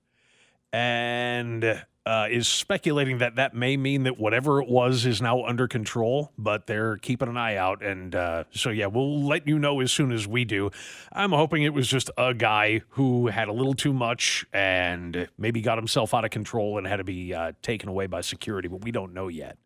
and 0.77 1.83
uh, 2.05 2.29
is 2.31 2.47
speculating 2.47 3.17
that 3.19 3.37
that 3.37 3.55
may 3.55 3.79
mean 3.79 4.03
that 4.03 4.19
whatever 4.19 4.61
it 4.61 4.69
was 4.69 5.07
is 5.07 5.23
now 5.23 5.43
under 5.45 5.67
control. 5.67 6.33
But 6.37 6.67
they're 6.67 6.99
keeping 6.99 7.29
an 7.29 7.39
eye 7.39 7.57
out, 7.57 7.83
and 7.83 8.15
uh, 8.15 8.45
so 8.51 8.69
yeah, 8.69 8.85
we'll 8.85 9.25
let 9.25 9.49
you 9.49 9.59
know 9.59 9.81
as 9.81 9.91
soon 9.91 10.12
as 10.12 10.29
we 10.29 10.45
do. 10.45 10.71
I'm 11.12 11.33
hoping 11.33 11.62
it 11.62 11.73
was 11.73 11.89
just 11.89 12.11
a 12.19 12.35
guy 12.35 12.83
who 12.91 13.29
had 13.29 13.49
a 13.49 13.53
little 13.53 13.73
too 13.73 13.95
much 13.95 14.45
and 14.53 15.27
maybe 15.39 15.62
got 15.62 15.79
himself 15.79 16.12
out 16.12 16.27
of 16.27 16.31
control 16.31 16.77
and 16.77 16.87
had 16.87 16.99
to 16.99 17.05
be 17.05 17.33
uh, 17.33 17.53
taken 17.62 17.89
away 17.89 18.07
by 18.07 18.21
security, 18.21 18.69
but 18.69 18.85
we 18.85 18.91
don't 18.91 19.15
know 19.15 19.29
yet. 19.29 19.57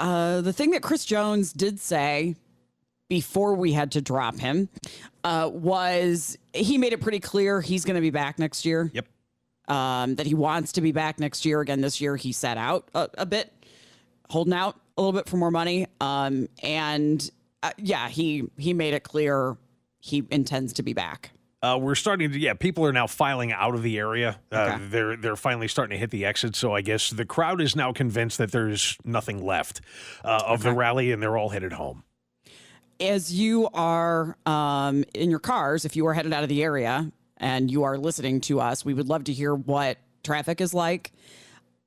Uh, 0.00 0.40
the 0.40 0.52
thing 0.52 0.70
that 0.72 0.82
Chris 0.82 1.04
Jones 1.04 1.52
did 1.52 1.78
say 1.78 2.34
before 3.08 3.54
we 3.54 3.72
had 3.72 3.92
to 3.92 4.00
drop 4.00 4.38
him 4.38 4.68
uh, 5.22 5.48
was 5.52 6.36
he 6.52 6.76
made 6.76 6.92
it 6.92 7.00
pretty 7.00 7.20
clear 7.20 7.60
he's 7.60 7.84
going 7.84 7.96
to 7.96 8.00
be 8.00 8.10
back 8.10 8.38
next 8.38 8.64
year. 8.64 8.90
Yep. 8.92 9.06
Um, 9.70 10.16
that 10.16 10.26
he 10.26 10.34
wants 10.34 10.72
to 10.72 10.80
be 10.80 10.90
back 10.92 11.20
next 11.20 11.44
year. 11.46 11.60
Again, 11.60 11.80
this 11.80 12.00
year 12.00 12.16
he 12.16 12.32
sat 12.32 12.58
out 12.58 12.88
a, 12.94 13.08
a 13.18 13.24
bit, 13.26 13.52
holding 14.28 14.52
out 14.52 14.74
a 14.98 15.00
little 15.00 15.18
bit 15.18 15.28
for 15.28 15.36
more 15.36 15.52
money. 15.52 15.86
Um, 16.00 16.48
and 16.62 17.30
uh, 17.62 17.70
yeah, 17.78 18.08
he 18.08 18.44
he 18.58 18.74
made 18.74 18.94
it 18.94 19.04
clear 19.04 19.56
he 20.00 20.24
intends 20.30 20.72
to 20.74 20.82
be 20.82 20.92
back. 20.92 21.30
Uh, 21.62 21.78
we're 21.80 21.94
starting 21.94 22.32
to, 22.32 22.38
yeah. 22.38 22.54
People 22.54 22.86
are 22.86 22.92
now 22.92 23.06
filing 23.06 23.52
out 23.52 23.74
of 23.74 23.82
the 23.82 23.98
area. 23.98 24.40
Uh, 24.50 24.56
Okay. 24.74 24.84
They're 24.88 25.16
they're 25.16 25.36
finally 25.36 25.68
starting 25.68 25.94
to 25.94 25.98
hit 25.98 26.10
the 26.10 26.24
exit. 26.24 26.56
So 26.56 26.74
I 26.74 26.80
guess 26.80 27.10
the 27.10 27.26
crowd 27.26 27.60
is 27.60 27.76
now 27.76 27.92
convinced 27.92 28.38
that 28.38 28.50
there's 28.50 28.96
nothing 29.04 29.44
left 29.44 29.82
uh, 30.24 30.42
of 30.46 30.62
the 30.62 30.72
rally, 30.72 31.12
and 31.12 31.22
they're 31.22 31.36
all 31.36 31.50
headed 31.50 31.74
home. 31.74 32.02
as 32.98 33.32
you 33.32 33.68
are 33.72 34.36
um, 34.46 35.04
in 35.14 35.30
your 35.30 35.38
cars, 35.38 35.84
if 35.84 35.96
you 35.96 36.06
are 36.06 36.14
headed 36.14 36.32
out 36.32 36.42
of 36.42 36.48
the 36.48 36.62
area 36.62 37.12
and 37.40 37.70
you 37.70 37.82
are 37.82 37.98
listening 37.98 38.40
to 38.42 38.60
us, 38.60 38.84
we 38.84 38.94
would 38.94 39.08
love 39.08 39.24
to 39.24 39.32
hear 39.32 39.54
what 39.54 39.98
traffic 40.22 40.60
is 40.60 40.72
like. 40.74 41.12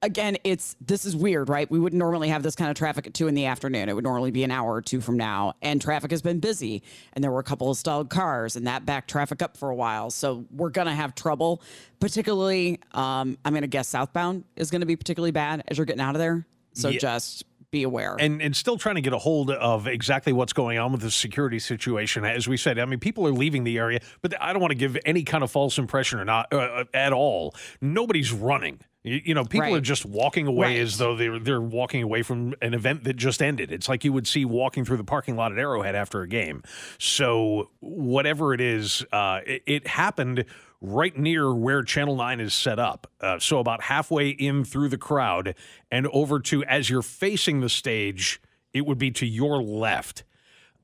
Again, 0.02 0.36
it's 0.44 0.76
this 0.82 1.06
is 1.06 1.16
weird, 1.16 1.48
right? 1.48 1.72
We 1.72 1.80
wouldn't 1.80 1.98
normally 1.98 2.28
have 2.28 2.44
this 2.44 2.56
kind 2.58 2.70
of 2.70 2.76
traffic 2.76 3.08
at 3.08 3.14
two 3.14 3.30
in 3.30 3.36
the 3.36 3.46
afternoon. 3.46 3.88
It 3.88 3.94
would 3.96 4.04
normally 4.04 4.32
be 4.32 4.44
an 4.44 4.52
hour 4.52 4.74
or 4.74 4.82
two 4.82 5.00
from 5.00 5.16
now, 5.16 5.54
and 5.62 5.80
traffic 5.82 6.12
has 6.12 6.22
been 6.22 6.42
busy. 6.42 6.84
And 7.14 7.24
there 7.24 7.32
were 7.32 7.40
a 7.40 7.44
couple 7.44 7.72
of 7.72 7.78
stalled 7.78 8.10
cars, 8.10 8.58
and 8.58 8.68
that 8.68 8.86
backed 8.86 9.10
traffic 9.10 9.42
up 9.42 9.56
for 9.56 9.70
a 9.70 9.76
while. 9.76 10.12
So 10.12 10.44
we're 10.52 10.72
gonna 10.72 10.94
have 10.94 11.16
trouble, 11.16 11.62
particularly. 12.02 12.82
Um, 12.92 13.38
I'm 13.46 13.54
gonna 13.54 13.66
guess 13.68 13.88
southbound 13.88 14.44
is 14.58 14.70
gonna 14.72 14.86
be 14.86 14.98
particularly 14.98 15.32
bad 15.32 15.64
as 15.70 15.78
you're 15.78 15.86
getting 15.86 16.02
out 16.02 16.16
of 16.16 16.20
there. 16.20 16.46
So 16.74 16.90
Yeah. 16.90 17.00
just 17.00 17.46
be 17.74 17.84
aware. 17.84 18.16
and 18.18 18.42
and 18.42 18.56
still 18.56 18.78
trying 18.78 18.96
to 18.96 19.02
get 19.02 19.12
a 19.12 19.18
hold 19.18 19.52
of 19.52 19.88
exactly 19.88 20.32
what's 20.32 20.54
going 20.54 20.78
on 20.80 20.94
with 20.94 21.02
the 21.02 21.12
security 21.12 21.60
situation. 21.60 22.24
As 22.24 22.48
we 22.48 22.56
said, 22.56 22.80
I 22.80 22.86
mean, 22.86 23.00
people 23.00 23.28
are 23.28 23.34
leaving 23.34 23.66
the 23.66 23.78
area, 23.78 24.00
but 24.22 24.34
I 24.42 24.54
don't 24.54 24.62
want 24.62 24.72
to 24.72 24.78
give 24.78 24.98
any 25.06 25.24
kind 25.24 25.44
of 25.44 25.52
false 25.52 25.78
impression 25.78 26.20
or 26.20 26.26
not 26.26 26.54
uh, 26.54 26.86
at 26.94 27.12
all. 27.12 27.54
Nobody's 27.82 28.32
running. 28.32 28.80
You, 29.06 29.20
you 29.26 29.34
know, 29.34 29.44
people 29.44 29.62
Right. 29.68 29.74
are 29.74 29.82
just 29.82 30.06
walking 30.06 30.48
away 30.48 30.68
Right. 30.76 30.80
as 30.80 30.98
though 30.98 31.18
they're 31.18 31.38
they're 31.38 31.60
walking 31.60 32.02
away 32.04 32.22
from 32.22 32.54
an 32.62 32.74
event 32.74 33.04
that 33.04 33.18
just 33.18 33.42
ended. 33.44 33.70
It's 33.70 33.90
like 33.90 34.06
you 34.06 34.14
would 34.14 34.28
see 34.28 34.46
walking 34.46 34.86
through 34.86 34.96
the 34.98 35.04
parking 35.04 35.36
lot 35.36 35.52
at 35.52 35.58
Arrowhead 35.58 35.94
after 35.94 36.22
a 36.22 36.28
game. 36.28 36.64
So 37.00 37.70
whatever 37.82 38.54
it 38.54 38.62
is, 38.62 39.04
uh, 39.12 39.42
it, 39.46 39.64
it 39.66 39.88
happened 39.88 40.46
right 40.84 41.18
near 41.18 41.52
where 41.56 41.82
Channel 41.82 42.18
9 42.18 42.40
is 42.42 42.54
set 42.54 42.78
up. 42.78 43.10
Uh, 43.22 43.40
so 43.40 43.60
about 43.60 43.84
halfway 43.84 44.30
in 44.30 44.66
through 44.66 44.90
the 44.90 44.98
crowd 44.98 45.56
and 45.90 46.06
over 46.08 46.40
to 46.42 46.64
as 46.66 46.90
you're 46.90 47.02
facing 47.02 47.62
the 47.62 47.70
stage, 47.70 48.42
it 48.74 48.86
would 48.86 48.98
be 48.98 49.10
to 49.12 49.26
your 49.26 49.64
left. 49.64 50.24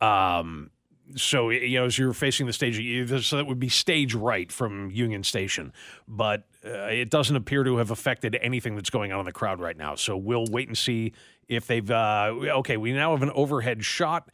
Um, 0.02 0.72
so 1.16 1.50
you 1.50 1.80
know, 1.80 1.86
as 1.86 1.98
you're 1.98 2.14
facing 2.14 2.48
the 2.48 2.54
stage, 2.54 2.80
you- 2.80 3.20
so 3.20 3.36
that 3.38 3.46
would 3.48 3.60
be 3.60 3.68
stage 3.70 4.14
right 4.14 4.52
from 4.52 4.90
Union 4.92 5.24
Station, 5.24 5.74
but 6.08 6.48
uh, 6.66 6.70
it 6.86 7.10
doesn't 7.10 7.36
appear 7.36 7.64
to 7.64 7.78
have 7.78 7.92
affected 7.92 8.38
anything 8.42 8.76
that's 8.76 8.90
going 8.90 9.12
on 9.12 9.20
in 9.20 9.26
the 9.26 9.32
crowd 9.32 9.60
right 9.60 9.76
now. 9.78 9.96
So 9.96 10.16
we'll 10.16 10.46
wait 10.50 10.68
and 10.68 10.78
see 10.78 11.14
if 11.48 11.68
they've. 11.68 11.90
Uh, 11.90 12.32
okay, 12.60 12.78
we 12.78 12.94
now 12.94 13.12
have 13.12 13.24
an 13.24 13.32
overhead 13.32 13.84
shot 13.84 14.30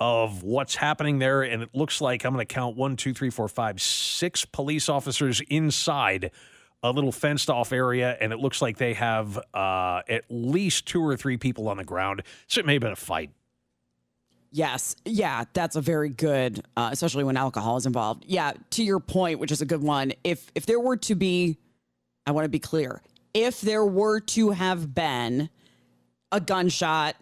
of 0.00 0.42
what's 0.42 0.74
happening 0.74 1.18
there. 1.18 1.42
And 1.42 1.62
it 1.62 1.68
looks 1.74 2.00
like 2.00 2.24
I'm 2.24 2.32
going 2.32 2.44
to 2.46 2.52
count 2.52 2.76
one, 2.76 2.96
two, 2.96 3.12
three, 3.12 3.30
four, 3.30 3.46
five, 3.48 3.80
six 3.80 4.44
police 4.46 4.88
officers 4.88 5.40
inside 5.48 6.30
a 6.82 6.90
little 6.90 7.12
fenced 7.12 7.50
off 7.50 7.72
area. 7.72 8.16
And 8.18 8.32
it 8.32 8.38
looks 8.38 8.62
like 8.62 8.78
they 8.78 8.94
have 8.94 9.38
uh, 9.52 10.00
at 10.08 10.24
least 10.30 10.86
two 10.86 11.06
or 11.06 11.16
three 11.16 11.36
people 11.36 11.68
on 11.68 11.76
the 11.76 11.84
ground. 11.84 12.22
So 12.46 12.60
it 12.60 12.66
may 12.66 12.72
have 12.72 12.82
been 12.82 12.92
a 12.92 12.96
fight. 12.96 13.30
Yes. 14.50 14.96
Yeah, 15.04 15.44
that's 15.52 15.76
a 15.76 15.80
very 15.80 16.08
good, 16.08 16.64
uh, 16.76 16.88
especially 16.90 17.22
when 17.22 17.36
alcohol 17.36 17.76
is 17.76 17.86
involved. 17.86 18.24
Yeah, 18.26 18.52
to 18.70 18.82
your 18.82 18.98
point, 18.98 19.38
which 19.38 19.52
is 19.52 19.60
a 19.60 19.66
good 19.66 19.82
one. 19.82 20.12
If 20.24 20.50
if 20.54 20.66
there 20.66 20.80
were 20.80 20.96
to 20.96 21.14
be, 21.14 21.58
I 22.26 22.32
want 22.32 22.46
to 22.46 22.48
be 22.48 22.58
clear, 22.58 23.00
if 23.32 23.60
there 23.60 23.84
were 23.84 24.18
to 24.20 24.50
have 24.50 24.92
been 24.92 25.50
a 26.32 26.40
gunshot, 26.40 27.14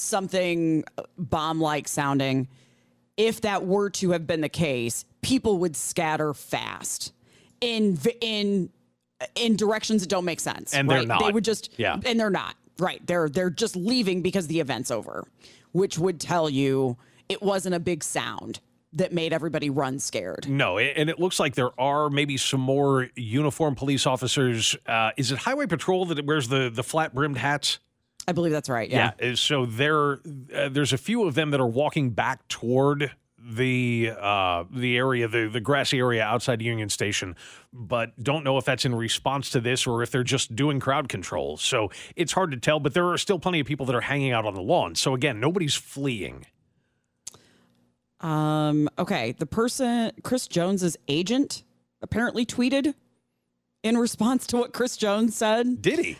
something 0.00 0.84
bomb 1.18 1.60
like 1.60 1.88
sounding, 1.88 2.48
if 3.16 3.42
that 3.42 3.66
were 3.66 3.90
to 3.90 4.10
have 4.12 4.26
been 4.26 4.40
the 4.40 4.48
case, 4.48 5.04
people 5.22 5.58
would 5.58 5.76
scatter 5.76 6.32
fast 6.34 7.12
in 7.60 7.98
in 8.20 8.70
in 9.34 9.56
directions 9.56 10.02
that 10.02 10.08
don't 10.08 10.24
make 10.24 10.40
sense. 10.40 10.74
And 10.74 10.88
they're 10.90 11.04
not. 11.04 11.22
They 11.22 11.30
would 11.32 11.44
just 11.44 11.78
Yeah. 11.78 11.98
and 12.04 12.18
they're 12.18 12.30
not. 12.30 12.56
Right. 12.78 13.06
They're 13.06 13.28
they're 13.28 13.50
just 13.50 13.76
leaving 13.76 14.22
because 14.22 14.46
the 14.46 14.60
event's 14.60 14.90
over, 14.90 15.26
which 15.72 15.98
would 15.98 16.18
tell 16.18 16.48
you 16.48 16.96
it 17.28 17.42
wasn't 17.42 17.74
a 17.74 17.80
big 17.80 18.02
sound 18.02 18.60
that 18.94 19.12
made 19.12 19.32
everybody 19.32 19.70
run 19.70 19.98
scared. 20.00 20.48
No, 20.48 20.78
and 20.78 21.08
it 21.10 21.20
looks 21.20 21.38
like 21.38 21.54
there 21.54 21.78
are 21.78 22.10
maybe 22.10 22.36
some 22.36 22.60
more 22.60 23.08
uniformed 23.14 23.76
police 23.76 24.04
officers. 24.06 24.74
Uh, 24.86 25.10
is 25.16 25.30
it 25.30 25.38
Highway 25.38 25.66
Patrol 25.66 26.06
that 26.06 26.24
wears 26.24 26.48
the 26.48 26.70
the 26.74 26.82
flat 26.82 27.14
brimmed 27.14 27.36
hats? 27.38 27.78
I 28.30 28.32
believe 28.32 28.52
that's 28.52 28.68
right. 28.68 28.88
Yeah. 28.88 29.10
uh, 29.20 29.34
So 29.34 29.66
there, 29.66 30.20
uh, 30.54 30.68
there's 30.68 30.92
a 30.92 30.98
few 30.98 31.24
of 31.24 31.34
them 31.34 31.50
that 31.50 31.60
are 31.60 31.66
walking 31.66 32.10
back 32.10 32.46
toward 32.46 33.10
the 33.42 34.12
uh, 34.16 34.64
the 34.70 34.96
area, 34.96 35.26
the 35.26 35.48
the 35.48 35.60
grassy 35.60 35.98
area 35.98 36.22
outside 36.22 36.62
Union 36.62 36.88
Station, 36.88 37.34
but 37.72 38.22
don't 38.22 38.44
know 38.44 38.56
if 38.56 38.64
that's 38.64 38.84
in 38.84 38.94
response 38.94 39.50
to 39.50 39.60
this 39.60 39.84
or 39.84 40.04
if 40.04 40.12
they're 40.12 40.22
just 40.22 40.54
doing 40.54 40.78
crowd 40.78 41.08
control. 41.08 41.56
So 41.56 41.90
it's 42.14 42.32
hard 42.32 42.52
to 42.52 42.56
tell. 42.56 42.78
But 42.78 42.94
there 42.94 43.08
are 43.08 43.18
still 43.18 43.40
plenty 43.40 43.58
of 43.58 43.66
people 43.66 43.84
that 43.86 43.96
are 43.96 44.00
hanging 44.02 44.30
out 44.30 44.44
on 44.44 44.54
the 44.54 44.62
lawn. 44.62 44.94
So 44.94 45.14
again, 45.14 45.40
nobody's 45.40 45.74
fleeing. 45.74 46.46
Um, 48.20 48.88
okay. 48.96 49.32
The 49.32 49.46
person, 49.46 50.12
Chris 50.22 50.46
Jones's 50.46 50.96
agent, 51.08 51.64
apparently 52.00 52.46
tweeted 52.46 52.94
in 53.82 53.98
response 53.98 54.46
to 54.48 54.58
what 54.58 54.72
Chris 54.72 54.96
Jones 54.96 55.36
said. 55.36 55.82
Did 55.82 55.98
he? 55.98 56.18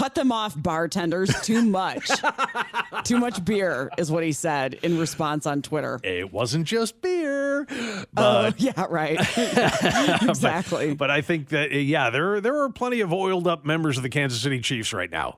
Cut 0.00 0.14
them 0.14 0.32
off, 0.32 0.54
bartenders. 0.56 1.28
Too 1.42 1.62
much. 1.62 2.10
Too 3.04 3.18
much 3.18 3.44
beer 3.44 3.90
is 3.98 4.10
what 4.10 4.24
he 4.24 4.32
said 4.32 4.78
in 4.82 4.98
response 4.98 5.44
on 5.44 5.60
Twitter. 5.60 6.00
It 6.02 6.32
wasn't 6.32 6.64
just 6.64 7.02
beer, 7.02 7.66
Oh, 7.70 8.06
but 8.14 8.58
yeah, 8.62 8.86
right. 8.88 9.20
exactly. 10.22 10.88
But, 10.88 10.96
but 10.96 11.10
I 11.10 11.20
think 11.20 11.50
that 11.50 11.70
uh, 11.70 11.76
yeah, 11.76 12.08
there 12.08 12.40
there 12.40 12.62
are 12.62 12.70
plenty 12.70 13.02
of 13.02 13.12
oiled 13.12 13.46
up 13.46 13.66
members 13.66 13.98
of 13.98 14.02
the 14.02 14.08
Kansas 14.08 14.40
City 14.40 14.60
Chiefs 14.60 14.94
right 14.94 15.10
now. 15.10 15.36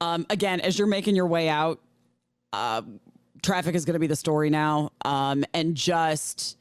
Um, 0.00 0.26
again, 0.28 0.60
as 0.60 0.76
you're 0.76 0.88
making 0.88 1.14
your 1.14 1.28
way 1.28 1.48
out, 1.48 1.80
uh, 2.52 2.82
traffic 3.44 3.76
is 3.76 3.84
going 3.84 3.94
to 3.94 4.00
be 4.00 4.08
the 4.08 4.16
story 4.16 4.50
now. 4.50 4.90
Um, 5.04 5.44
and 5.54 5.76
just 5.76 6.58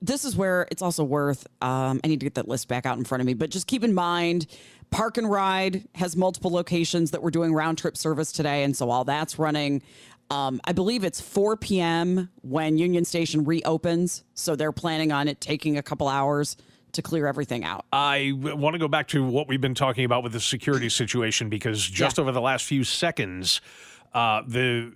this 0.00 0.24
is 0.24 0.36
where 0.36 0.68
it's 0.70 0.82
also 0.82 1.02
worth. 1.02 1.44
Um, 1.60 2.00
I 2.04 2.06
need 2.06 2.20
to 2.20 2.26
get 2.26 2.34
that 2.34 2.46
list 2.46 2.68
back 2.68 2.86
out 2.86 2.98
in 2.98 3.04
front 3.04 3.20
of 3.20 3.26
me, 3.26 3.34
but 3.34 3.50
just 3.50 3.66
keep 3.66 3.82
in 3.82 3.94
mind. 3.94 4.46
Park 4.90 5.18
and 5.18 5.30
Ride 5.30 5.88
has 5.94 6.16
multiple 6.16 6.50
locations 6.50 7.10
that 7.10 7.22
we're 7.22 7.30
doing 7.30 7.52
round 7.52 7.78
trip 7.78 7.96
service 7.96 8.32
today. 8.32 8.62
And 8.64 8.76
so 8.76 8.86
while 8.86 9.04
that's 9.04 9.38
running, 9.38 9.82
um, 10.30 10.60
I 10.64 10.72
believe 10.72 11.04
it's 11.04 11.20
4 11.20 11.56
p.m. 11.56 12.28
when 12.42 12.78
Union 12.78 13.04
Station 13.04 13.44
reopens. 13.44 14.24
So 14.34 14.56
they're 14.56 14.72
planning 14.72 15.12
on 15.12 15.28
it 15.28 15.40
taking 15.40 15.76
a 15.78 15.82
couple 15.82 16.08
hours 16.08 16.56
to 16.92 17.02
clear 17.02 17.26
everything 17.26 17.64
out. 17.64 17.84
I 17.92 18.32
want 18.34 18.74
to 18.74 18.78
go 18.78 18.88
back 18.88 19.08
to 19.08 19.24
what 19.24 19.48
we've 19.48 19.60
been 19.60 19.74
talking 19.74 20.04
about 20.04 20.22
with 20.22 20.32
the 20.32 20.40
security 20.40 20.88
situation 20.88 21.48
because 21.48 21.84
just 21.84 22.18
over 22.18 22.32
the 22.32 22.40
last 22.40 22.64
few 22.64 22.84
seconds, 22.84 23.60
uh, 24.14 24.42
the 24.46 24.90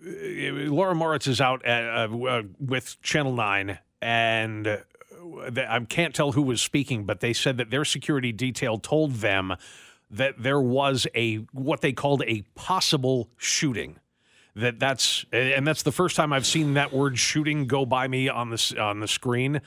uh, 0.66 0.72
Laura 0.72 0.94
Moritz 0.94 1.26
is 1.26 1.40
out 1.40 1.64
at, 1.64 1.84
uh, 1.84 2.16
uh, 2.24 2.42
with 2.58 3.00
Channel 3.02 3.34
Nine, 3.34 3.78
and 4.00 4.66
uh, 4.66 4.76
I 5.56 5.80
can't 5.88 6.14
tell 6.14 6.32
who 6.32 6.42
was 6.42 6.60
speaking, 6.62 7.04
but 7.04 7.20
they 7.20 7.32
said 7.32 7.56
that 7.58 7.70
their 7.70 7.84
security 7.84 8.32
detail 8.32 8.78
told 8.78 9.16
them 9.16 9.54
that 10.10 10.34
there 10.42 10.60
was 10.60 11.06
a 11.14 11.36
what 11.52 11.80
they 11.80 11.92
called 11.92 12.22
a 12.26 12.42
possible 12.54 13.30
shooting. 13.36 13.98
That 14.56 14.80
that's 14.80 15.24
and 15.32 15.66
that's 15.66 15.82
the 15.82 15.92
first 15.92 16.16
time 16.16 16.32
I've 16.32 16.46
seen 16.46 16.74
that 16.74 16.92
word 16.92 17.18
shooting 17.18 17.66
go 17.66 17.86
by 17.86 18.08
me 18.08 18.28
on 18.28 18.50
the 18.50 18.76
on 18.80 19.00
the 19.00 19.08
screen. 19.08 19.60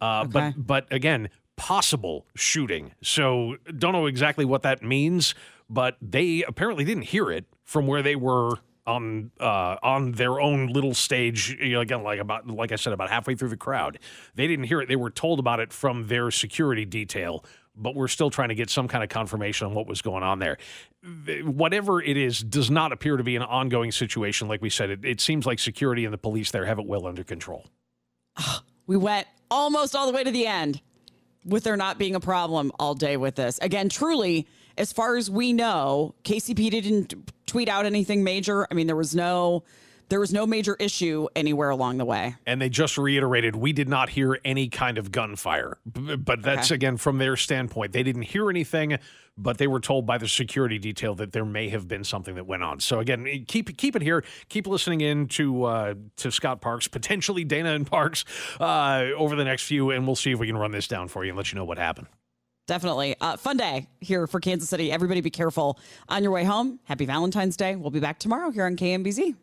Uh, 0.00 0.24
Okay. 0.26 0.54
But 0.56 0.66
but 0.66 0.92
again, 0.92 1.28
possible 1.56 2.26
shooting. 2.34 2.92
So 3.02 3.56
don't 3.78 3.92
know 3.92 4.06
exactly 4.06 4.46
what 4.46 4.62
that 4.62 4.82
means, 4.82 5.34
but 5.68 5.96
they 6.00 6.42
apparently 6.42 6.84
didn't 6.84 7.04
hear 7.04 7.30
it 7.30 7.44
from 7.64 7.86
where 7.86 8.02
they 8.02 8.16
were 8.16 8.54
on 8.86 9.30
uh, 9.40 9.76
on 9.82 10.12
their 10.12 10.40
own 10.40 10.68
little 10.68 10.94
stage. 10.94 11.56
You 11.60 11.72
know, 11.72 11.80
again, 11.80 12.02
like 12.02 12.20
about 12.20 12.46
like 12.46 12.72
I 12.72 12.76
said, 12.76 12.92
about 12.92 13.10
halfway 13.10 13.34
through 13.34 13.50
the 13.50 13.56
crowd, 13.56 13.98
they 14.34 14.46
didn't 14.46 14.66
hear 14.66 14.80
it. 14.80 14.88
They 14.88 14.96
were 14.96 15.10
told 15.10 15.38
about 15.38 15.60
it 15.60 15.72
from 15.72 16.06
their 16.08 16.30
security 16.30 16.84
detail. 16.84 17.44
But 17.76 17.94
we're 17.94 18.08
still 18.08 18.30
trying 18.30 18.48
to 18.48 18.54
get 18.54 18.68
some 18.68 18.88
kind 18.88 19.02
of 19.02 19.08
confirmation 19.08 19.66
on 19.66 19.74
what 19.74 19.86
was 19.86 20.02
going 20.02 20.22
on 20.22 20.38
there. 20.38 20.58
Whatever 21.44 22.02
it 22.02 22.16
is, 22.16 22.40
does 22.40 22.70
not 22.70 22.92
appear 22.92 23.16
to 23.16 23.22
be 23.22 23.36
an 23.36 23.42
ongoing 23.42 23.92
situation. 23.92 24.48
Like 24.48 24.60
we 24.60 24.68
said, 24.68 24.90
it, 24.90 25.04
it 25.04 25.20
seems 25.20 25.46
like 25.46 25.58
security 25.58 26.04
and 26.04 26.12
the 26.12 26.18
police 26.18 26.50
there 26.50 26.66
have 26.66 26.78
it 26.78 26.86
well 26.86 27.06
under 27.06 27.24
control. 27.24 27.66
We 28.86 28.96
went 28.96 29.28
almost 29.50 29.94
all 29.94 30.06
the 30.06 30.12
way 30.12 30.24
to 30.24 30.30
the 30.30 30.46
end 30.46 30.80
with 31.44 31.64
there 31.64 31.76
not 31.76 31.96
being 31.96 32.14
a 32.14 32.20
problem 32.20 32.72
all 32.78 32.94
day 32.94 33.16
with 33.16 33.36
this. 33.36 33.58
Again, 33.62 33.88
truly, 33.88 34.46
as 34.80 34.92
far 34.92 35.16
as 35.16 35.30
we 35.30 35.52
know, 35.52 36.14
KCP 36.24 36.70
didn't 36.70 37.14
tweet 37.46 37.68
out 37.68 37.86
anything 37.86 38.24
major. 38.24 38.66
I 38.70 38.74
mean, 38.74 38.86
there 38.86 38.96
was 38.96 39.14
no 39.14 39.62
there 40.08 40.18
was 40.18 40.32
no 40.32 40.44
major 40.44 40.74
issue 40.80 41.28
anywhere 41.36 41.70
along 41.70 41.98
the 41.98 42.04
way. 42.04 42.34
And 42.44 42.60
they 42.60 42.68
just 42.68 42.98
reiterated 42.98 43.54
we 43.54 43.72
did 43.72 43.88
not 43.88 44.08
hear 44.08 44.40
any 44.44 44.68
kind 44.68 44.98
of 44.98 45.12
gunfire. 45.12 45.78
But 45.86 46.42
that's 46.42 46.72
Okay. 46.72 46.74
again 46.74 46.96
from 46.96 47.18
their 47.18 47.36
standpoint. 47.36 47.92
They 47.92 48.02
didn't 48.02 48.22
hear 48.22 48.50
anything, 48.50 48.98
but 49.38 49.58
they 49.58 49.68
were 49.68 49.78
told 49.78 50.06
by 50.06 50.18
the 50.18 50.26
security 50.26 50.78
detail 50.80 51.14
that 51.16 51.30
there 51.30 51.44
may 51.44 51.68
have 51.68 51.86
been 51.86 52.02
something 52.02 52.34
that 52.34 52.44
went 52.46 52.64
on. 52.64 52.80
So 52.80 52.98
again, 52.98 53.44
keep 53.46 53.76
keep 53.76 53.94
it 53.94 54.02
here. 54.02 54.24
Keep 54.48 54.66
listening 54.66 55.00
in 55.00 55.28
to 55.28 55.64
uh, 55.64 55.94
to 56.16 56.32
Scott 56.32 56.60
Parks, 56.60 56.88
potentially 56.88 57.44
Dana 57.44 57.72
and 57.74 57.86
Parks 57.86 58.24
uh, 58.58 59.04
over 59.16 59.36
the 59.36 59.44
next 59.44 59.62
few, 59.64 59.90
and 59.90 60.06
we'll 60.06 60.16
see 60.16 60.32
if 60.32 60.40
we 60.40 60.48
can 60.48 60.56
run 60.56 60.72
this 60.72 60.88
down 60.88 61.06
for 61.06 61.24
you 61.24 61.30
and 61.30 61.36
let 61.36 61.52
you 61.52 61.56
know 61.58 61.64
what 61.64 61.78
happened. 61.78 62.08
Definitely. 62.70 63.16
Uh, 63.20 63.36
fun 63.36 63.56
day 63.56 63.88
here 64.00 64.28
for 64.28 64.38
Kansas 64.38 64.68
City. 64.68 64.92
Everybody 64.92 65.20
be 65.20 65.28
careful 65.28 65.76
on 66.08 66.22
your 66.22 66.30
way 66.30 66.44
home. 66.44 66.78
Happy 66.84 67.04
Valentine's 67.04 67.56
Day. 67.56 67.74
We'll 67.74 67.90
be 67.90 67.98
back 67.98 68.20
tomorrow 68.20 68.52
here 68.52 68.64
on 68.64 68.76
KMBZ. 68.76 69.34